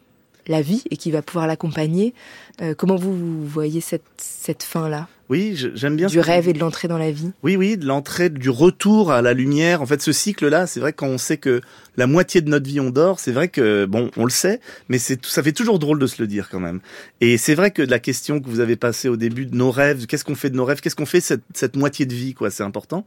la 0.48 0.62
vie 0.62 0.84
et 0.91 0.98
qui 0.98 1.12
va 1.12 1.22
pouvoir 1.22 1.48
l'accompagner? 1.48 2.13
Euh, 2.62 2.74
Comment 2.76 2.96
vous, 2.96 3.13
vous 3.15 3.46
voyez 3.48 3.80
cette, 3.82 4.04
cette 4.17 4.63
fin-là? 4.63 5.08
Oui, 5.30 5.56
j'aime 5.76 5.98
bien. 5.98 6.08
du 6.08 6.20
rêve 6.20 6.48
et 6.48 6.54
de 6.54 6.60
l'entrée 6.60 6.88
dans 6.88 6.98
la 6.98 7.12
vie 7.12 7.32
Oui, 7.44 7.58
oui, 7.58 7.78
de 7.78 7.86
l'entrée, 7.86 8.30
du 8.30 8.50
retour 8.50 9.12
à 9.12 9.22
la 9.22 9.34
lumière. 9.34 9.82
En 9.82 9.86
fait, 9.86 10.02
ce 10.02 10.13
cycle-là, 10.13 10.68
c'est 10.68 10.80
vrai 10.80 10.94
que 10.94 10.98
quand 10.98 11.08
on 11.08 11.18
sait 11.18 11.38
que 11.38 11.62
la 11.98 12.08
moitié 12.08 12.42
de 12.42 12.50
notre 12.50 12.66
vie 12.66 12.80
on 12.80 12.92
dort, 12.92 13.20
c'est 13.20 13.32
vrai 13.32 13.50
que 13.50 13.86
bon, 13.86 14.10
on 14.16 14.24
le 14.24 14.30
sait, 14.30 14.62
mais 14.88 15.00
c'est 15.00 15.26
ça 15.26 15.44
fait 15.44 15.52
toujours 15.52 15.80
drôle 15.80 16.00
de 16.00 16.08
se 16.08 16.22
le 16.22 16.28
dire 16.28 16.48
quand 16.50 16.60
même. 16.60 16.80
Et 17.20 17.38
c'est 17.38 17.56
vrai 17.56 17.72
que 17.72 17.82
la 17.82 18.00
question 18.00 18.40
que 18.40 18.48
vous 18.48 18.62
avez 18.62 18.76
passée 18.76 19.10
au 19.10 19.18
début 19.18 19.46
de 19.46 19.56
nos 19.56 19.72
rêves, 19.72 20.06
qu'est-ce 20.06 20.24
qu'on 20.24 20.36
fait 20.36 20.50
de 20.50 20.56
nos 20.56 20.66
rêves, 20.66 20.80
qu'est-ce 20.80 20.96
qu'on 20.96 21.06
fait 21.06 21.22
cette, 21.22 21.44
cette 21.54 21.76
moitié 21.76 22.06
de 22.06 22.13
vie, 22.13 22.34
quoi, 22.34 22.50
c'est 22.50 22.63
important. 22.63 23.06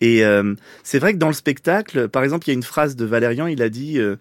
Et 0.00 0.24
euh, 0.24 0.54
c'est 0.84 0.98
vrai 0.98 1.14
que 1.14 1.18
dans 1.18 1.28
le 1.28 1.34
spectacle, 1.34 2.08
par 2.08 2.22
exemple, 2.22 2.46
il 2.46 2.50
y 2.50 2.54
a 2.54 2.54
une 2.54 2.62
phrase 2.62 2.94
de 2.94 3.04
Valérian, 3.04 3.46
il 3.46 3.62
a 3.62 3.68
dit 3.68 3.98
euh, 3.98 4.16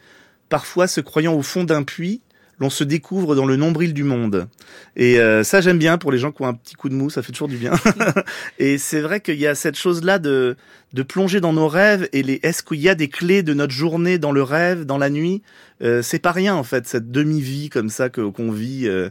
parfois, 0.50 0.88
se 0.88 1.02
croyant 1.02 1.34
au 1.34 1.42
fond 1.42 1.64
d'un 1.64 1.84
puits. 1.84 2.22
L'on 2.60 2.70
se 2.70 2.84
découvre 2.84 3.36
dans 3.36 3.46
le 3.46 3.58
nombril 3.58 3.94
du 3.94 4.04
monde. 4.04 4.48
Et 4.96 5.20
euh, 5.20 5.44
ça, 5.44 5.60
j'aime 5.62 5.78
bien 5.78 5.98
pour 5.98 6.12
les 6.12 6.18
gens 6.18 6.32
qui 6.32 6.42
ont 6.42 6.48
un 6.48 6.54
petit 6.54 6.76
coup 6.76 6.90
de 6.90 6.94
mou, 6.94 7.10
ça 7.10 7.22
fait 7.22 7.32
toujours 7.32 7.50
du 7.50 7.58
bien. 7.58 7.74
Et 8.60 8.78
c'est 8.78 9.02
vrai 9.02 9.20
qu'il 9.20 9.40
y 9.40 9.48
a 9.48 9.56
cette 9.56 9.76
chose-là 9.76 10.20
de, 10.20 10.56
de 10.94 11.04
plonger 11.04 11.42
dans 11.42 11.54
nos 11.54 11.68
rêves 11.68 12.08
et 12.14 12.24
les, 12.24 12.40
est-ce 12.44 12.64
qu'il 12.64 12.80
y 12.80 12.88
a 12.88 12.96
des 12.96 13.10
clés 13.10 13.44
de 13.44 13.54
notre 13.54 13.74
journée 13.74 14.18
dans 14.18 14.32
le 14.32 14.44
rêve, 14.44 14.86
dans 14.86 14.98
la 14.98 15.10
nuit? 15.10 15.42
Euh, 15.84 16.02
c'est 16.02 16.20
pas 16.20 16.32
rien, 16.32 16.56
en 16.56 16.64
fait, 16.64 16.88
cette 16.88 17.12
demi-vie 17.12 17.70
comme 17.70 17.90
ça 17.90 18.10
que, 18.10 18.22
qu'on 18.22 18.52
vit. 18.52 18.88
euh, 18.88 19.10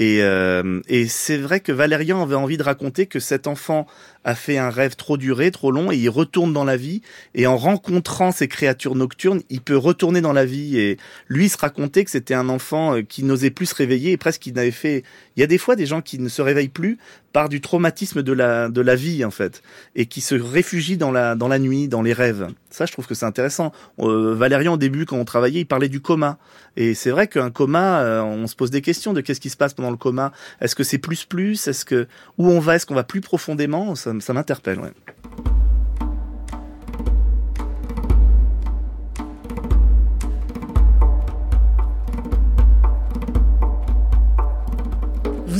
et, 0.00 0.22
euh, 0.22 0.80
et 0.88 1.06
c'est 1.06 1.36
vrai 1.36 1.60
que 1.60 1.72
Valérian 1.72 2.22
avait 2.22 2.34
envie 2.34 2.56
de 2.56 2.62
raconter 2.62 3.04
que 3.04 3.20
cet 3.20 3.46
enfant 3.46 3.86
a 4.24 4.34
fait 4.34 4.58
un 4.58 4.70
rêve 4.70 4.96
trop 4.96 5.16
duré, 5.16 5.50
trop 5.50 5.70
long, 5.70 5.90
et 5.90 5.96
il 5.96 6.08
retourne 6.08 6.52
dans 6.52 6.64
la 6.64 6.76
vie. 6.76 7.02
Et 7.34 7.46
en 7.46 7.56
rencontrant 7.56 8.32
ces 8.32 8.48
créatures 8.48 8.94
nocturnes, 8.94 9.40
il 9.48 9.60
peut 9.60 9.76
retourner 9.76 10.20
dans 10.20 10.32
la 10.32 10.44
vie. 10.44 10.78
Et 10.78 10.98
lui 11.28 11.48
se 11.48 11.56
racontait 11.56 12.04
que 12.04 12.10
c'était 12.10 12.34
un 12.34 12.48
enfant 12.48 12.96
euh, 12.96 13.02
qui 13.02 13.24
n'osait 13.24 13.50
plus 13.50 13.66
se 13.66 13.74
réveiller 13.74 14.12
et 14.12 14.16
presque 14.16 14.46
il 14.46 14.54
n'avait 14.54 14.70
fait. 14.70 15.04
Il 15.36 15.40
y 15.40 15.42
a 15.42 15.46
des 15.46 15.58
fois 15.58 15.76
des 15.76 15.86
gens 15.86 16.02
qui 16.02 16.18
ne 16.18 16.28
se 16.28 16.42
réveillent 16.42 16.68
plus 16.68 16.98
par 17.32 17.48
du 17.48 17.60
traumatisme 17.60 18.22
de 18.22 18.32
la 18.32 18.68
de 18.68 18.80
la 18.80 18.96
vie 18.96 19.24
en 19.24 19.30
fait, 19.30 19.62
et 19.94 20.06
qui 20.06 20.20
se 20.20 20.34
réfugient 20.34 20.96
dans 20.96 21.12
la 21.12 21.34
dans 21.36 21.48
la 21.48 21.58
nuit, 21.58 21.88
dans 21.88 22.02
les 22.02 22.12
rêves. 22.12 22.48
Ça, 22.70 22.86
je 22.86 22.92
trouve 22.92 23.06
que 23.06 23.14
c'est 23.14 23.26
intéressant. 23.26 23.72
Euh, 23.98 24.34
Valérian 24.34 24.74
au 24.74 24.76
début, 24.76 25.04
quand 25.04 25.16
on 25.16 25.24
travaillait, 25.24 25.60
il 25.60 25.66
parlait 25.66 25.88
du 25.88 26.00
coma. 26.00 26.38
Et 26.76 26.94
c'est 26.94 27.10
vrai 27.10 27.26
qu'un 27.26 27.50
coma, 27.50 28.00
euh, 28.00 28.22
on 28.22 28.46
se 28.46 28.54
pose 28.54 28.70
des 28.70 28.80
questions 28.80 29.12
de 29.12 29.20
qu'est-ce 29.20 29.40
qui 29.40 29.50
se 29.50 29.56
passe 29.56 29.74
pendant 29.74 29.90
le 29.90 29.96
coma. 29.96 30.32
Est-ce 30.60 30.76
que 30.76 30.84
c'est 30.84 30.98
plus 30.98 31.24
plus? 31.24 31.66
Est-ce 31.66 31.84
que 31.84 32.06
où 32.38 32.48
on 32.48 32.60
va? 32.60 32.76
Est-ce 32.76 32.86
qu'on 32.86 32.94
va 32.94 33.04
plus 33.04 33.20
profondément? 33.20 33.94
Ça 34.20 34.32
m'interpelle. 34.32 34.80
Ouais. 34.80 34.92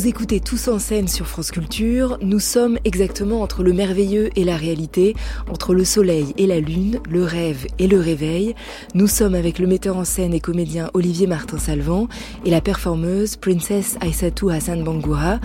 Vous 0.01 0.09
écoutez 0.09 0.41
Tous 0.41 0.69
en 0.69 0.79
scène 0.79 1.09
sur 1.09 1.27
France 1.27 1.51
Culture. 1.51 2.17
Nous 2.23 2.39
sommes 2.39 2.79
exactement 2.87 3.43
entre 3.43 3.63
le 3.63 3.75
merveilleux 3.75 4.31
et 4.35 4.45
la 4.45 4.57
réalité, 4.57 5.15
entre 5.51 5.75
le 5.75 5.85
soleil 5.85 6.33
et 6.39 6.47
la 6.47 6.59
lune, 6.59 7.01
le 7.07 7.23
rêve 7.23 7.67
et 7.79 7.87
le 7.87 8.01
réveil. 8.01 8.55
Nous 8.95 9.09
sommes 9.09 9.35
avec 9.35 9.59
le 9.59 9.67
metteur 9.67 9.99
en 9.99 10.07
scène 10.07 10.33
et 10.33 10.41
comédien 10.41 10.89
Olivier 10.95 11.27
Martin-Salvant 11.27 12.09
et 12.47 12.51
la 12.51 12.63
performeuse 12.63 13.37
Princess 13.37 13.99
Aïssatou 14.01 14.49
Hassan 14.49 14.83
Bangoura. 14.85 15.39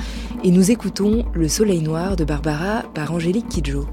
Et 0.46 0.52
nous 0.52 0.72
écoutons 0.72 1.26
Le 1.34 1.50
soleil 1.50 1.82
noir 1.82 2.15
de 2.15 2.24
Barbara 2.24 2.84
par 2.94 3.12
Angélique 3.12 3.50
Kidjo. 3.50 3.86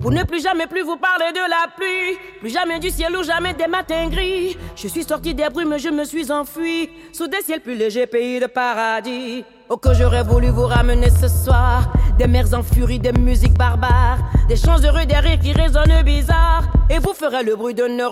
Pour 0.00 0.10
ne 0.10 0.22
plus 0.24 0.42
jamais 0.42 0.66
plus 0.66 0.82
vous 0.82 0.96
parler 0.96 1.30
de 1.32 1.50
la 1.50 1.70
pluie, 1.76 2.18
plus 2.40 2.48
jamais 2.48 2.78
du 2.78 2.88
ciel 2.88 3.14
ou 3.14 3.22
jamais 3.22 3.52
des 3.52 3.66
matins 3.66 4.08
gris. 4.08 4.56
Je 4.74 4.88
suis 4.88 5.04
sorti 5.04 5.34
des 5.34 5.48
brumes, 5.50 5.78
je 5.78 5.90
me 5.90 6.04
suis 6.04 6.32
enfui 6.32 6.88
sous 7.12 7.26
des 7.26 7.42
ciels 7.42 7.60
plus 7.60 7.76
légers, 7.76 8.06
pays 8.06 8.40
de 8.40 8.46
paradis. 8.46 9.44
Oh 9.68 9.76
que 9.76 9.92
j'aurais 9.92 10.22
voulu 10.22 10.48
vous 10.48 10.66
ramener 10.66 11.10
ce 11.10 11.28
soir, 11.28 11.92
des 12.18 12.26
mers 12.26 12.52
en 12.54 12.62
furie, 12.62 12.98
des 12.98 13.12
musiques 13.12 13.58
barbares, 13.58 14.18
des 14.48 14.56
chants 14.56 14.80
heureux, 14.82 15.04
des 15.04 15.16
rires 15.16 15.38
qui 15.38 15.52
résonnent 15.52 16.02
bizarre. 16.02 16.64
Et 16.88 16.98
vous 16.98 17.12
ferez 17.12 17.44
le 17.44 17.54
bruit 17.54 17.74
de 17.74 17.86
nos 17.86 18.10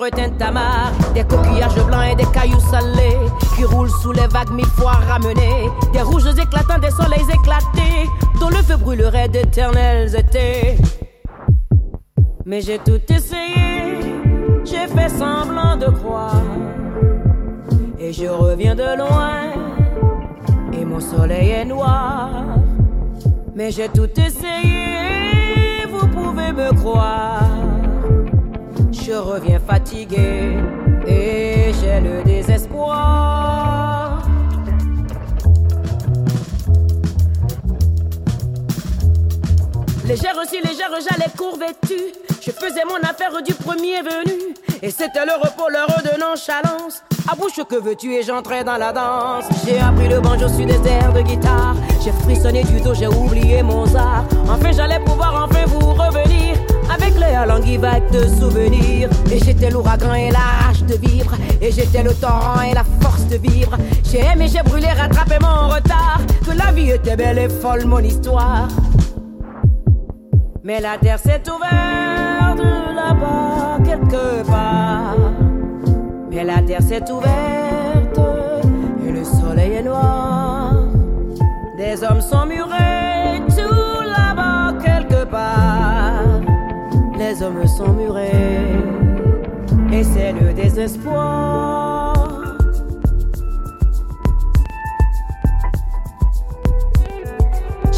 des 1.14 1.24
coquillages 1.24 1.85
blancs 1.87 2.05
et 2.12 2.14
des 2.14 2.31
cailloux 2.33 2.61
salés 2.70 3.16
qui 3.57 3.64
roulent 3.64 3.90
sous 4.03 4.12
les 4.12 4.29
vagues 4.29 4.53
mille 4.53 4.66
fois 4.66 4.92
ramenés, 4.92 5.68
des 5.92 6.03
rouges 6.03 6.29
éclatants, 6.29 6.79
des 6.79 6.90
soleils 6.90 7.27
éclatés, 7.29 8.09
dont 8.38 8.51
le 8.51 8.62
feu 8.62 8.77
brûlerait 8.77 9.29
d'éternels 9.29 10.14
étés. 10.14 10.77
Mais 12.48 12.62
j'ai 12.62 12.78
tout 12.78 13.02
essayé, 13.12 14.00
j'ai 14.64 14.87
fait 14.87 15.11
semblant 15.11 15.76
de 15.76 15.84
croire. 15.98 16.46
Et 18.00 18.11
je 18.11 18.24
reviens 18.24 18.74
de 18.74 18.96
loin, 18.96 19.52
et 20.72 20.82
mon 20.82 20.98
soleil 20.98 21.50
est 21.50 21.66
noir. 21.66 22.46
Mais 23.54 23.70
j'ai 23.70 23.90
tout 23.90 24.08
essayé, 24.18 25.85
vous 25.90 26.08
pouvez 26.08 26.52
me 26.52 26.73
croire. 26.73 27.50
Je 28.92 29.12
reviens 29.12 29.60
fatigué, 29.60 30.56
et 31.06 31.70
j'ai 31.79 32.00
le 32.00 32.25
désespoir. 32.25 34.23
Légère 40.06 40.37
aussi, 40.42 40.62
légère, 40.62 40.88
j'allais 41.06 41.31
courvêtue. 41.37 42.27
Je 42.49 42.53
faisais 42.53 42.85
mon 42.87 42.96
affaire 43.07 43.42
du 43.42 43.53
premier 43.53 44.01
venu. 44.01 44.55
Et 44.81 44.90
c'était 44.90 45.27
le 45.27 45.33
repos, 45.35 45.69
l'heure 45.71 46.01
de 46.03 46.19
nonchalance. 46.19 47.03
À 47.31 47.37
bouche 47.37 47.61
que 47.69 47.77
veux-tu 47.77 48.15
et 48.15 48.23
j'entrais 48.23 48.65
dans 48.65 48.79
la 48.79 48.90
danse. 48.90 49.44
J'ai 49.67 49.79
appris 49.79 50.09
le 50.09 50.19
banjo 50.21 50.49
sur 50.49 50.65
des 50.65 50.81
airs 50.88 51.13
de 51.13 51.21
guitare. 51.21 51.77
J'ai 52.03 52.11
frissonné 52.11 52.65
du 52.65 52.81
dos, 52.81 52.94
j'ai 52.94 53.07
oublié 53.07 53.63
Mozart. 53.63 54.25
Enfin, 54.49 54.73
j'allais 54.73 55.01
pouvoir 55.01 55.46
enfin 55.46 55.67
vous 55.67 55.92
revenir. 55.92 56.55
Avec 56.90 57.17
les 57.17 57.35
langues 57.46 57.79
vagues 57.79 58.11
de 58.13 58.27
souvenirs. 58.27 59.11
Et 59.31 59.40
j'étais 59.40 59.69
l'ouragan 59.69 60.15
et 60.15 60.31
la 60.31 60.38
rage 60.38 60.85
de 60.85 60.94
vivre. 60.94 61.35
Et 61.61 61.71
j'étais 61.71 62.03
le 62.03 62.15
torrent 62.15 62.63
et 62.63 62.73
la 62.73 62.85
force 63.03 63.27
de 63.27 63.37
vivre. 63.37 63.77
J'ai 64.11 64.21
aimé, 64.21 64.49
j'ai 64.49 64.63
brûlé, 64.63 64.87
rattrapé 64.87 65.35
mon 65.38 65.69
retard. 65.69 66.21
Que 66.46 66.57
la 66.57 66.73
vie 66.73 66.92
était 66.92 67.15
belle 67.15 67.40
et 67.40 67.51
folle, 67.51 67.85
mon 67.85 67.99
histoire. 67.99 68.69
Mais 70.69 70.81
la 70.81 70.98
terre 70.98 71.19
s'est 71.19 71.42
ouverte 71.48 72.58
là-bas, 72.94 73.79
quelque 73.83 74.46
part. 74.46 75.16
Mais 76.31 76.44
la 76.44 76.60
terre 76.60 76.83
s'est 76.83 77.10
ouverte 77.10 78.21
et 79.02 79.10
le 79.10 79.25
soleil 79.25 79.77
est 79.77 79.83
noir. 79.83 80.75
Des 81.79 82.04
hommes 82.04 82.21
sont 82.21 82.44
murés 82.44 83.40
tout 83.48 84.02
là-bas, 84.04 84.75
quelque 84.85 85.25
part. 85.25 86.42
Les 87.19 87.42
hommes 87.42 87.66
sont 87.66 87.94
murés 87.94 88.77
et 89.90 90.04
c'est 90.04 90.33
le 90.33 90.52
désespoir. 90.52 92.27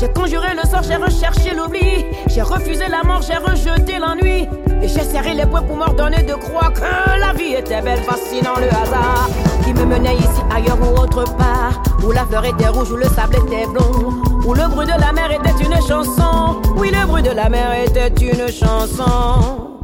J'ai 0.00 0.08
conjuré 0.08 0.54
le 0.54 0.66
sort, 0.66 0.82
j'ai 0.82 0.96
recherché 0.96 1.54
l'oubli. 1.54 2.06
J'ai 2.26 2.40
refusé 2.40 2.84
la 2.88 3.02
mort, 3.02 3.20
j'ai 3.20 3.36
rejeté 3.36 3.98
l'ennui. 3.98 4.48
Et 4.80 4.88
j'ai 4.88 5.02
serré 5.02 5.34
les 5.34 5.44
poings 5.44 5.60
pour 5.60 5.76
m'ordonner 5.76 6.22
de 6.22 6.32
croire 6.32 6.72
que 6.72 7.20
la 7.20 7.34
vie 7.34 7.52
était 7.52 7.82
belle, 7.82 8.00
fascinant 8.04 8.56
le 8.56 8.68
hasard. 8.68 9.28
Qui 9.62 9.74
me 9.74 9.84
menait 9.84 10.16
ici, 10.16 10.40
ailleurs 10.50 10.78
ou 10.80 10.98
autre 10.98 11.24
part. 11.36 11.82
Où 12.02 12.12
la 12.12 12.24
fleur 12.24 12.46
était 12.46 12.68
rouge, 12.68 12.90
où 12.90 12.96
le 12.96 13.04
sable 13.04 13.36
était 13.36 13.66
blond. 13.66 14.14
Où 14.46 14.54
le 14.54 14.68
bruit 14.68 14.86
de 14.86 14.98
la 14.98 15.12
mer 15.12 15.30
était 15.32 15.62
une 15.62 15.74
chanson. 15.86 16.62
Oui, 16.78 16.90
le 16.90 17.06
bruit 17.06 17.22
de 17.22 17.32
la 17.32 17.50
mer 17.50 17.74
était 17.84 18.08
une 18.24 18.48
chanson. 18.48 19.80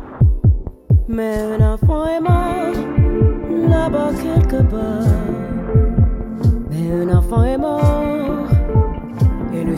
Mais 1.08 1.40
un 1.60 1.74
enfant 1.74 2.06
est 2.06 2.20
mort 2.20 2.72
là-bas 3.68 4.10
quelque 4.22 4.62
part. 4.62 5.05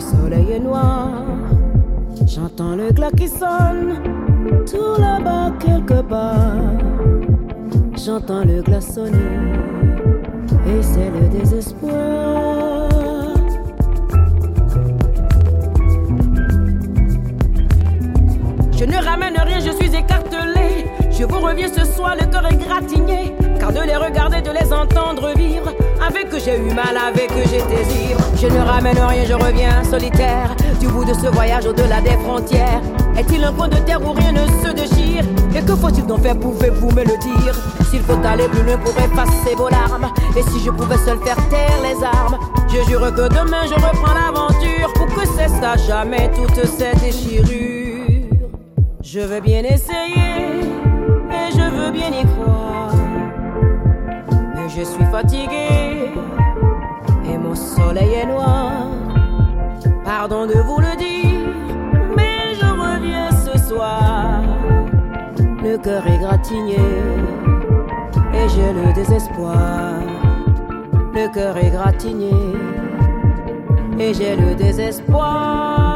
Soleil 0.09 0.51
est 0.51 0.59
noir. 0.59 1.09
J'entends 2.25 2.75
le 2.75 2.91
glas 2.91 3.11
qui 3.15 3.27
sonne 3.27 4.01
tout 4.69 5.01
là-bas 5.01 5.51
quelque 5.59 6.01
part. 6.01 6.73
J'entends 7.95 8.43
le 8.45 8.61
glas 8.61 8.81
sonner 8.81 9.17
et 10.67 10.81
c'est 10.81 11.09
le 11.09 11.27
désespoir. 11.37 12.89
Je 18.77 18.85
ne 18.85 18.95
ramène 19.03 19.37
rien, 19.37 19.59
je 19.59 19.71
suis 19.71 19.93
écartelé. 19.95 20.85
Je 21.11 21.25
vous 21.25 21.39
reviens 21.39 21.67
ce 21.67 21.83
soir, 21.83 22.15
le 22.15 22.25
cœur 22.31 22.45
égratigné. 22.49 23.35
Car 23.59 23.73
de 23.73 23.81
les 23.81 23.97
regarder, 23.97 24.41
de 24.41 24.51
les 24.51 24.71
entendre 24.71 25.33
vivre. 25.35 25.73
Avec 26.05 26.29
que 26.29 26.39
j'ai 26.39 26.57
eu 26.57 26.73
mal, 26.73 26.95
avec 26.97 27.27
que 27.27 27.41
j'étais 27.49 27.83
ivre. 28.09 28.21
Je 28.41 28.47
ne 28.47 28.59
ramène 28.59 28.97
rien, 28.97 29.25
je 29.25 29.33
reviens 29.33 29.83
solitaire. 29.83 30.55
Du 30.79 30.87
bout 30.87 31.05
de 31.05 31.13
ce 31.13 31.27
voyage 31.27 31.65
au-delà 31.65 32.01
des 32.01 32.17
frontières. 32.23 32.81
Est-il 33.17 33.43
un 33.43 33.51
coin 33.51 33.67
de 33.67 33.75
terre 33.77 34.01
où 34.01 34.13
rien 34.13 34.31
ne 34.31 34.47
se 34.65 34.71
déchire? 34.71 35.25
Et 35.55 35.61
que 35.61 35.75
faut-il 35.75 36.05
donc 36.05 36.21
faire, 36.21 36.39
pouvez-vous 36.39 36.89
me 36.91 37.03
le 37.03 37.17
dire? 37.17 37.53
S'il 37.89 38.01
faut 38.01 38.19
aller 38.25 38.47
plus 38.47 38.63
loin 38.63 38.77
pour 38.77 38.93
effacer 38.93 39.55
vos 39.55 39.69
larmes. 39.69 40.09
Et 40.37 40.41
si 40.43 40.59
je 40.63 40.71
pouvais 40.71 40.97
seul 40.97 41.19
faire 41.19 41.35
taire 41.49 41.79
les 41.83 42.01
armes? 42.03 42.37
Je 42.69 42.89
jure 42.89 43.13
que 43.13 43.27
demain 43.27 43.65
je 43.67 43.73
reprends 43.73 44.13
l'aventure. 44.13 44.93
Pour 44.95 45.07
que 45.07 45.27
cesse 45.27 45.61
à 45.61 45.75
jamais 45.75 46.31
toute 46.33 46.65
cette 46.65 47.01
déchirure. 47.01 48.29
Je 49.01 49.19
veux 49.19 49.41
bien 49.41 49.63
essayer 49.63 50.61
et 51.29 51.51
je 51.51 51.75
veux 51.75 51.91
bien 51.91 52.09
y 52.09 52.23
croire. 52.25 52.88
Je 54.79 54.85
suis 54.85 55.05
fatigué 55.11 55.67
et 57.29 57.37
mon 57.37 57.53
soleil 57.53 58.13
est 58.13 58.25
noir. 58.25 58.87
Pardon 60.05 60.45
de 60.45 60.53
vous 60.53 60.79
le 60.79 60.95
dire, 60.95 61.49
mais 62.15 62.55
je 62.55 62.65
reviens 62.65 63.29
ce 63.29 63.57
soir. 63.67 64.41
Le 65.61 65.77
cœur 65.77 66.07
est 66.07 66.19
gratigné 66.19 66.79
et 68.33 68.47
j'ai 68.47 68.71
le 68.71 68.93
désespoir. 68.93 69.99
Le 71.13 71.27
cœur 71.33 71.57
est 71.57 71.71
gratigné 71.71 72.31
et 73.99 74.13
j'ai 74.13 74.37
le 74.37 74.55
désespoir. 74.55 75.88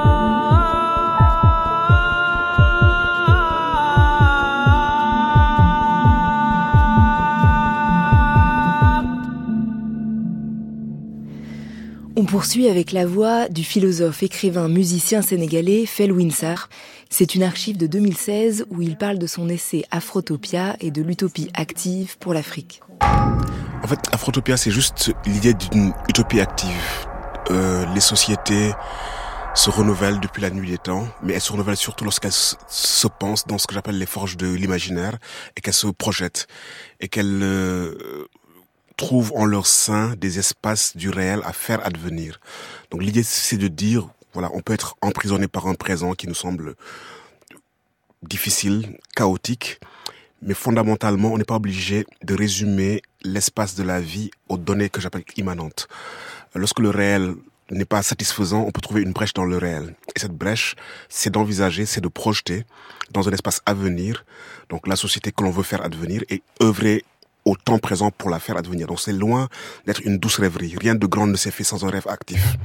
On 12.24 12.26
poursuit 12.26 12.70
avec 12.70 12.94
la 12.94 13.06
voix 13.06 13.50
du 13.50 13.66
philosophe, 13.66 14.24
écrivain, 14.24 14.70
musicien 14.70 15.22
sénégalais 15.22 15.86
Fel 15.86 16.14
Winsar. 16.14 16.70
C'est 17.10 17.36
une 17.36 17.44
archive 17.44 17.76
de 17.76 17.86
2016 17.86 18.64
où 18.70 18.82
il 18.82 18.96
parle 18.96 19.18
de 19.20 19.28
son 19.28 19.50
essai 19.50 19.84
Afrotopia 19.92 20.78
et 20.80 20.90
de 20.90 21.02
l'utopie 21.02 21.50
active 21.54 22.18
pour 22.20 22.34
l'Afrique. 22.34 22.80
En 23.02 23.88
fait, 23.90 24.00
Afrotopia, 24.14 24.56
c'est 24.56 24.72
juste 24.72 25.12
l'idée 25.26 25.54
d'une 25.54 25.92
utopie 26.08 26.40
active. 26.40 26.72
Euh, 27.52 27.86
les 27.94 28.00
sociétés 28.00 28.72
se 29.54 29.70
renouvellent 29.70 30.22
depuis 30.22 30.42
la 30.42 30.50
nuit 30.50 30.70
des 30.70 30.78
temps, 30.78 31.06
mais 31.24 31.34
elles 31.34 31.42
se 31.42 31.52
renouvellent 31.52 31.76
surtout 31.76 32.06
lorsqu'elles 32.06 32.32
se 32.32 33.08
pensent 33.20 33.48
dans 33.48 33.58
ce 33.58 33.68
que 33.68 33.74
j'appelle 33.74 33.98
les 33.98 34.06
forges 34.06 34.38
de 34.38 34.48
l'imaginaire 34.48 35.18
et 35.58 35.62
qu'elles 35.62 35.74
se 35.74 35.88
projettent 35.88 36.48
et 37.02 37.10
qu'elles 37.10 37.44
euh, 37.44 38.30
trouvent 38.98 39.34
en 39.36 39.46
leur 39.46 39.68
sein 39.68 40.16
des 40.16 40.40
espaces 40.40 40.96
du 40.96 41.10
réel 41.10 41.42
à 41.46 41.54
faire 41.54 41.86
advenir. 41.86 42.40
Donc 42.92 43.02
l'idée, 43.02 43.24
c'est 43.24 43.58
de 43.58 43.68
dire, 43.68 44.10
voilà, 44.34 44.50
on 44.54 44.62
peut 44.62 44.74
être 44.74 44.96
emprisonné 45.02 45.48
par 45.48 45.68
un 45.68 45.76
présent 45.76 46.14
qui 46.14 46.28
nous 46.28 46.36
semble 46.36 46.76
difficile, 48.22 48.98
chaotique, 49.16 49.80
mais 50.42 50.54
fondamentalement, 50.54 51.32
on 51.32 51.38
n'est 51.38 51.44
pas 51.44 51.56
obligé 51.56 52.06
de 52.24 52.36
résumer 52.36 53.02
l'espace 53.24 53.76
de 53.76 53.84
la 53.84 54.02
vie 54.02 54.32
aux 54.50 54.58
données 54.58 54.90
que 54.90 55.00
j'appelle 55.02 55.24
immanentes. 55.38 55.88
Lorsque 56.54 56.80
le 56.80 56.90
réel 56.90 57.36
n'est 57.72 57.86
pas 57.86 58.04
satisfaisant, 58.04 58.64
on 58.68 58.72
peut 58.72 58.82
trouver 58.82 59.02
une 59.02 59.14
brèche 59.14 59.34
dans 59.34 59.46
le 59.46 59.58
réel. 59.58 59.96
Et 60.16 60.20
cette 60.20 60.34
brèche, 60.34 60.76
c'est 61.10 61.30
d'envisager, 61.30 61.86
c'est 61.86 62.02
de 62.02 62.08
projeter 62.10 62.66
dans 63.12 63.30
un 63.30 63.32
espace 63.32 63.62
à 63.66 63.74
venir, 63.74 64.26
donc 64.70 64.88
la 64.88 64.96
société 64.96 65.32
que 65.32 65.44
l'on 65.44 65.52
veut 65.52 65.64
faire 65.64 65.84
advenir, 65.84 66.24
et 66.30 66.44
œuvrer 66.62 67.06
au 67.46 67.56
temps 67.56 67.80
présent 67.80 68.12
pour 68.12 68.30
la 68.30 68.40
faire 68.40 68.58
advenir. 68.58 68.88
Donc 68.88 69.00
c'est 69.00 69.14
loin 69.14 69.50
d'être 69.86 70.02
une 70.02 70.18
douce 70.18 70.40
rêverie. 70.40 70.76
Rien 70.80 70.96
de 70.96 71.06
grand 71.08 71.28
ne 71.28 71.36
s'est 71.36 71.52
fait 71.52 71.64
sans 71.64 71.86
un 71.86 71.90
rêve 71.90 72.08
actif. 72.08 72.58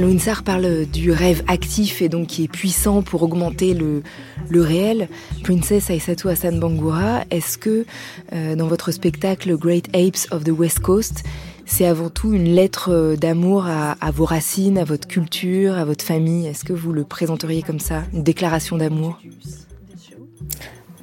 Winsar 0.00 0.42
parle 0.42 0.86
du 0.86 1.10
rêve 1.10 1.42
actif 1.48 2.00
et 2.00 2.08
donc 2.08 2.28
qui 2.28 2.44
est 2.44 2.48
puissant 2.48 3.02
pour 3.02 3.22
augmenter 3.22 3.74
le, 3.74 4.02
le 4.48 4.60
réel. 4.62 5.08
Princess 5.42 5.90
Aissatou 5.90 6.28
Hassan 6.28 6.58
Bangoura, 6.58 7.24
est-ce 7.30 7.58
que 7.58 7.84
euh, 8.32 8.56
dans 8.56 8.68
votre 8.68 8.90
spectacle 8.90 9.54
Great 9.56 9.94
Apes 9.94 10.32
of 10.32 10.44
the 10.44 10.50
West 10.50 10.80
Coast, 10.80 11.24
c'est 11.66 11.84
avant 11.84 12.08
tout 12.08 12.32
une 12.32 12.54
lettre 12.54 13.16
d'amour 13.20 13.66
à, 13.66 13.92
à, 14.00 14.10
vos 14.10 14.24
racines, 14.24 14.78
à 14.78 14.84
votre 14.84 15.06
culture, 15.06 15.74
à 15.74 15.84
votre 15.84 16.04
famille? 16.04 16.46
Est-ce 16.46 16.64
que 16.64 16.72
vous 16.72 16.92
le 16.92 17.04
présenteriez 17.04 17.62
comme 17.62 17.80
ça, 17.80 18.04
une 18.14 18.22
déclaration 18.22 18.78
d'amour? 18.78 19.20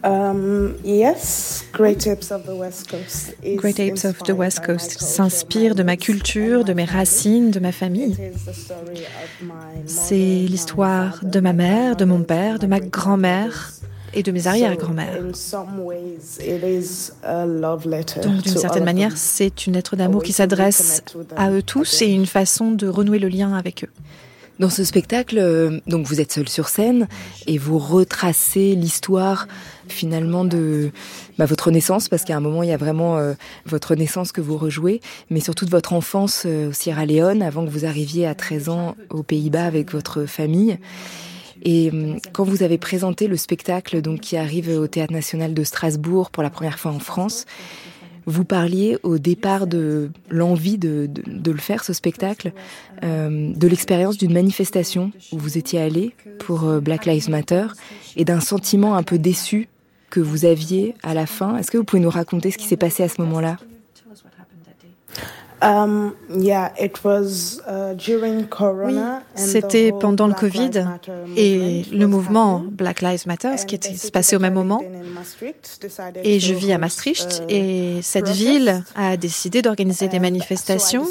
Um, 0.03 0.75
yes, 0.85 1.65
Great 1.73 2.07
Apes 2.07 2.31
of 2.31 2.45
the 2.45 2.55
West 2.55 2.89
Coast. 2.89 3.35
Great 3.57 3.79
Apes 3.79 4.05
of 4.05 4.19
the 4.23 4.31
West 4.31 4.63
Coast 4.65 5.01
s'inspire 5.01 5.75
de 5.75 5.83
ma 5.83 5.97
culture, 5.97 6.63
de 6.63 6.73
mes 6.73 6.85
racines, 6.85 7.51
de 7.51 7.59
ma 7.59 7.73
famille. 7.73 8.15
C'est 9.85 10.15
l'histoire 10.15 11.19
de 11.23 11.39
ma 11.41 11.51
mère, 11.51 11.97
de 11.97 12.05
mon 12.05 12.23
père, 12.23 12.59
de 12.59 12.67
ma 12.67 12.79
grand-mère 12.79 13.73
et 14.13 14.23
de 14.23 14.31
mes 14.31 14.47
arrière-grand-mères. 14.47 15.21
Donc 18.23 18.41
d'une 18.41 18.57
certaine 18.57 18.85
manière, 18.85 19.17
c'est 19.17 19.67
une 19.67 19.73
lettre 19.73 19.97
d'amour 19.97 20.23
qui 20.23 20.31
s'adresse 20.33 21.03
à 21.35 21.51
eux 21.51 21.61
tous 21.61 22.01
et 22.01 22.07
une 22.07 22.25
façon 22.25 22.71
de 22.71 22.87
renouer 22.87 23.19
le 23.19 23.27
lien 23.27 23.53
avec 23.53 23.83
eux. 23.83 23.89
Dans 24.59 24.69
ce 24.69 24.83
spectacle, 24.83 25.37
euh, 25.39 25.79
donc 25.87 26.05
vous 26.05 26.19
êtes 26.19 26.33
seul 26.33 26.49
sur 26.49 26.67
scène 26.67 27.07
et 27.47 27.57
vous 27.57 27.79
retracez 27.79 28.75
l'histoire 28.75 29.47
finalement 29.87 30.43
de 30.43 30.91
bah, 31.37 31.45
votre 31.45 31.71
naissance, 31.71 32.09
parce 32.09 32.25
qu'à 32.25 32.35
un 32.35 32.41
moment 32.41 32.61
il 32.61 32.67
y 32.67 32.73
a 32.73 32.77
vraiment 32.77 33.17
euh, 33.17 33.35
votre 33.65 33.95
naissance 33.95 34.33
que 34.33 34.41
vous 34.41 34.57
rejouez, 34.57 34.99
mais 35.29 35.39
surtout 35.39 35.63
de 35.63 35.69
votre 35.69 35.93
enfance 35.93 36.43
euh, 36.45 36.69
au 36.69 36.73
Sierra 36.73 37.05
Leone 37.05 37.41
avant 37.41 37.63
que 37.63 37.69
vous 37.69 37.85
arriviez 37.85 38.27
à 38.27 38.35
13 38.35 38.67
ans 38.67 38.97
aux 39.09 39.23
Pays-Bas 39.23 39.63
avec 39.63 39.93
votre 39.93 40.25
famille. 40.25 40.77
Et 41.63 41.91
quand 42.31 42.45
vous 42.45 42.63
avez 42.63 42.77
présenté 42.77 43.27
le 43.27 43.35
spectacle 43.35 44.01
donc 44.01 44.21
qui 44.21 44.37
arrive 44.37 44.69
au 44.69 44.87
Théâtre 44.87 45.11
national 45.11 45.53
de 45.53 45.63
Strasbourg 45.65 46.31
pour 46.31 46.41
la 46.41 46.49
première 46.49 46.79
fois 46.79 46.91
en 46.91 46.99
France, 46.99 47.45
vous 48.29 48.45
parliez 48.45 48.97
au 49.01 49.17
départ 49.17 49.65
de 49.65 50.11
l'envie 50.29 50.77
de, 50.77 51.09
le 51.25 51.57
faire, 51.57 51.83
ce 51.83 51.93
spectacle, 51.93 52.53
euh, 53.03 53.51
de 53.53 53.67
l'expérience 53.67 54.17
d'une 54.17 54.33
manifestation 54.33 55.11
où 55.31 55.39
vous 55.39 55.57
étiez 55.57 55.81
allé 55.81 56.13
pour 56.37 56.65
euh, 56.65 56.79
Black 56.79 57.05
Lives 57.05 57.29
Matter 57.29 57.67
et 58.15 58.25
d'un 58.25 58.39
sentiment 58.39 58.95
un 58.95 59.03
peu 59.03 59.17
déçu 59.17 59.67
que 60.11 60.19
vous 60.19 60.45
aviez 60.45 60.93
à 61.01 61.13
la 61.13 61.25
fin. 61.25 61.57
Est-ce 61.57 61.71
que 61.71 61.77
vous 61.77 61.83
pouvez 61.83 62.01
nous 62.01 62.09
raconter 62.09 62.51
ce 62.51 62.57
qui 62.57 62.65
s'est 62.65 62.77
passé 62.77 63.01
à 63.03 63.09
ce 63.09 63.19
moment-là? 63.21 63.57
Um, 65.61 66.13
oui, 66.29 66.51
c'était 69.35 69.91
pendant 69.91 70.27
le 70.27 70.33
Covid 70.33 70.85
et 71.35 71.85
le 71.91 72.07
mouvement 72.07 72.63
Black 72.65 73.01
Lives 73.01 73.27
Matter, 73.27 73.57
ce 73.57 73.65
qui 73.65 73.75
était 73.75 73.93
se 73.95 74.09
passé 74.09 74.37
au 74.37 74.39
même 74.39 74.53
moment. 74.53 74.81
Et 76.23 76.39
je 76.39 76.53
vis 76.53 76.71
à 76.71 76.77
Maastricht 76.77 77.43
uh, 77.49 77.53
et 77.53 78.01
cette 78.01 78.29
ville 78.29 78.83
a 78.95 79.17
décidé 79.17 79.61
d'organiser 79.61 80.07
des 80.07 80.19
manifestations. 80.19 81.05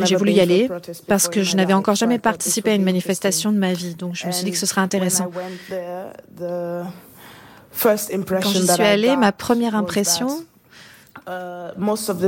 J'ai 0.00 0.16
voulu 0.16 0.32
y 0.32 0.40
aller 0.40 0.68
parce 1.06 1.28
que 1.28 1.42
je 1.42 1.56
n'avais 1.56 1.74
encore 1.74 1.94
jamais 1.94 2.18
participé 2.18 2.72
à 2.72 2.74
une 2.74 2.84
manifestation 2.84 3.52
de 3.52 3.58
ma 3.58 3.72
vie, 3.72 3.94
donc 3.94 4.14
je 4.14 4.26
me 4.26 4.32
suis 4.32 4.44
dit 4.44 4.50
que 4.50 4.58
ce 4.58 4.66
serait 4.66 4.82
intéressant. 4.82 5.30
Quand 7.82 8.42
j'y 8.42 8.66
suis 8.66 8.82
allée, 8.82 9.16
ma 9.16 9.32
première 9.32 9.74
impression, 9.74 10.44
a 11.26 11.72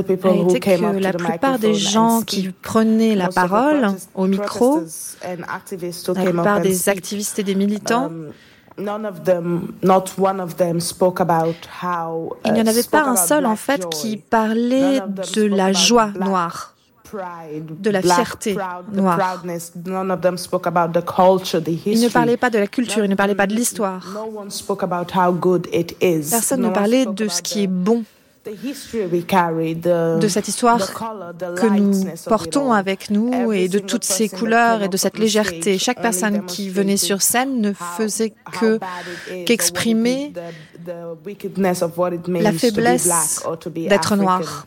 été 0.01 0.59
que 0.59 0.99
la 1.01 1.13
plupart 1.13 1.59
des 1.59 1.73
gens 1.73 2.21
qui 2.21 2.49
prenaient 2.49 3.15
la 3.15 3.29
parole 3.29 3.87
au 4.15 4.27
micro, 4.27 4.81
la 5.23 6.23
plupart 6.23 6.61
des 6.61 6.89
activistes 6.89 7.39
et 7.39 7.43
des 7.43 7.55
militants, 7.55 8.11
il 8.77 8.83
n'y 8.83 8.89
en 8.89 9.03
avait 12.67 12.83
pas 12.83 13.03
un 13.03 13.15
seul 13.15 13.45
en 13.45 13.55
fait 13.55 13.89
qui 13.89 14.17
parlait 14.17 15.01
de 15.33 15.43
la 15.43 15.73
joie 15.73 16.11
noire 16.19 16.75
de 17.13 17.89
la 17.89 18.01
fierté 18.01 18.55
noire. 18.91 19.43
Il 19.45 19.91
ne 22.01 22.09
parlait 22.09 22.37
pas 22.37 22.49
de 22.49 22.59
la 22.59 22.67
culture, 22.67 23.03
il 23.03 23.09
ne 23.09 23.15
parlait 23.15 23.35
pas 23.35 23.47
de 23.47 23.55
l'histoire. 23.55 24.05
Personne 26.29 26.61
ne 26.61 26.69
parlait 26.69 27.05
de 27.05 27.27
ce 27.27 27.41
qui 27.41 27.63
est 27.63 27.67
bon 27.67 28.03
de 28.45 30.27
cette 30.27 30.47
histoire 30.47 30.93
que 31.55 31.67
nous 31.67 32.05
portons 32.25 32.71
avec 32.71 33.09
nous 33.09 33.51
et 33.51 33.67
de 33.67 33.79
toutes 33.79 34.05
ces 34.05 34.29
couleurs 34.29 34.83
et 34.83 34.89
de 34.89 34.97
cette 34.97 35.17
légèreté. 35.17 35.77
Chaque 35.77 36.01
personne 36.01 36.45
qui 36.45 36.69
venait 36.69 36.97
sur 36.97 37.21
scène 37.21 37.61
ne 37.61 37.73
faisait 37.73 38.33
que 38.59 38.79
qu'exprimer 39.45 40.33
la 42.27 42.51
faiblesse 42.53 43.43
d'être 43.75 44.15
noir. 44.15 44.65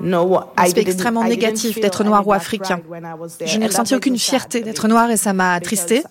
C'est 0.00 0.78
extrêmement 0.78 1.24
négatif 1.24 1.80
d'être 1.80 2.04
noir 2.04 2.26
ou 2.26 2.32
africain. 2.32 2.80
Je 3.44 3.58
n'ai 3.58 3.66
ressenti 3.66 3.94
aucune 3.94 4.18
fierté 4.18 4.60
d'être 4.60 4.88
noir 4.88 5.10
et 5.10 5.16
ça 5.16 5.32
m'a 5.32 5.54
attristé 5.54 6.02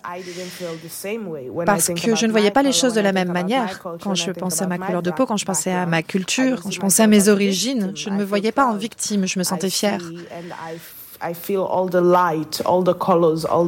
parce 1.66 1.88
que 1.88 2.14
je 2.14 2.26
ne 2.26 2.30
voyais 2.30 2.50
pas 2.50 2.62
les 2.62 2.72
choses 2.72 2.94
de 2.94 3.00
la 3.00 3.12
même 3.12 3.32
manière. 3.32 3.82
Quand 4.02 4.14
je 4.14 4.30
pensais 4.30 4.64
à 4.64 4.66
ma 4.66 4.78
couleur 4.78 5.02
de 5.02 5.10
peau, 5.10 5.26
quand 5.26 5.36
je 5.36 5.44
pensais 5.44 5.72
à 5.72 5.86
ma 5.86 6.02
culture, 6.02 6.62
quand 6.62 6.70
je 6.70 6.80
pensais 6.80 7.02
à 7.02 7.06
mes 7.06 7.28
origines, 7.28 7.92
je 7.94 8.10
ne 8.10 8.16
me 8.16 8.24
voyais 8.24 8.52
pas 8.52 8.66
en 8.66 8.74
victime, 8.74 9.26
je 9.26 9.38
me 9.38 9.44
sentais 9.44 9.70
fière. 9.70 10.00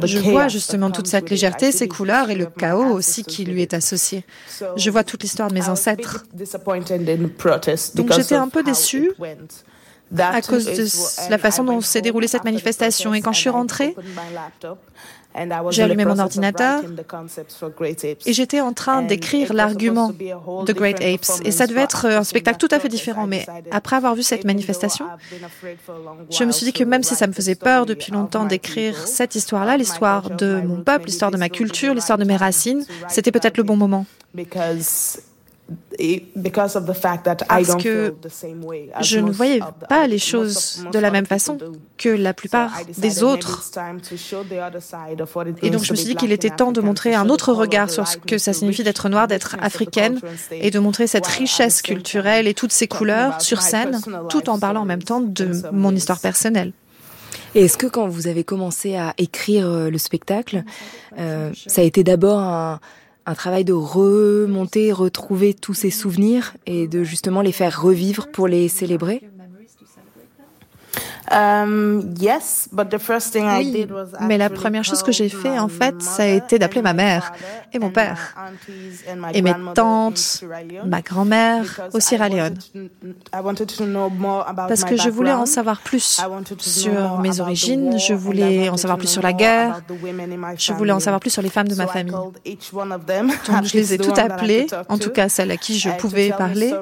Je 0.03 0.19
vois 0.31 0.47
justement 0.47 0.89
toute 0.89 1.07
cette 1.07 1.29
légèreté, 1.29 1.71
ces 1.71 1.87
couleurs 1.87 2.29
et 2.29 2.35
le 2.35 2.45
chaos 2.45 2.93
aussi 2.93 3.23
qui 3.23 3.43
lui 3.45 3.61
est 3.61 3.73
associé. 3.73 4.23
Je 4.77 4.89
vois 4.89 5.03
toute 5.03 5.23
l'histoire 5.23 5.49
de 5.49 5.53
mes 5.53 5.67
ancêtres. 5.67 6.23
Donc 7.95 8.13
j'étais 8.13 8.35
un 8.35 8.47
peu 8.47 8.63
déçue 8.63 9.11
à 10.17 10.41
cause 10.41 10.65
de 10.65 11.29
la 11.29 11.37
façon 11.37 11.63
dont 11.63 11.81
s'est 11.81 12.01
déroulée 12.01 12.27
cette 12.27 12.43
manifestation. 12.43 13.13
Et 13.13 13.21
quand 13.21 13.33
je 13.33 13.39
suis 13.39 13.49
rentrée, 13.49 13.95
j'ai 15.69 15.83
allumé 15.83 16.05
mon 16.05 16.19
ordinateur 16.19 16.81
et 18.25 18.33
j'étais 18.33 18.61
en 18.61 18.73
train 18.73 19.01
d'écrire 19.01 19.53
l'argument 19.53 20.09
de 20.09 20.73
Great 20.73 21.01
Apes. 21.01 21.41
Et 21.45 21.51
ça 21.51 21.67
devait 21.67 21.81
être 21.81 22.05
un 22.05 22.23
spectacle 22.23 22.57
tout 22.57 22.73
à 22.73 22.79
fait 22.79 22.89
différent. 22.89 23.27
Mais 23.27 23.45
après 23.71 23.95
avoir 23.95 24.15
vu 24.15 24.23
cette 24.23 24.45
manifestation, 24.45 25.05
je 26.29 26.43
me 26.43 26.51
suis 26.51 26.65
dit 26.65 26.73
que 26.73 26.83
même 26.83 27.03
si 27.03 27.15
ça 27.15 27.27
me 27.27 27.33
faisait 27.33 27.55
peur 27.55 27.85
depuis 27.85 28.11
longtemps 28.11 28.45
d'écrire 28.45 29.07
cette 29.07 29.35
histoire-là, 29.35 29.77
l'histoire 29.77 30.29
de 30.29 30.61
mon 30.61 30.81
peuple, 30.81 31.05
l'histoire 31.05 31.31
de 31.31 31.37
ma 31.37 31.49
culture, 31.49 31.93
l'histoire 31.93 32.17
de 32.17 32.25
mes 32.25 32.37
racines, 32.37 32.85
c'était 33.07 33.31
peut-être 33.31 33.57
le 33.57 33.63
bon 33.63 33.77
moment 33.77 34.05
parce 37.47 37.75
que 37.75 38.15
je 39.01 39.19
ne 39.19 39.31
voyais 39.31 39.59
pas 39.89 40.07
les 40.07 40.17
choses 40.17 40.83
de 40.91 40.99
la 40.99 41.11
même 41.11 41.25
façon 41.25 41.57
que 41.97 42.09
la 42.09 42.33
plupart 42.33 42.71
des 42.97 43.23
autres. 43.23 43.63
Et 45.61 45.69
donc 45.69 45.83
je 45.83 45.91
me 45.91 45.95
suis 45.95 46.07
dit 46.07 46.15
qu'il 46.15 46.31
était 46.31 46.49
temps 46.49 46.71
de 46.71 46.81
montrer 46.81 47.13
un 47.13 47.29
autre 47.29 47.53
regard 47.53 47.89
sur 47.89 48.07
ce 48.07 48.17
que 48.17 48.37
ça 48.37 48.53
signifie 48.53 48.83
d'être 48.83 49.09
noire, 49.09 49.27
d'être 49.27 49.55
africaine, 49.61 50.19
et 50.51 50.71
de 50.71 50.79
montrer 50.79 51.07
cette 51.07 51.27
richesse 51.27 51.81
culturelle 51.81 52.47
et 52.47 52.53
toutes 52.53 52.71
ces 52.71 52.87
couleurs 52.87 53.41
sur 53.41 53.61
scène, 53.61 53.99
tout 54.29 54.49
en 54.49 54.59
parlant 54.59 54.81
en 54.81 54.85
même 54.85 55.03
temps 55.03 55.21
de 55.21 55.51
mon 55.71 55.95
histoire 55.95 56.19
personnelle. 56.19 56.73
Et 57.53 57.65
est-ce 57.65 57.77
que 57.77 57.87
quand 57.87 58.07
vous 58.07 58.27
avez 58.27 58.43
commencé 58.43 58.95
à 58.95 59.13
écrire 59.17 59.67
euh, 59.67 59.89
le 59.89 59.97
spectacle, 59.97 60.63
euh, 61.19 61.51
ça 61.67 61.81
a 61.81 61.83
été 61.83 62.03
d'abord 62.03 62.39
un, 62.39 62.79
un 63.25 63.35
travail 63.35 63.63
de 63.65 63.73
remonter, 63.73 64.91
retrouver 64.91 65.53
tous 65.53 65.73
ces 65.73 65.91
souvenirs 65.91 66.53
et 66.65 66.87
de 66.87 67.03
justement 67.03 67.41
les 67.41 67.51
faire 67.51 67.81
revivre 67.81 68.27
pour 68.31 68.47
les 68.47 68.67
célébrer 68.67 69.21
oui, 73.59 73.87
mais 74.21 74.37
la 74.37 74.49
première 74.49 74.83
chose 74.83 75.03
que 75.03 75.11
j'ai 75.11 75.29
fait, 75.29 75.57
en 75.57 75.67
fait, 75.67 76.01
ça 76.01 76.23
a 76.23 76.27
été 76.27 76.59
d'appeler 76.59 76.81
ma 76.81 76.93
mère 76.93 77.31
et 77.73 77.79
mon 77.79 77.89
père. 77.89 78.35
et 79.33 79.41
mes 79.41 79.53
tantes, 79.73 80.43
ma 80.85 81.01
grand-mère 81.01 81.81
au 81.93 81.99
Sierra 81.99 82.29
Leone. 82.29 82.57
Parce 84.67 84.83
que 84.83 84.97
je 84.97 85.09
voulais 85.09 85.31
en 85.31 85.45
savoir 85.45 85.81
plus 85.81 86.21
sur 86.59 87.19
mes 87.19 87.39
origines, 87.39 87.97
je 87.97 88.13
voulais 88.13 88.69
en 88.69 88.77
savoir 88.77 88.97
plus 88.97 89.07
sur 89.07 89.21
la 89.21 89.33
guerre, 89.33 89.81
je 90.57 90.73
voulais 90.73 90.91
en 90.91 90.99
savoir 90.99 91.19
plus 91.19 91.29
sur 91.29 91.41
les 91.41 91.49
femmes 91.49 91.67
de 91.67 91.75
ma 91.75 91.87
famille. 91.87 92.13
Donc 93.47 93.63
je 93.63 93.77
les 93.77 93.93
ai 93.93 93.97
toutes 94.05 94.19
appelées, 94.19 94.67
en 94.89 94.97
tout 94.97 95.11
cas 95.11 95.29
celles 95.29 95.51
à 95.51 95.57
qui 95.57 95.79
je 95.79 95.89
pouvais 95.91 96.31
parler, 96.31 96.73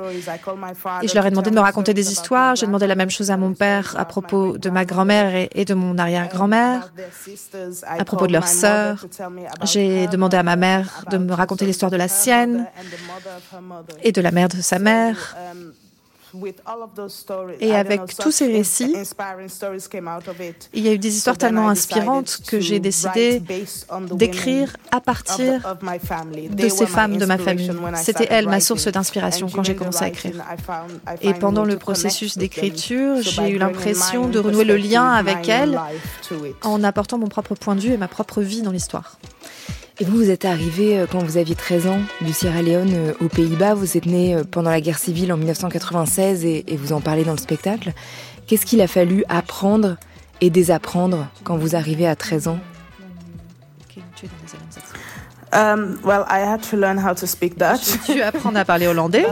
et 1.01 1.07
je 1.07 1.15
leur 1.15 1.25
ai 1.25 1.29
demandé 1.29 1.49
de 1.49 1.55
me 1.55 1.61
raconter 1.61 1.93
des 1.93 2.11
histoires. 2.11 2.55
J'ai 2.55 2.65
demandé 2.65 2.87
la 2.87 2.95
même 2.95 3.09
chose 3.09 3.31
à 3.31 3.37
mon 3.37 3.53
père 3.53 3.95
à 3.97 4.05
propos 4.05 4.38
de 4.57 4.69
ma 4.69 4.85
grand-mère 4.85 5.47
et 5.53 5.65
de 5.65 5.73
mon 5.73 5.97
arrière-grand-mère, 5.97 6.91
à 7.85 8.05
propos 8.05 8.27
de 8.27 8.33
leurs 8.33 8.47
sœurs. 8.47 9.05
J'ai 9.63 10.07
demandé 10.07 10.37
à 10.37 10.43
ma 10.43 10.55
mère 10.55 11.05
de 11.11 11.17
me 11.17 11.33
raconter 11.33 11.65
l'histoire 11.65 11.91
de 11.91 11.97
la 11.97 12.07
sienne 12.07 12.67
et 14.03 14.11
de 14.11 14.21
la 14.21 14.31
mère 14.31 14.49
de 14.49 14.61
sa 14.61 14.79
mère. 14.79 15.35
Et 17.59 17.75
avec 17.75 18.01
tous 18.17 18.32
ces 18.32 18.47
récits, 18.47 18.95
il 20.73 20.84
y 20.84 20.89
a 20.89 20.93
eu 20.93 20.97
des 20.97 21.15
histoires 21.15 21.38
tellement 21.38 21.69
inspirantes 21.69 22.39
que 22.47 22.59
j'ai 22.59 22.80
décidé 22.80 23.41
d'écrire 24.11 24.75
à 24.91 25.01
partir 25.01 25.75
de 26.51 26.69
ces 26.69 26.86
femmes 26.86 27.17
de 27.17 27.25
ma 27.25 27.38
famille. 27.38 27.71
C'était 27.95 28.27
elle 28.30 28.47
ma 28.47 28.59
source 28.59 28.88
d'inspiration 28.88 29.47
quand 29.49 29.63
j'ai 29.63 29.75
commencé 29.75 30.03
à 30.03 30.07
écrire. 30.07 30.43
Et 31.21 31.34
pendant 31.34 31.65
le 31.65 31.77
processus 31.77 32.38
d'écriture, 32.38 33.21
j'ai 33.21 33.49
eu 33.49 33.57
l'impression 33.57 34.27
de 34.27 34.39
renouer 34.39 34.65
le 34.65 34.77
lien 34.77 35.11
avec 35.11 35.47
elle 35.49 35.80
en 36.63 36.84
apportant 36.84 37.17
mon 37.17 37.27
propre 37.27 37.55
point 37.55 37.75
de 37.75 37.82
vue 37.82 37.93
et 37.93 37.97
ma 37.97 38.07
propre 38.07 38.41
vie 38.41 38.61
dans 38.61 38.71
l'histoire. 38.71 39.17
Et 40.01 40.05
vous, 40.05 40.15
vous 40.15 40.29
êtes 40.29 40.45
arrivé 40.45 40.97
euh, 40.97 41.07
quand 41.11 41.19
vous 41.19 41.35
aviez 41.35 41.55
13 41.55 41.87
ans 41.87 41.99
du 42.21 42.31
Sierra 42.31 42.61
Leone 42.61 42.93
euh, 42.93 43.13
aux 43.19 43.27
Pays-Bas. 43.27 43.73
Vous 43.73 43.97
êtes 43.97 44.05
né 44.05 44.33
euh, 44.33 44.45
pendant 44.49 44.69
la 44.69 44.79
guerre 44.79 44.97
civile 44.97 45.33
en 45.33 45.37
1996 45.37 46.45
et, 46.45 46.63
vous 46.77 46.93
en 46.93 47.01
parlez 47.01 47.25
dans 47.25 47.33
le 47.33 47.37
spectacle. 47.37 47.91
Qu'est-ce 48.47 48.65
qu'il 48.65 48.79
a 48.79 48.87
fallu 48.87 49.25
apprendre 49.27 49.97
et 50.39 50.49
désapprendre 50.49 51.27
quand 51.43 51.57
vous 51.57 51.75
arrivez 51.75 52.07
à 52.07 52.15
13 52.15 52.47
ans? 52.47 52.59
Um, 55.51 55.99
well, 56.03 56.25
I 56.27 56.39
had 56.39 56.61
to 56.69 56.77
learn 56.77 56.97
how 56.97 57.15
to 57.15 57.25
speak 57.25 57.57
Dutch. 57.57 57.97
J'ai 58.07 58.13
dû 58.15 58.21
apprendre 58.21 58.59
à 58.59 58.65
parler 58.65 58.87
hollandais. 58.87 59.25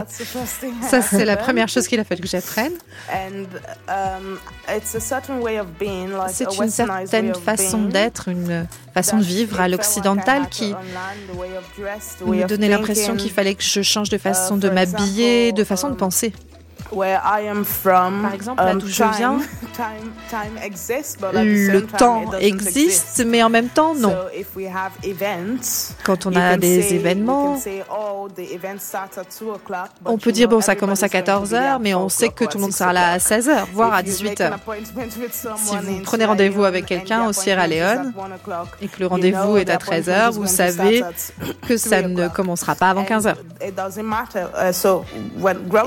Ça, 0.88 1.00
c'est 1.00 1.24
la 1.24 1.36
première 1.36 1.68
chose 1.68 1.86
qu'il 1.86 2.00
a 2.00 2.04
fallu 2.04 2.22
que 2.22 2.28
j'apprenne. 2.28 2.72
And 3.12 3.46
um, 3.88 4.38
it's 4.68 4.96
a 4.96 5.00
certain 5.00 5.40
way 5.40 5.60
of 5.60 5.68
being, 5.78 6.10
like 6.10 6.30
a 6.30 6.32
C'est 6.32 6.58
une 6.58 6.70
certaine 6.70 7.30
of 7.30 7.42
façon 7.42 7.82
d'être, 7.82 8.28
une 8.28 8.66
façon 8.94 9.18
de 9.18 9.22
vivre 9.22 9.60
à 9.60 9.68
l'occidental 9.68 10.48
qui 10.48 10.74
me 12.26 12.46
donnait 12.46 12.68
l'impression 12.68 13.14
qu'il 13.14 13.30
fallait 13.30 13.54
que 13.54 13.62
je 13.62 13.82
change 13.82 14.08
de 14.08 14.18
façon 14.18 14.56
de 14.56 14.68
m'habiller, 14.68 15.52
de 15.52 15.62
façon 15.62 15.88
de 15.88 15.94
penser. 15.94 16.32
Where 16.90 17.20
I 17.22 17.46
am 17.46 17.64
from, 17.66 18.22
Par 18.22 18.32
exemple, 18.34 18.62
là 18.62 18.70
um, 18.72 18.78
d'où 18.78 18.86
je 18.86 19.04
viens, 19.18 19.38
time- 19.76 20.12
time 20.30 20.56
exists, 20.64 21.16
but 21.20 21.34
at 21.36 21.42
the 21.42 21.44
le 21.44 21.82
temps 21.86 22.32
existe, 22.40 23.22
mais 23.26 23.42
en 23.42 23.50
même 23.50 23.68
temps, 23.68 23.94
non. 23.94 24.10
So 24.10 24.16
if 24.34 24.56
we 24.56 24.66
have 24.66 24.92
events, 25.04 25.94
Quand 26.04 26.24
on 26.24 26.34
a 26.34 26.56
des 26.56 26.80
say- 26.82 26.94
événements, 26.96 27.58
say, 27.58 27.84
oh, 27.90 28.28
the 28.34 28.52
event 28.54 28.78
starts 28.80 29.18
at 29.18 29.24
2 29.38 29.50
o'clock, 29.52 29.90
but 30.00 30.10
on 30.10 30.16
peut 30.16 30.32
dire, 30.32 30.48
bon, 30.48 30.62
ça 30.62 30.76
commence 30.76 31.02
à 31.02 31.06
everybody's 31.06 31.28
going 31.28 31.40
to 31.40 31.40
be 31.42 31.46
14h, 31.46 31.50
there 31.50 31.78
mais 31.80 31.94
on 31.94 32.08
4 32.08 32.10
sait 32.10 32.28
que 32.30 32.44
tout 32.46 32.56
le 32.56 32.62
monde 32.62 32.72
6 32.72 32.78
sera 32.78 32.92
là 32.94 33.12
à 33.12 33.16
o'clock. 33.16 33.38
16h, 33.40 33.64
voire 33.74 33.92
à 33.92 34.00
If 34.00 34.20
you 34.20 34.24
make 34.28 34.40
an 34.40 34.44
18h. 34.44 34.54
appointment 34.54 35.16
with 35.20 35.32
Si 35.34 35.76
vous 35.76 36.00
prenez 36.04 36.24
rendez-vous 36.24 36.64
avec 36.64 36.86
quelqu'un 36.86 37.26
au 37.26 37.32
Sierra 37.34 37.66
Leone 37.66 38.14
at 38.16 38.22
1 38.22 38.32
o'clock, 38.34 38.68
et 38.80 38.88
que 38.88 39.00
le 39.00 39.06
rendez-vous 39.08 39.58
est 39.58 39.68
à 39.68 39.74
appointment 39.74 40.12
13h, 40.12 40.30
is 40.30 40.34
vous 40.36 40.46
savez 40.46 41.02
que 41.68 41.76
ça 41.76 41.98
3 41.98 42.08
ne 42.08 42.28
commencera 42.28 42.74
pas 42.74 42.88
avant 42.90 43.02
15h. 43.04 43.34
It 43.60 43.74
doesn't 43.74 44.02
matter. 44.04 44.46
Uh, 44.56 44.70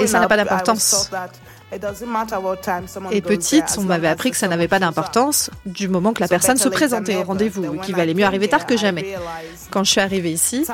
Et 0.01 0.07
ça 0.07 0.19
n'a 0.19 0.27
pas 0.27 0.37
d'importance. 0.37 0.90
thought 0.91 1.09
that. 1.11 1.39
It 1.73 1.81
doesn't 1.81 2.07
matter 2.07 2.37
what 2.37 2.57
time 2.57 2.87
someone 2.87 3.13
Et 3.13 3.21
petite, 3.21 3.75
on 3.77 3.83
m'avait 3.83 4.07
appris 4.07 4.31
que 4.31 4.37
ça 4.37 4.47
n'avait 4.47 4.67
pas 4.67 4.77
up. 4.77 4.81
d'importance 4.81 5.49
du 5.65 5.87
moment 5.87 6.13
que 6.13 6.21
la 6.21 6.27
So 6.27 6.31
personne 6.31 6.57
se 6.57 6.69
présentait 6.69 7.15
au 7.15 7.23
rendez-vous, 7.23 7.61
qu'il 7.61 7.71
when 7.71 7.89
I 7.89 7.93
valait 7.93 8.13
mieux 8.13 8.25
arriver 8.25 8.47
tard 8.47 8.65
que 8.65 8.77
jamais. 8.77 9.15
Quand 9.69 9.83
je 9.83 9.91
suis 9.91 10.01
arrivée 10.01 10.31
ici, 10.31 10.65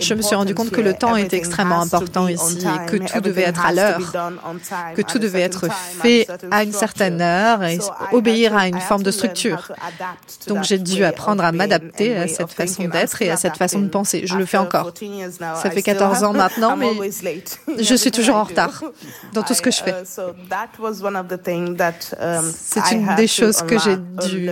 je 0.00 0.14
me 0.14 0.22
suis 0.22 0.34
rendu 0.34 0.54
important 0.54 0.54
compte 0.54 0.70
que 0.70 0.80
le 0.80 0.94
temps 0.94 1.16
était 1.16 1.36
extrêmement 1.36 1.80
important 1.80 2.26
be 2.26 2.32
ici 2.32 2.66
et 2.66 2.90
que 2.90 2.96
tout 2.96 3.20
devait 3.20 3.42
être 3.42 3.64
à 3.64 3.72
l'heure, 3.72 4.00
que 4.94 5.00
at 5.00 5.04
tout 5.04 5.18
devait 5.18 5.40
être 5.40 5.68
fait 6.02 6.26
à 6.50 6.62
une 6.62 6.72
certaine 6.72 7.20
heure 7.20 7.62
et 7.62 7.78
obéir 8.12 8.56
à 8.56 8.68
une 8.68 8.80
forme 8.80 9.02
de 9.02 9.10
structure. 9.10 9.72
Donc 10.46 10.64
j'ai 10.64 10.78
dû 10.78 11.04
apprendre 11.04 11.44
à 11.44 11.52
m'adapter 11.52 12.16
à 12.16 12.28
cette 12.28 12.50
façon 12.50 12.84
d'être 12.84 13.22
et 13.22 13.30
à 13.30 13.36
cette 13.36 13.56
façon 13.56 13.80
de 13.80 13.88
penser. 13.88 14.22
Je 14.26 14.36
le 14.36 14.46
fais 14.46 14.58
encore. 14.58 14.92
14 14.92 15.02
years 15.02 15.40
now, 15.40 15.60
Ça 15.60 15.70
fait 15.70 15.82
still 15.82 15.82
14 15.82 16.24
ans 16.24 16.32
maintenant, 16.44 16.76
mais 16.76 16.90
je 17.78 17.94
suis 17.94 18.10
toujours 18.10 18.36
en 18.36 18.44
retard 18.44 18.82
dans 19.32 19.42
tout 19.42 19.54
ce 19.54 19.62
que 19.62 19.70
je 19.70 19.82
fais. 19.82 19.85
Uh, 19.86 20.04
so 20.04 20.34
that 20.48 20.68
was 20.78 21.02
one 21.02 21.16
of 21.16 21.28
the 21.28 21.40
things 21.42 21.76
that, 21.76 22.14
C'est 22.54 22.92
une 22.92 23.14
des 23.16 23.26
choses 23.26 23.62
que 23.62 23.78
j'ai 23.78 23.96
dû 23.96 24.50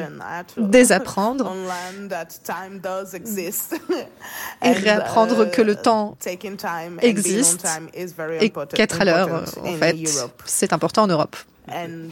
désapprendre 0.57 1.45
et 4.62 4.68
And, 4.68 4.72
réapprendre 4.82 5.51
que 5.51 5.62
le 5.62 5.72
uh, 5.72 5.76
temps 5.76 6.16
existe 7.01 7.66
et 8.41 8.51
important- 8.51 8.76
qu'être 8.76 9.01
à 9.01 9.05
l'heure, 9.05 9.45
en 9.62 9.72
fait, 9.76 9.97
c'est 10.45 10.72
important 10.72 11.03
en 11.05 11.09
Europe. 11.09 11.37
And 11.68 12.11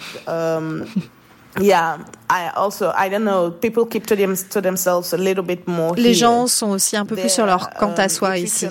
yeah, 1.60 1.98
I 2.30 2.50
also 2.54 2.92
I 2.96 3.08
don't 3.10 3.24
know. 3.24 3.50
People 3.50 3.84
keep 3.84 4.06
to 4.06 4.16
them 4.16 4.34
to 4.50 4.60
themselves 4.60 5.12
a 5.12 5.18
little 5.18 5.44
bit 5.44 5.66
more. 5.66 5.94
Les 5.96 6.14
gens 6.14 6.46
sont 6.46 6.70
aussi 6.70 6.96
un 6.96 7.04
peu 7.04 7.16
plus 7.16 7.28
sur 7.28 7.44
leur 7.44 7.70
quant 7.70 7.92
à 7.96 8.04
Um, 8.04 8.08
soi 8.08 8.38
ici. 8.38 8.66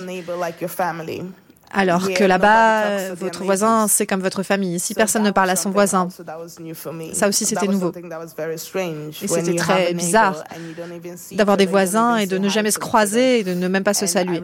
Alors 1.72 2.12
que 2.12 2.24
là-bas, 2.24 3.14
votre 3.14 3.44
voisin, 3.44 3.86
c'est 3.88 4.06
comme 4.06 4.20
votre 4.20 4.42
famille. 4.42 4.74
Ici, 4.74 4.94
personne 4.94 5.22
ne 5.22 5.30
parle 5.30 5.50
à 5.50 5.56
son 5.56 5.70
voisin. 5.70 6.08
Ça 7.12 7.28
aussi, 7.28 7.44
c'était 7.46 7.66
nouveau. 7.66 7.92
Et 9.22 9.28
c'était 9.28 9.54
très 9.54 9.94
bizarre 9.94 10.44
d'avoir 11.32 11.56
des 11.56 11.66
voisins 11.66 12.16
et 12.16 12.26
de 12.26 12.38
ne 12.38 12.48
jamais 12.48 12.70
se 12.70 12.78
croiser 12.78 13.40
et 13.40 13.44
de 13.44 13.54
ne 13.54 13.68
même 13.68 13.84
pas 13.84 13.94
se 13.94 14.06
saluer. 14.06 14.42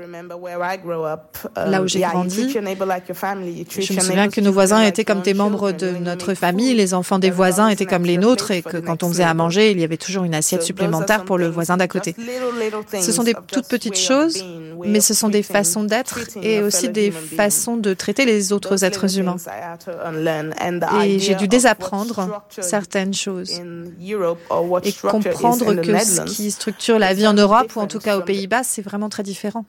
Là 1.56 1.78
um, 1.78 1.84
où 1.84 1.88
j'ai 1.88 2.00
yeah, 2.00 2.08
you 2.08 2.12
grandi, 2.12 2.50
Je 2.50 3.92
me 3.92 4.00
souviens 4.00 4.28
que 4.28 4.40
nos 4.40 4.52
voisins 4.52 4.82
étaient 4.82 5.04
comme 5.04 5.20
des 5.20 5.34
membres 5.34 5.72
de 5.72 5.90
notre 5.90 6.34
famille, 6.34 6.74
les 6.74 6.94
enfants 6.94 7.18
des 7.18 7.30
voisins 7.30 7.68
étaient 7.68 7.86
comme 7.86 8.04
les 8.04 8.16
nôtres 8.16 8.50
et 8.50 8.62
que 8.62 8.78
quand 8.78 9.02
on 9.02 9.08
faisait 9.08 9.24
à 9.24 9.34
manger, 9.34 9.70
il 9.70 9.80
y 9.80 9.84
avait 9.84 9.96
toujours 9.96 10.24
une 10.24 10.34
assiette 10.34 10.62
supplémentaire 10.62 11.24
pour 11.24 11.38
le 11.38 11.48
voisin 11.48 11.76
d'à 11.76 11.88
côté. 11.88 12.14
Ce 13.00 13.12
sont 13.12 13.22
des 13.22 13.34
toutes 13.52 13.68
petites 13.68 13.98
choses, 13.98 14.44
mais 14.84 15.00
ce 15.00 15.14
sont 15.14 15.28
des 15.28 15.42
façons 15.42 15.84
d'être 15.84 16.20
et 16.42 16.62
aussi 16.62 16.88
des 16.88 17.12
façons 17.36 17.76
de 17.76 17.94
traiter 17.94 18.24
les 18.24 18.52
autres 18.52 18.84
êtres 18.84 19.18
humains. 19.18 19.36
Et 21.04 21.18
j'ai 21.18 21.34
dû 21.34 21.48
désapprendre 21.48 22.42
certaines 22.50 23.14
choses 23.14 23.60
in 23.60 23.84
Europe 24.00 24.38
or 24.50 24.70
what 24.70 24.80
et 24.84 24.92
comprendre 24.92 25.68
in 25.68 25.76
the 25.76 25.80
que 25.80 25.86
ce 25.86 25.92
Netherlands 25.92 26.24
qui 26.32 26.50
structure 26.50 26.98
la 26.98 27.14
vie 27.14 27.26
en 27.26 27.34
Europe 27.34 27.74
ou 27.76 27.80
en 27.80 27.86
tout 27.86 27.98
cas 27.98 28.18
aux 28.18 28.22
Pays-Bas, 28.22 28.62
c'est 28.62 28.82
vraiment 28.82 29.08
très 29.08 29.22
différent. 29.22 29.64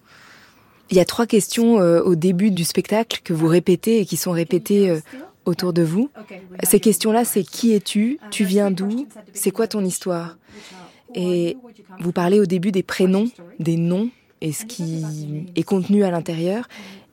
Il 0.91 0.97
y 0.97 0.99
a 0.99 1.05
trois 1.05 1.27
questions 1.27 1.79
euh, 1.79 2.01
au 2.01 2.15
début 2.15 2.49
du 2.49 2.63
spectacle 2.63 3.21
que 3.23 3.33
vous 3.33 3.47
répétez 3.47 3.99
et 3.99 4.05
qui 4.05 4.17
sont 4.17 4.31
répétées 4.31 4.89
euh, 4.89 4.99
autour 5.45 5.71
de 5.71 5.83
vous. 5.83 6.09
Ces 6.63 6.79
questions-là, 6.79 7.25
c'est 7.25 7.43
qui 7.43 7.73
es-tu? 7.73 8.19
Tu 8.31 8.43
viens 8.43 8.71
d'où? 8.71 9.07
C'est 9.33 9.51
quoi 9.51 9.67
ton 9.67 9.85
histoire? 9.85 10.37
Et 11.15 11.57
vous 11.99 12.11
parlez 12.11 12.39
au 12.39 12.45
début 12.45 12.71
des 12.71 12.83
prénoms, 12.83 13.29
des 13.59 13.77
noms 13.77 14.09
et 14.41 14.51
ce 14.51 14.65
qui 14.65 15.05
est 15.55 15.63
contenu 15.63 16.03
à 16.03 16.11
l'intérieur. 16.11 16.67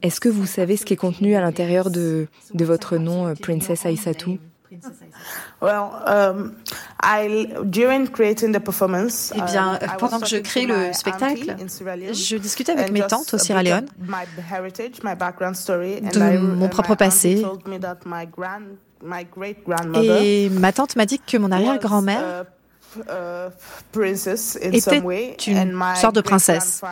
Est-ce 0.07 0.21
que 0.21 0.29
vous 0.29 0.47
savez 0.47 0.77
ce 0.77 0.85
qui 0.85 0.93
est 0.93 0.97
contenu 0.97 1.35
à 1.35 1.41
l'intérieur 1.41 1.91
de, 1.91 2.29
de 2.55 2.65
votre 2.65 2.97
nom, 2.97 3.27
euh, 3.27 3.35
Princess 3.35 3.85
Aïssatou 3.87 4.39
Well, 5.61 5.91
um, 6.07 6.53
I 7.03 7.49
during 7.65 8.07
creating 8.09 8.53
the 8.53 8.61
performance, 8.61 9.33
Eh 9.35 9.41
bien, 9.43 9.73
um, 9.73 9.79
I 9.83 9.87
was 9.87 9.97
pendant 9.99 10.21
que 10.21 10.27
je 10.27 10.37
talking 10.37 10.43
crée 10.43 10.67
le 10.67 10.89
my 10.89 10.95
spectacle, 10.95 11.51
auntie 11.51 11.65
in 11.65 11.69
Sierra 11.69 11.97
Leone, 11.97 12.15
je 12.15 12.37
discutais 12.37 12.73
avec 12.73 12.93
mes 12.93 13.01
tantes 13.01 13.35
au 13.35 13.39
Sierra 13.39 13.65
Leone 13.65 13.87
my 13.99 14.25
heritage, 14.53 15.03
my 15.03 15.17
background 15.17 15.57
story, 15.57 15.97
and 16.05 16.11
de 16.11 16.39
mon 16.39 16.69
propre 16.69 16.95
passé. 16.95 17.43
Et 20.03 20.49
ma 20.51 20.73
tante 20.73 20.95
m'a 20.95 21.07
dit 21.07 21.19
que 21.19 21.37
mon 21.37 21.51
arrière-grand-mère 21.51 22.45
était 24.61 25.01
way, 25.01 25.37
une 25.47 25.83
sorte 25.95 26.15
de 26.15 26.21
princesse. 26.21 26.83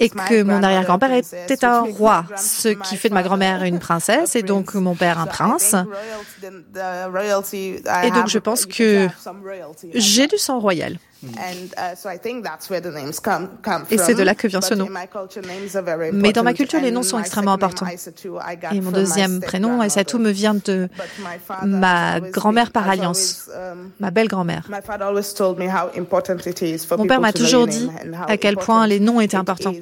et 0.00 0.08
que 0.08 0.42
mon 0.42 0.62
arrière-grand-père 0.62 1.12
était 1.12 1.64
un 1.64 1.80
roi, 1.80 2.24
ce 2.36 2.68
qui 2.68 2.96
fait 2.96 3.08
de 3.08 3.14
ma 3.14 3.22
grand-mère 3.22 3.62
une 3.62 3.78
princesse 3.78 4.36
et 4.36 4.42
donc 4.42 4.74
mon 4.74 4.94
père 4.94 5.18
un 5.18 5.26
prince. 5.26 5.74
Et 8.04 8.10
donc 8.10 8.28
je 8.28 8.38
pense 8.38 8.66
que 8.66 9.08
j'ai 9.94 10.26
du 10.26 10.38
sang 10.38 10.58
royal. 10.58 10.98
Et 13.90 13.98
c'est 13.98 14.14
de 14.14 14.22
là 14.22 14.34
que 14.34 14.46
vient 14.46 14.60
ce 14.60 14.74
nom. 14.74 14.88
Mais 16.12 16.32
dans 16.32 16.44
ma 16.44 16.54
culture, 16.54 16.80
les 16.80 16.90
noms 16.90 17.02
sont 17.02 17.18
extrêmement 17.18 17.52
importants. 17.52 17.86
Et 18.72 18.80
mon 18.80 18.90
deuxième 18.90 19.40
prénom, 19.40 19.80
Aïssatou, 19.80 20.18
me 20.18 20.30
vient 20.30 20.54
de 20.54 20.88
ma 21.64 22.20
grand-mère 22.20 22.70
par 22.70 22.88
alliance, 22.88 23.48
um, 23.54 23.90
ma 23.98 24.10
belle-grand-mère. 24.10 24.68
Mon 26.96 27.06
père 27.06 27.20
m'a 27.20 27.32
toujours 27.32 27.66
dit 27.66 27.88
à 28.26 28.36
quel 28.36 28.56
point 28.56 28.86
les 28.86 29.00
noms 29.00 29.20
étaient 29.20 29.36
importants 29.36 29.72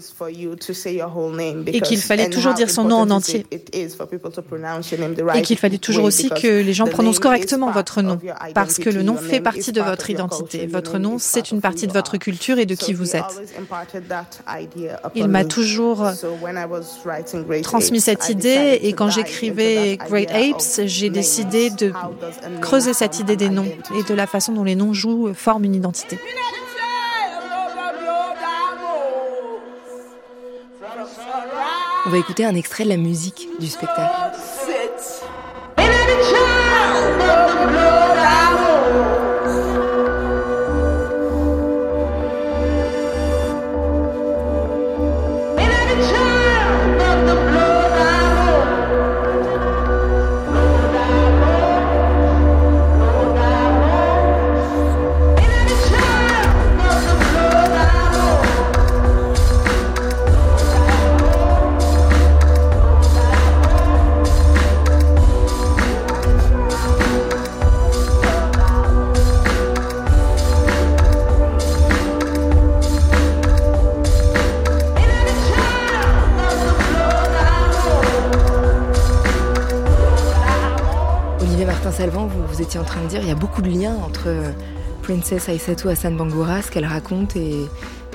et 1.67 1.81
qu'il 1.81 2.01
fallait 2.01 2.31
toujours 2.31 2.55
dire 2.55 2.71
son 2.71 2.85
nom 2.85 2.97
en 2.97 3.11
entier. 3.11 3.47
Et 3.53 5.43
qu'il 5.43 5.59
fallait 5.59 5.79
toujours 5.79 6.05
aussi 6.05 6.31
que 6.31 6.63
les 6.63 6.73
gens 6.73 6.87
prononcent 6.87 7.21
correctement 7.21 7.71
votre 7.71 8.01
nom, 8.03 8.19
parce 8.55 8.79
que 8.79 8.89
le 8.91 9.03
nom 9.03 9.17
fait 9.17 9.41
partie 9.41 9.73
de 9.73 9.83
votre 9.83 10.09
identité. 10.11 10.67
Votre 10.67 10.99
nom, 10.99 11.19
c'est 11.27 11.41
part 11.43 11.53
une 11.53 11.57
of 11.59 11.63
partie 11.63 11.85
who 11.85 11.89
de 11.89 11.93
you 11.93 11.99
votre 11.99 12.15
are. 12.15 12.19
culture 12.21 12.59
et 12.59 12.67
de 12.67 12.75
qui 12.75 12.93
he 12.93 12.95
vous 12.95 13.17
êtes. 13.17 13.25
Il 15.15 15.29
m'a 15.29 15.45
toujours 15.45 16.05
transmis 17.63 17.99
Apes, 17.99 18.05
cette 18.05 18.29
I 18.29 18.33
idée 18.33 18.55
decided 18.57 18.85
et 18.85 18.91
to 18.93 18.97
quand 18.97 19.11
j'écrivais 19.11 19.97
Great 20.09 20.31
idea 20.31 20.51
Apes, 20.55 20.79
of 20.79 20.87
j'ai 20.87 21.07
names. 21.07 21.15
décidé 21.15 21.71
de 21.71 21.93
creuser 22.61 22.93
cette 22.95 23.15
form 23.17 23.23
idée 23.25 23.35
an 23.35 23.37
des 23.37 23.49
noms 23.51 23.65
identity? 23.65 23.99
et 23.99 24.03
de 24.05 24.15
la 24.15 24.27
façon 24.27 24.53
dont 24.53 24.65
les 24.65 24.75
noms 24.77 24.93
jouent, 24.93 25.33
forment 25.35 25.65
une 25.65 25.75
identité. 25.75 26.19
On 32.07 32.11
va 32.11 32.19
écouter 32.19 32.45
un 32.45 32.55
extrait 32.55 32.85
de 32.85 32.91
la 32.91 32.97
musique 32.97 33.49
du 33.59 33.67
spectacle. 33.67 34.13
Vous, 82.57 82.63
étiez 82.63 82.81
en 82.81 82.85
train 82.85 83.03
de 83.03 83.09
dire, 83.09 83.21
il 83.21 83.29
y 83.29 83.33
a 83.33 83.35
beaucoup 83.35 83.61
de 83.61 83.69
liens 83.69 83.97
entre 83.97 84.29
Princess 85.03 85.49
Aïssatou 85.49 85.91
Hassan 85.91 86.17
Bangoura, 86.17 86.63
ce 86.63 86.71
qu'elle 86.71 86.87
raconte 86.87 87.37
et, 87.37 87.67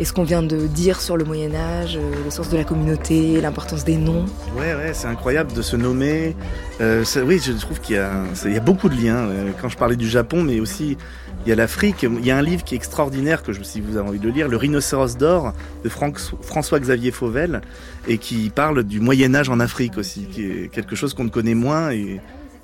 ce 0.03 0.13
qu'on 0.13 0.23
vient 0.23 0.41
de 0.41 0.65
dire 0.65 0.99
sur 0.99 1.15
le 1.15 1.23
Moyen 1.23 1.53
Âge, 1.53 1.95
euh, 1.95 2.11
le 2.25 2.31
sens 2.31 2.49
de 2.49 2.57
la 2.57 2.63
communauté, 2.63 3.39
l'importance 3.39 3.85
des 3.85 3.97
noms. 3.97 4.25
Ouais, 4.57 4.73
ouais, 4.73 4.93
c'est 4.93 5.05
incroyable 5.05 5.53
de 5.53 5.61
se 5.61 5.75
nommer. 5.75 6.35
Euh, 6.79 7.03
oui, 7.23 7.39
je 7.39 7.51
trouve 7.51 7.79
qu'il 7.81 7.97
y, 7.97 7.99
a 7.99 8.59
beaucoup 8.61 8.89
de 8.89 8.95
liens. 8.95 9.27
Euh, 9.27 9.51
quand 9.61 9.69
je 9.69 9.77
parlais 9.77 9.95
du 9.95 10.09
Japon, 10.09 10.41
mais 10.41 10.59
aussi 10.59 10.97
il 11.45 11.49
y 11.49 11.51
a 11.51 11.55
l'Afrique. 11.55 12.01
Il 12.01 12.25
y 12.25 12.31
a 12.31 12.37
un 12.37 12.41
livre 12.41 12.63
qui 12.63 12.73
est 12.73 12.77
extraordinaire 12.77 13.43
que 13.43 13.53
je, 13.53 13.61
si 13.61 13.79
vous 13.79 13.97
avez 13.97 14.09
envie 14.09 14.19
de 14.19 14.25
le 14.25 14.31
lire, 14.31 14.47
Le 14.47 14.57
Rhinocéros 14.57 15.17
d'or 15.17 15.53
de 15.83 15.89
François-Xavier 15.89 17.11
Fauvel, 17.11 17.61
et 18.07 18.17
qui 18.17 18.49
parle 18.49 18.83
du 18.83 18.99
Moyen 18.99 19.35
Âge 19.35 19.49
en 19.49 19.59
Afrique 19.59 19.99
aussi, 19.99 20.25
qui 20.25 20.45
est 20.45 20.71
quelque 20.71 20.95
chose 20.95 21.13
qu'on 21.13 21.25
ne 21.25 21.29
connaît 21.29 21.55
moins 21.55 21.91
et, 21.91 22.19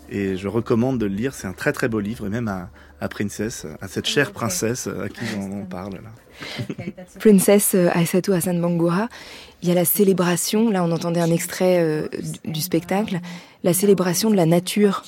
et 0.10 0.38
je 0.38 0.48
recommande 0.48 0.98
de 0.98 1.06
le 1.06 1.16
lire. 1.16 1.34
C'est 1.34 1.48
un 1.48 1.54
très 1.54 1.74
très 1.74 1.88
beau 1.88 2.00
livre, 2.00 2.28
et 2.28 2.30
même 2.30 2.48
à, 2.48 2.70
à 3.00 3.08
Princess, 3.10 3.66
à 3.82 3.88
cette 3.88 4.06
chère 4.06 4.32
princesse 4.32 4.88
à 4.88 5.10
qui 5.10 5.24
on, 5.38 5.66
parle 5.66 5.94
là. 5.94 6.94
Princess 7.20 7.74
euh, 7.76 7.90
Aïssatou 7.94 8.34
Hassan 8.34 8.62
Bangoura, 8.62 9.10
il 9.62 9.70
y 9.70 9.72
a 9.72 9.76
la 9.76 9.86
célébration, 9.86 10.70
là 10.70 10.84
on 10.84 10.92
entendait 10.92 11.20
un 11.20 11.32
extrait 11.32 11.80
euh, 11.80 12.08
du 12.46 12.62
spectacle, 12.62 13.20
la 13.64 13.74
célébration 13.74 14.30
de 14.30 14.36
la 14.36 14.46
nature 14.46 15.04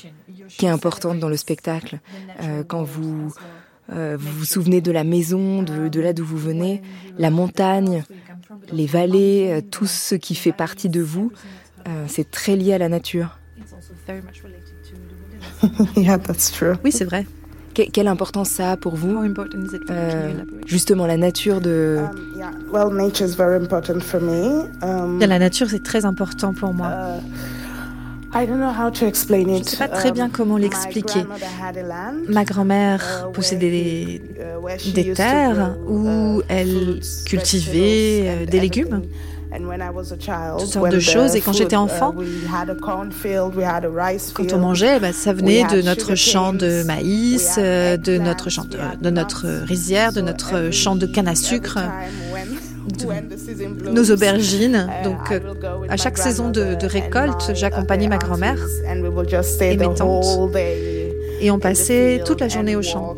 qui 0.48 0.66
est 0.66 0.70
importante 0.70 1.20
dans 1.20 1.30
le 1.30 1.38
spectacle. 1.38 2.00
Euh, 2.42 2.64
quand 2.64 2.84
vous, 2.84 3.32
vous 3.90 4.18
vous 4.18 4.46
souvenez 4.46 4.82
de 4.82 4.92
la 4.92 5.04
maison, 5.04 5.64
de, 5.64 5.88
de 5.88 6.02
là 6.02 6.14
d'où 6.14 6.26
vous 6.26 6.38
venez, 6.38 6.82
la 7.18 7.30
montagne, 7.30 8.04
les 8.72 8.86
vallées, 8.86 9.62
tout 9.72 9.88
ce 9.88 10.16
qui 10.16 10.36
fait 10.36 10.52
partie 10.52 10.90
de 10.90 11.02
vous, 11.02 11.32
c'est 12.08 12.30
très 12.30 12.56
lié 12.56 12.74
à 12.74 12.78
la 12.78 12.90
nature. 12.90 13.40
Oui, 16.84 16.92
c'est 16.92 17.06
vrai. 17.06 17.26
Quelle 17.74 18.08
importance 18.08 18.50
ça 18.50 18.72
a 18.72 18.78
pour 18.78 18.96
vous 18.96 19.24
euh, 19.90 20.34
Justement, 20.66 21.06
la 21.06 21.16
nature 21.16 21.62
de... 21.62 22.00
Um, 22.74 23.00
um, 24.82 25.20
la 25.20 25.40
nature, 25.40 25.70
c'est 25.70 25.84
très 25.84 26.04
important 26.04 26.54
pour 26.54 26.74
moi. 26.74 26.90
Uh, 26.90 27.22
je 28.32 28.42
ne 28.42 29.64
sais 29.64 29.78
pas 29.78 29.88
très 29.88 30.12
bien 30.12 30.26
um, 30.26 30.32
comment 30.32 30.58
l'expliquer. 30.58 31.26
Ma 32.28 32.46
grand-mère 32.46 33.28
uh, 33.28 33.34
possédait 33.34 34.22
uh, 34.22 34.92
des 34.94 35.14
terres 35.14 35.76
où 35.88 36.42
elle 36.48 37.00
cultivait 37.26 38.24
euh, 38.26 38.46
des 38.46 38.60
légumes 38.60 39.02
toutes 40.60 40.68
sortes 40.68 40.92
de 40.92 41.00
choses. 41.00 41.36
Et 41.36 41.42
quand 41.42 41.54
j'étais 41.54 41.76
uh, 41.76 41.80
enfant, 41.80 42.14
quand 44.34 44.54
on 44.54 44.60
mangeait, 44.60 45.00
bah, 45.00 45.14
ça 45.14 45.34
venait 45.34 45.64
de 45.66 45.82
notre 45.82 46.16
champ 46.16 46.54
de 46.54 46.84
maïs, 46.84 47.56
euh, 47.58 47.98
de 47.98 48.18
notre 48.18 48.50
champ 48.50 48.66
de, 48.66 49.10
notre 49.10 49.48
rizière, 49.66 50.14
de 50.14 50.22
notre 50.22 50.72
champ 50.72 50.96
de 50.96 51.06
canne 51.06 51.28
à 51.28 51.36
sucre. 51.36 51.80
nos 53.92 54.12
aubergines. 54.12 54.88
Uh, 54.90 55.04
Donc, 55.04 55.32
euh, 55.32 55.40
à 55.90 55.98
chaque 55.98 56.18
saison 56.18 56.50
de, 56.50 56.76
de 56.76 56.88
récolte, 56.88 57.52
j'accompagnais 57.54 58.08
ma 58.08 58.18
grand-mère 58.18 58.58
et 59.62 59.78
mes 59.78 59.94
tantes. 59.94 60.26
Et 61.42 61.52
on 61.52 61.60
passait 61.60 62.22
toute 62.26 62.42
la 62.42 62.50
journée 62.50 62.76
au 62.76 62.82
champ. 62.82 63.16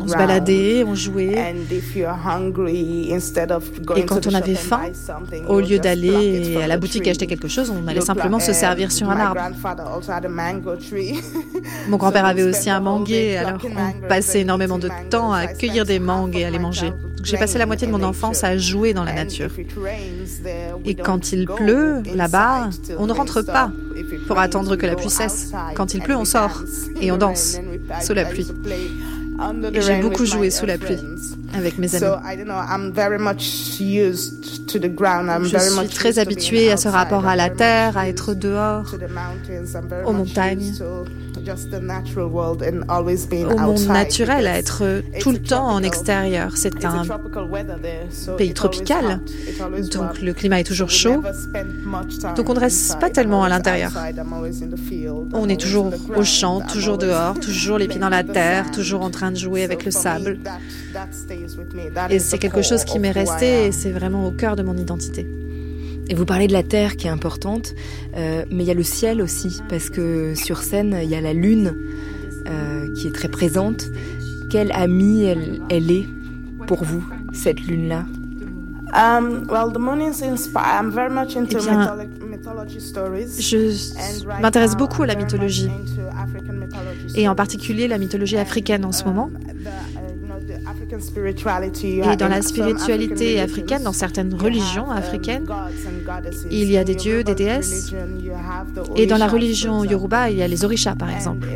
On 0.00 0.08
se 0.08 0.16
baladait, 0.16 0.84
on 0.84 0.94
jouait. 0.94 1.54
Et 3.96 4.04
quand 4.04 4.26
on 4.26 4.34
avait 4.34 4.54
faim, 4.54 4.80
au 5.48 5.60
lieu 5.60 5.78
d'aller 5.78 6.58
à 6.62 6.66
la 6.66 6.78
boutique 6.78 7.06
acheter 7.08 7.26
quelque 7.26 7.48
chose, 7.48 7.70
on 7.70 7.86
allait 7.88 8.00
simplement 8.00 8.40
se 8.40 8.52
servir 8.52 8.92
sur 8.92 9.10
un 9.10 9.18
arbre. 9.18 9.40
Mon 11.88 11.96
grand-père 11.96 12.24
avait 12.24 12.42
aussi 12.42 12.70
un 12.70 12.80
manguier, 12.80 13.38
alors 13.38 13.58
on 13.64 14.08
passait 14.08 14.40
énormément 14.40 14.78
de 14.78 14.88
temps 15.10 15.32
à 15.32 15.46
cueillir 15.46 15.84
des 15.84 15.98
mangues 15.98 16.36
et 16.36 16.44
à 16.44 16.50
les 16.50 16.58
manger. 16.58 16.92
J'ai 17.22 17.36
passé 17.36 17.58
la 17.58 17.66
moitié 17.66 17.86
de 17.86 17.92
mon 17.92 18.02
enfance 18.02 18.42
à 18.42 18.56
jouer 18.56 18.94
dans 18.94 19.04
la 19.04 19.12
nature. 19.12 19.50
Et 20.84 20.94
quand 20.94 21.32
il 21.32 21.46
pleut, 21.46 22.02
là-bas, 22.14 22.70
on 22.98 23.06
ne 23.06 23.12
rentre 23.12 23.42
pas 23.42 23.70
pour 24.26 24.38
attendre 24.38 24.76
que 24.76 24.86
la 24.86 24.96
pluie 24.96 25.10
cesse. 25.10 25.52
Quand 25.74 25.94
il 25.94 26.02
pleut, 26.02 26.16
on 26.16 26.24
sort 26.24 26.64
et 27.00 27.12
on 27.12 27.16
danse 27.18 27.58
sous 28.00 28.14
la 28.14 28.24
pluie. 28.24 28.46
Et 29.74 29.80
j'ai 29.80 30.00
beaucoup 30.00 30.24
joué 30.24 30.50
sous 30.50 30.66
la 30.66 30.78
pluie 30.78 30.98
avec 31.54 31.78
mes 31.78 31.94
amis. 31.94 32.06
Je 35.44 35.58
suis 35.58 35.88
très 35.88 36.18
habituée 36.18 36.70
à 36.70 36.76
ce 36.76 36.88
rapport 36.88 37.26
à 37.26 37.36
la 37.36 37.50
terre, 37.50 37.96
à 37.96 38.08
être 38.08 38.34
dehors, 38.34 38.94
aux 40.04 40.12
montagnes, 40.12 40.72
au 43.44 43.56
monde 43.56 43.86
naturel, 43.86 44.46
à 44.46 44.58
être 44.58 45.02
tout 45.20 45.32
le 45.32 45.38
temps 45.38 45.66
en 45.66 45.82
extérieur. 45.82 46.56
C'est 46.56 46.84
un 46.84 47.04
pays 48.36 48.54
tropical, 48.54 49.20
donc 49.90 50.20
le 50.20 50.32
climat 50.32 50.60
est 50.60 50.64
toujours 50.64 50.90
chaud. 50.90 51.22
Donc 52.36 52.48
on 52.48 52.54
ne 52.54 52.60
reste 52.60 52.98
pas 52.98 53.10
tellement 53.10 53.44
à 53.44 53.48
l'intérieur. 53.48 53.92
On 55.32 55.48
est 55.48 55.60
toujours 55.60 55.90
au 56.16 56.24
champ, 56.24 56.60
toujours 56.60 56.98
dehors, 56.98 57.38
toujours 57.40 57.78
les 57.78 57.88
pieds 57.88 58.00
dans 58.00 58.08
la 58.08 58.24
terre, 58.24 58.70
toujours 58.70 59.02
en 59.02 59.10
train 59.10 59.30
de 59.30 59.36
jouer 59.36 59.64
avec 59.64 59.84
le 59.84 59.90
sable. 59.90 60.38
Et 62.10 62.18
c'est 62.18 62.38
quelque 62.38 62.62
chose 62.62 62.84
qui 62.84 62.98
m'est 62.98 63.10
resté 63.10 63.66
et 63.66 63.72
c'est 63.72 63.92
vraiment 63.92 64.26
au 64.26 64.30
cœur 64.30 64.56
de 64.56 64.62
mon 64.62 64.76
identité. 64.76 65.26
Et 66.08 66.14
vous 66.14 66.24
parlez 66.24 66.46
de 66.46 66.52
la 66.52 66.62
terre 66.62 66.96
qui 66.96 67.06
est 67.06 67.10
importante, 67.10 67.74
euh, 68.16 68.44
mais 68.50 68.64
il 68.64 68.66
y 68.66 68.70
a 68.70 68.74
le 68.74 68.82
ciel 68.82 69.22
aussi, 69.22 69.60
parce 69.68 69.88
que 69.88 70.34
sur 70.34 70.58
scène, 70.62 70.98
il 71.02 71.08
y 71.08 71.14
a 71.14 71.20
la 71.20 71.32
lune 71.32 71.74
euh, 72.48 72.92
qui 72.94 73.06
est 73.06 73.12
très 73.12 73.28
présente. 73.28 73.90
Quelle 74.50 74.72
amie 74.72 75.24
elle, 75.24 75.60
elle 75.70 75.90
est 75.90 76.06
pour 76.66 76.84
vous, 76.84 77.04
cette 77.32 77.60
lune-là? 77.60 78.04
Um, 78.94 79.46
well, 79.48 79.72
the 79.72 79.78
moon 79.78 80.02
is 80.02 80.22
I'm 80.54 80.90
very 80.90 81.10
much 81.10 81.34
into 81.34 81.56
eh 81.58 81.62
bien, 81.62 81.96
je 83.38 84.42
m'intéresse 84.42 84.76
beaucoup 84.76 85.02
à 85.02 85.06
la 85.06 85.14
mythologie, 85.14 85.70
et 87.14 87.26
en 87.26 87.34
particulier 87.34 87.88
la 87.88 87.96
mythologie 87.96 88.36
africaine 88.36 88.84
en 88.84 88.92
ce 88.92 89.04
moment. 89.04 89.30
Et 91.84 92.16
dans 92.16 92.28
la 92.28 92.42
spiritualité 92.42 93.40
africaine, 93.40 93.82
dans 93.82 93.92
certaines 93.92 94.34
religions 94.34 94.90
um, 94.90 94.96
africaines, 94.96 95.46
il 96.50 96.70
y 96.70 96.76
a 96.76 96.84
des 96.84 96.94
dieux, 96.94 97.24
des 97.24 97.34
déesses. 97.34 97.92
Et 98.96 99.06
dans 99.06 99.16
la 99.16 99.26
religion 99.26 99.84
yoruba, 99.84 100.30
il 100.30 100.38
y 100.38 100.42
a 100.42 100.48
les 100.48 100.64
orishas, 100.64 100.94
par 100.94 101.10
exemple. 101.10 101.48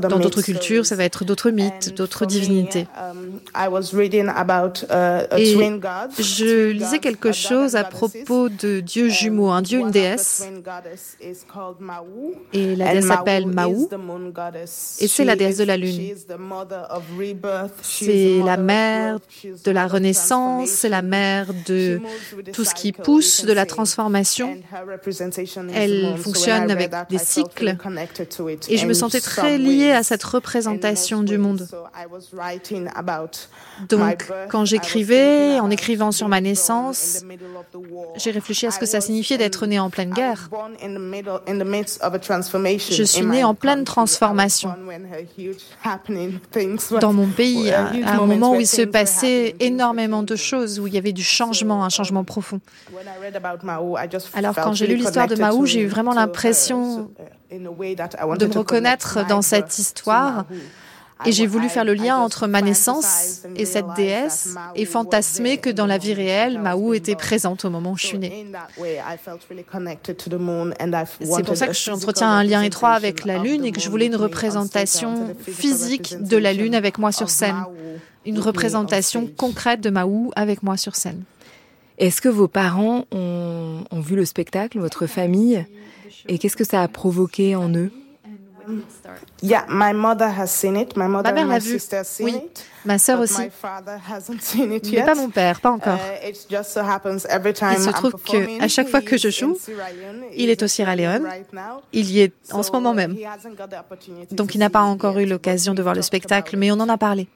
Dans 0.00 0.18
d'autres 0.18 0.42
cultures, 0.42 0.86
ça 0.86 0.96
va 0.96 1.04
être 1.04 1.24
d'autres 1.24 1.50
mythes, 1.50 1.94
d'autres 1.96 2.24
divinités. 2.26 2.86
Um, 2.98 3.40
uh, 3.54 3.76
Et 5.36 5.54
je 6.18 6.70
lisais 6.70 6.98
quelque 6.98 7.32
chose 7.32 7.76
à 7.76 7.84
propos 7.84 8.48
de 8.48 8.80
dieux 8.80 9.06
um, 9.06 9.10
jumeaux, 9.10 9.50
un 9.50 9.62
dieu, 9.62 9.80
une 9.80 9.90
déesse. 9.90 10.48
Et 12.52 12.76
la 12.76 12.92
déesse 12.92 13.06
s'appelle 13.06 13.46
Maou. 13.46 13.88
Et 15.00 15.08
c'est 15.08 15.24
la 15.24 15.36
déesse 15.36 15.58
de 15.58 15.64
la 15.64 15.76
lune. 15.76 16.14
C'est 17.82 18.40
la 18.44 18.56
mère 18.56 19.18
de 19.64 19.70
la 19.70 19.86
renaissance, 19.86 20.68
c'est 20.68 20.88
la 20.88 21.02
mère 21.02 21.48
de 21.66 22.00
tout 22.52 22.64
ce 22.64 22.74
qui 22.74 22.92
pousse, 22.92 23.44
de 23.44 23.52
la 23.52 23.66
transformation. 23.66 24.56
Elle 25.74 26.16
fonctionne 26.18 26.70
avec 26.70 26.92
des 27.10 27.18
cycles 27.18 27.76
et 28.68 28.76
je 28.76 28.86
me 28.86 28.94
sentais 28.94 29.20
très 29.20 29.58
liée 29.58 29.92
à 29.92 30.02
cette 30.02 30.24
représentation 30.24 31.22
du 31.22 31.38
monde. 31.38 31.66
Donc, 33.88 34.26
quand 34.50 34.64
j'écrivais, 34.64 35.60
en 35.60 35.70
écrivant 35.70 36.12
sur 36.12 36.28
ma 36.28 36.40
naissance, 36.40 37.24
j'ai 38.16 38.30
réfléchi 38.30 38.66
à 38.66 38.70
ce 38.70 38.78
que 38.78 38.86
ça 38.86 39.00
signifiait 39.00 39.38
d'être 39.38 39.66
née 39.66 39.78
en 39.78 39.90
pleine 39.90 40.12
guerre. 40.12 40.48
Je 42.90 43.02
suis 43.02 43.26
née 43.26 43.44
en 43.44 43.54
pleine 43.54 43.84
transformation. 43.84 44.74
Dans 47.00 47.12
mon 47.12 47.26
pays, 47.26 47.47
à, 47.72 47.90
un 48.20 48.26
moment 48.26 48.52
où 48.52 48.60
il 48.60 48.66
se 48.66 48.82
passait 48.82 49.54
énormément 49.60 50.22
de 50.22 50.36
choses, 50.36 50.80
où 50.80 50.86
il 50.86 50.94
y 50.94 50.98
avait 50.98 51.12
du 51.12 51.24
changement, 51.24 51.84
un 51.84 51.88
changement 51.88 52.24
profond. 52.24 52.60
Alors 54.34 54.54
quand 54.54 54.72
j'ai 54.72 54.86
lu 54.86 54.96
l'histoire 54.96 55.26
de 55.26 55.36
Maou, 55.36 55.66
j'ai 55.66 55.80
eu 55.80 55.86
vraiment 55.86 56.14
l'impression 56.14 57.10
de 57.50 57.58
me 57.58 58.58
reconnaître 58.58 59.26
dans 59.26 59.42
cette 59.42 59.78
histoire 59.78 60.44
et 61.26 61.32
j'ai 61.32 61.46
voulu 61.46 61.68
faire 61.68 61.84
le 61.84 61.94
lien 61.94 62.16
entre 62.16 62.46
ma 62.46 62.62
naissance 62.62 63.42
et 63.56 63.64
cette 63.64 63.86
déesse 63.96 64.54
et 64.74 64.84
fantasmer 64.84 65.58
que 65.58 65.70
dans 65.70 65.86
la 65.86 65.98
vie 65.98 66.14
réelle, 66.14 66.58
Maou 66.60 66.94
était 66.94 67.16
présente 67.16 67.64
au 67.64 67.70
moment 67.70 67.92
où 67.92 67.96
je 67.96 68.06
suis 68.06 68.18
née. 68.18 68.46
C'est 71.20 71.44
pour 71.44 71.56
ça 71.56 71.66
que 71.66 71.72
j'entretiens 71.72 72.30
un 72.30 72.44
lien 72.44 72.62
étroit 72.62 72.90
avec 72.90 73.24
la 73.24 73.38
Lune 73.38 73.64
et 73.64 73.72
que 73.72 73.80
je 73.80 73.90
voulais 73.90 74.06
une 74.06 74.16
représentation 74.16 75.34
physique 75.40 76.16
de 76.20 76.36
la 76.36 76.52
Lune 76.52 76.74
avec 76.74 76.98
moi 76.98 77.12
sur 77.12 77.30
scène. 77.30 77.64
Une 78.24 78.38
représentation 78.38 79.26
concrète 79.26 79.80
de 79.80 79.90
Maou 79.90 80.32
avec 80.36 80.62
moi 80.62 80.76
sur 80.76 80.94
scène. 80.96 81.22
Est-ce 81.98 82.20
que 82.20 82.28
vos 82.28 82.46
parents 82.46 83.06
ont, 83.10 83.84
ont 83.90 84.00
vu 84.00 84.14
le 84.14 84.24
spectacle, 84.24 84.78
votre 84.78 85.06
famille, 85.06 85.66
et 86.28 86.38
qu'est-ce 86.38 86.56
que 86.56 86.64
ça 86.64 86.82
a 86.82 86.88
provoqué 86.88 87.56
en 87.56 87.70
eux? 87.74 87.90
Yeah, 89.42 89.64
my 89.68 89.92
mother 89.92 90.28
has 90.28 90.48
seen 90.50 90.76
it. 90.76 90.96
My 90.96 91.06
mother 91.06 91.30
Ma 91.30 91.32
mère 91.32 91.44
and 91.44 91.48
l'a 91.48 91.58
my 91.58 91.60
vu. 91.60 91.78
Oui. 92.20 92.34
it. 92.36 92.64
Ma 92.84 92.98
sœur 92.98 93.20
aussi. 93.20 93.40
My 93.42 93.50
father 93.50 93.98
hasn't 94.10 94.40
seen 94.40 94.72
it 94.72 94.84
Mais 94.84 94.98
yet. 94.98 95.04
pas 95.04 95.14
mon 95.14 95.30
père, 95.30 95.60
pas 95.60 95.70
encore. 95.70 95.96
Uh, 95.96 96.28
it 96.28 96.46
just 96.50 96.72
so 96.72 96.80
happens 96.80 97.24
every 97.28 97.52
time 97.52 97.74
Il 97.78 97.82
se 97.82 97.90
trouve 97.90 98.12
que 98.22 98.62
à 98.62 98.68
chaque 98.68 98.88
fois 98.88 99.00
que 99.00 99.16
je 99.16 99.30
joue, 99.30 99.56
il 100.34 100.50
est 100.50 100.62
au 100.62 100.66
Sierra 100.66 100.96
Leone. 100.96 101.26
Il 101.92 102.10
y 102.10 102.20
est 102.20 102.32
en 102.52 102.62
ce 102.62 102.70
moment 102.72 102.94
même. 102.94 103.16
Donc 104.32 104.54
il 104.54 104.58
n'a 104.58 104.70
pas 104.70 104.82
encore 104.82 105.18
eu 105.18 105.26
l'occasion 105.26 105.74
de 105.74 105.82
voir 105.82 105.94
le 105.94 106.02
spectacle, 106.02 106.56
mais 106.56 106.70
on 106.70 106.80
en 106.80 106.88
a 106.88 106.98
parlé. 106.98 107.28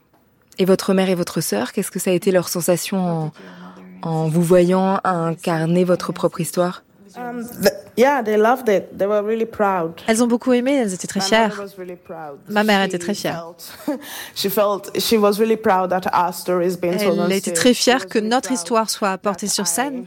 Et 0.58 0.64
votre 0.64 0.92
mère 0.92 1.08
et 1.08 1.14
votre 1.14 1.40
sœur, 1.40 1.72
qu'est-ce 1.72 1.90
que 1.90 1.98
ça 1.98 2.10
a 2.10 2.12
été 2.14 2.30
leur 2.30 2.48
sensation 2.48 2.98
en, 2.98 3.32
en 4.02 4.28
vous 4.28 4.42
voyant 4.42 5.00
incarner 5.04 5.84
votre 5.84 6.12
propre 6.12 6.40
histoire? 6.40 6.82
Um. 7.16 7.46
Elles 10.06 10.22
ont 10.22 10.26
beaucoup 10.26 10.52
aimé, 10.52 10.72
elles 10.72 10.94
étaient 10.94 11.06
très 11.06 11.20
fières. 11.20 11.62
Ma 12.48 12.64
mère 12.64 12.82
était 12.84 12.98
très 12.98 13.14
fière. 13.14 13.46
Elle 17.24 17.32
était 17.32 17.52
très 17.52 17.74
fière 17.74 18.08
que 18.08 18.18
notre 18.18 18.52
histoire 18.52 18.88
soit 18.88 19.10
apportée 19.10 19.46
sur 19.46 19.66
scène 19.66 20.06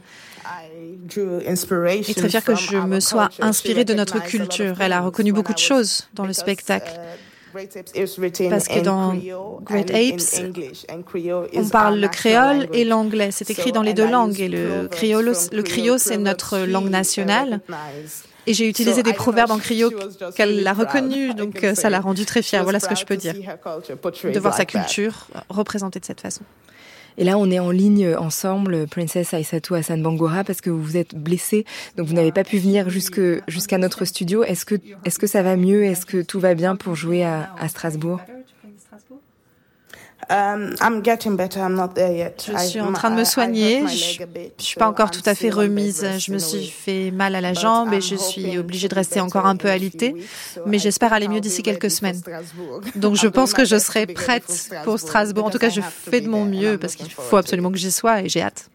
et 1.16 2.14
très 2.14 2.28
fière 2.28 2.44
que 2.44 2.54
je 2.56 2.76
me 2.76 3.00
sois 3.00 3.28
inspirée 3.40 3.84
de 3.84 3.94
notre 3.94 4.20
culture. 4.22 4.80
Elle 4.80 4.92
a 4.92 5.00
reconnu 5.00 5.32
beaucoup 5.32 5.54
de 5.54 5.58
choses 5.58 6.08
dans 6.14 6.26
le 6.26 6.32
spectacle. 6.32 6.90
Parce 8.50 8.68
que 8.68 8.80
dans 8.80 9.14
Great 9.62 9.90
Apes, 9.90 10.20
On 11.54 11.68
parle 11.68 11.98
le 11.98 12.08
créole 12.08 12.68
et 12.72 12.84
l'anglais. 12.84 13.30
C'est 13.30 13.50
écrit 13.50 13.72
dans 13.72 13.82
les 13.82 13.94
deux 13.94 14.08
langues. 14.08 14.40
Et 14.40 14.48
le 14.48 14.88
criollo, 14.88 15.32
le 15.52 15.62
crio, 15.62 15.98
c'est 15.98 16.18
notre 16.18 16.58
langue 16.58 16.90
nationale. 16.90 17.60
Et 18.48 18.54
j'ai 18.54 18.68
utilisé 18.68 19.02
des 19.02 19.12
proverbes 19.12 19.50
en 19.50 19.58
crio 19.58 19.90
qu'elle 20.36 20.62
l'a 20.62 20.72
reconnu, 20.72 21.34
donc 21.34 21.64
euh, 21.64 21.74
ça 21.74 21.90
l'a 21.90 21.98
rendue 21.98 22.26
très 22.26 22.42
fière. 22.42 22.62
Voilà 22.62 22.78
ce 22.78 22.88
que 22.88 22.94
je 22.94 23.04
peux 23.04 23.16
dire. 23.16 23.34
De 23.34 24.38
voir 24.38 24.54
sa 24.54 24.64
culture 24.64 25.26
représentée 25.48 25.98
de 25.98 26.04
cette 26.04 26.20
façon. 26.20 26.42
Et 27.18 27.24
là, 27.24 27.38
on 27.38 27.50
est 27.50 27.58
en 27.58 27.70
ligne 27.70 28.14
ensemble, 28.16 28.86
Princess 28.86 29.32
Aïssatou 29.34 29.74
Hassan 29.74 30.02
Bangora, 30.02 30.44
parce 30.44 30.60
que 30.60 30.70
vous 30.70 30.96
êtes 30.96 31.14
blessée, 31.14 31.64
donc 31.96 32.06
vous 32.06 32.14
n'avez 32.14 32.32
pas 32.32 32.44
pu 32.44 32.58
venir 32.58 32.90
jusque 32.90 33.20
jusqu'à 33.48 33.78
notre 33.78 34.04
studio. 34.04 34.44
Est-ce 34.44 34.64
que 34.64 34.74
est-ce 35.04 35.18
que 35.18 35.26
ça 35.26 35.42
va 35.42 35.56
mieux? 35.56 35.84
Est-ce 35.84 36.06
que 36.06 36.22
tout 36.22 36.40
va 36.40 36.54
bien 36.54 36.76
pour 36.76 36.94
jouer 36.94 37.24
à, 37.24 37.50
à 37.58 37.68
Strasbourg? 37.68 38.20
Je 42.46 42.52
I- 42.52 42.68
suis 42.68 42.80
en 42.80 42.92
train 42.92 43.10
de 43.10 43.16
me 43.16 43.24
soigner. 43.24 43.86
Je 43.86 44.22
je 44.58 44.64
suis 44.64 44.76
pas 44.76 44.88
encore 44.88 45.08
I'm 45.08 45.12
tout 45.12 45.28
à 45.28 45.34
fait 45.34 45.50
remise. 45.50 46.04
Je 46.18 46.32
me 46.32 46.38
suis 46.38 46.66
fait 46.66 47.10
mal 47.10 47.34
à 47.34 47.40
la 47.40 47.54
jambe 47.54 47.92
et 47.92 48.00
je 48.00 48.16
suis 48.16 48.58
obligée 48.58 48.88
de 48.88 48.94
rester 48.94 49.20
encore 49.20 49.46
un 49.46 49.56
peu 49.56 49.68
alitée. 49.70 50.14
Mais 50.66 50.78
j'espère 50.78 51.12
aller 51.12 51.28
mieux 51.28 51.40
d'ici 51.40 51.62
quelques 51.62 51.90
semaines. 51.90 52.20
Donc 52.96 53.14
je 53.16 53.26
I'm 53.26 53.32
pense 53.32 53.52
que 53.52 53.64
je 53.64 53.78
serai 53.78 54.06
prête 54.06 54.70
pour 54.84 54.98
Strasbourg. 54.98 55.46
En 55.46 55.50
tout 55.50 55.58
cas, 55.58 55.70
je 55.70 55.80
fais 55.80 56.20
de 56.20 56.28
mon 56.28 56.44
mieux 56.44 56.78
parce 56.78 56.96
qu'il 56.96 57.10
faut 57.10 57.36
absolument 57.36 57.70
que 57.70 57.78
j'y 57.78 57.92
sois 57.92 58.22
et 58.22 58.28
j'ai 58.28 58.42
hâte. 58.42 58.68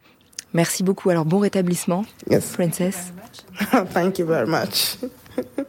Merci 0.54 0.84
beaucoup. 0.84 1.10
Alors 1.10 1.26
bon 1.26 1.39
rétablissement, 1.39 2.06
Princess. 2.54 3.14
Thank 3.93 4.20
you 4.20 4.26
very 4.26 4.49
much. 4.49 4.97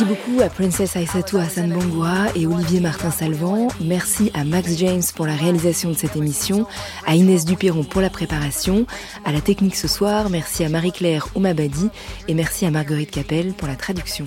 Merci 0.00 0.14
beaucoup 0.14 0.40
à 0.40 0.48
Princess 0.48 0.96
Aïssatou 0.96 1.36
Hassan 1.36 1.74
Bangura 1.74 2.28
et 2.34 2.46
Olivier 2.46 2.80
Martin 2.80 3.10
Salvant. 3.10 3.68
Merci 3.82 4.30
à 4.32 4.44
Max 4.44 4.78
James 4.78 5.02
pour 5.14 5.26
la 5.26 5.34
réalisation 5.34 5.90
de 5.90 5.94
cette 5.94 6.16
émission, 6.16 6.66
à 7.06 7.16
Inès 7.16 7.44
Duperron 7.44 7.84
pour 7.84 8.00
la 8.00 8.08
préparation, 8.08 8.86
à 9.26 9.32
la 9.32 9.42
technique 9.42 9.76
ce 9.76 9.88
soir. 9.88 10.30
Merci 10.30 10.64
à 10.64 10.70
Marie-Claire 10.70 11.28
Oumabadi 11.34 11.90
et 12.28 12.34
merci 12.34 12.64
à 12.64 12.70
Marguerite 12.70 13.10
Capel 13.10 13.52
pour 13.52 13.68
la 13.68 13.76
traduction. 13.76 14.24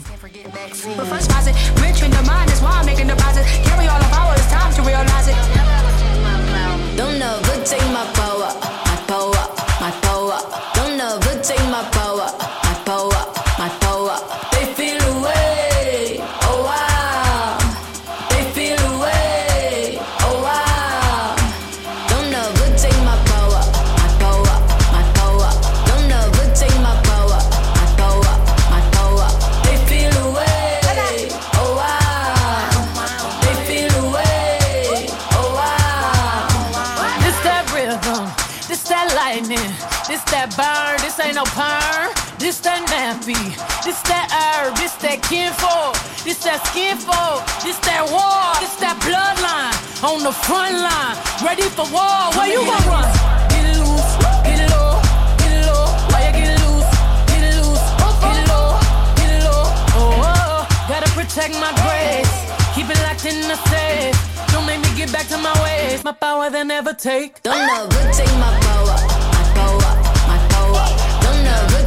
Ain't 41.34 41.46
no 41.46 41.52
perm, 41.52 42.14
this 42.38 42.60
that 42.62 42.86
nappy, 42.94 43.38
this 43.84 44.00
that 44.06 44.30
herb, 44.30 44.78
this 44.78 44.94
that 45.02 45.18
kinfolk, 45.26 45.98
this 46.22 46.38
that 46.46 46.62
skinfolk, 46.70 47.42
this 47.66 47.78
that 47.90 48.06
war, 48.06 48.54
this 48.62 48.76
that 48.78 48.98
bloodline 49.02 49.74
on 50.06 50.22
the 50.22 50.32
front 50.32 50.78
line, 50.78 51.18
ready 51.42 51.66
for 51.74 51.90
war. 51.90 52.30
Where 52.38 52.50
you 52.54 52.62
gonna 52.62 52.86
run? 52.86 53.10
Get 53.50 53.66
it 53.66 53.78
loose, 53.82 54.14
get 54.46 54.62
it 54.62 54.70
low, 54.70 55.02
get 55.42 55.54
it 55.58 55.66
low. 55.66 55.86
Why 56.14 56.22
you 56.30 56.34
get 56.38 56.54
loose, 56.62 56.92
get 57.34 57.42
it 57.42 57.56
loose, 57.58 57.86
get 57.98 58.38
it 58.38 58.48
low, 58.54 58.78
get 59.18 59.30
it 59.34 59.42
low. 59.42 59.66
Oh, 59.98 60.14
oh, 60.14 60.38
oh, 60.38 60.86
gotta 60.86 61.10
protect 61.18 61.58
my 61.58 61.74
grace, 61.82 62.34
keep 62.78 62.86
it 62.94 63.00
locked 63.10 63.26
in 63.26 63.42
the 63.50 63.58
safe. 63.74 64.14
Don't 64.54 64.70
make 64.70 64.82
me 64.86 64.90
get 64.94 65.10
back 65.10 65.26
to 65.34 65.38
my 65.42 65.56
ways. 65.66 66.04
My 66.04 66.14
power 66.14 66.54
they 66.54 66.64
never 66.64 66.94
take. 66.94 67.42
Don't 67.42 67.58
never 67.58 67.90
take 68.14 68.30
my 68.38 68.54
power, 68.62 68.98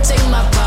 take 0.09 0.31
my 0.31 0.49
power, 0.53 0.66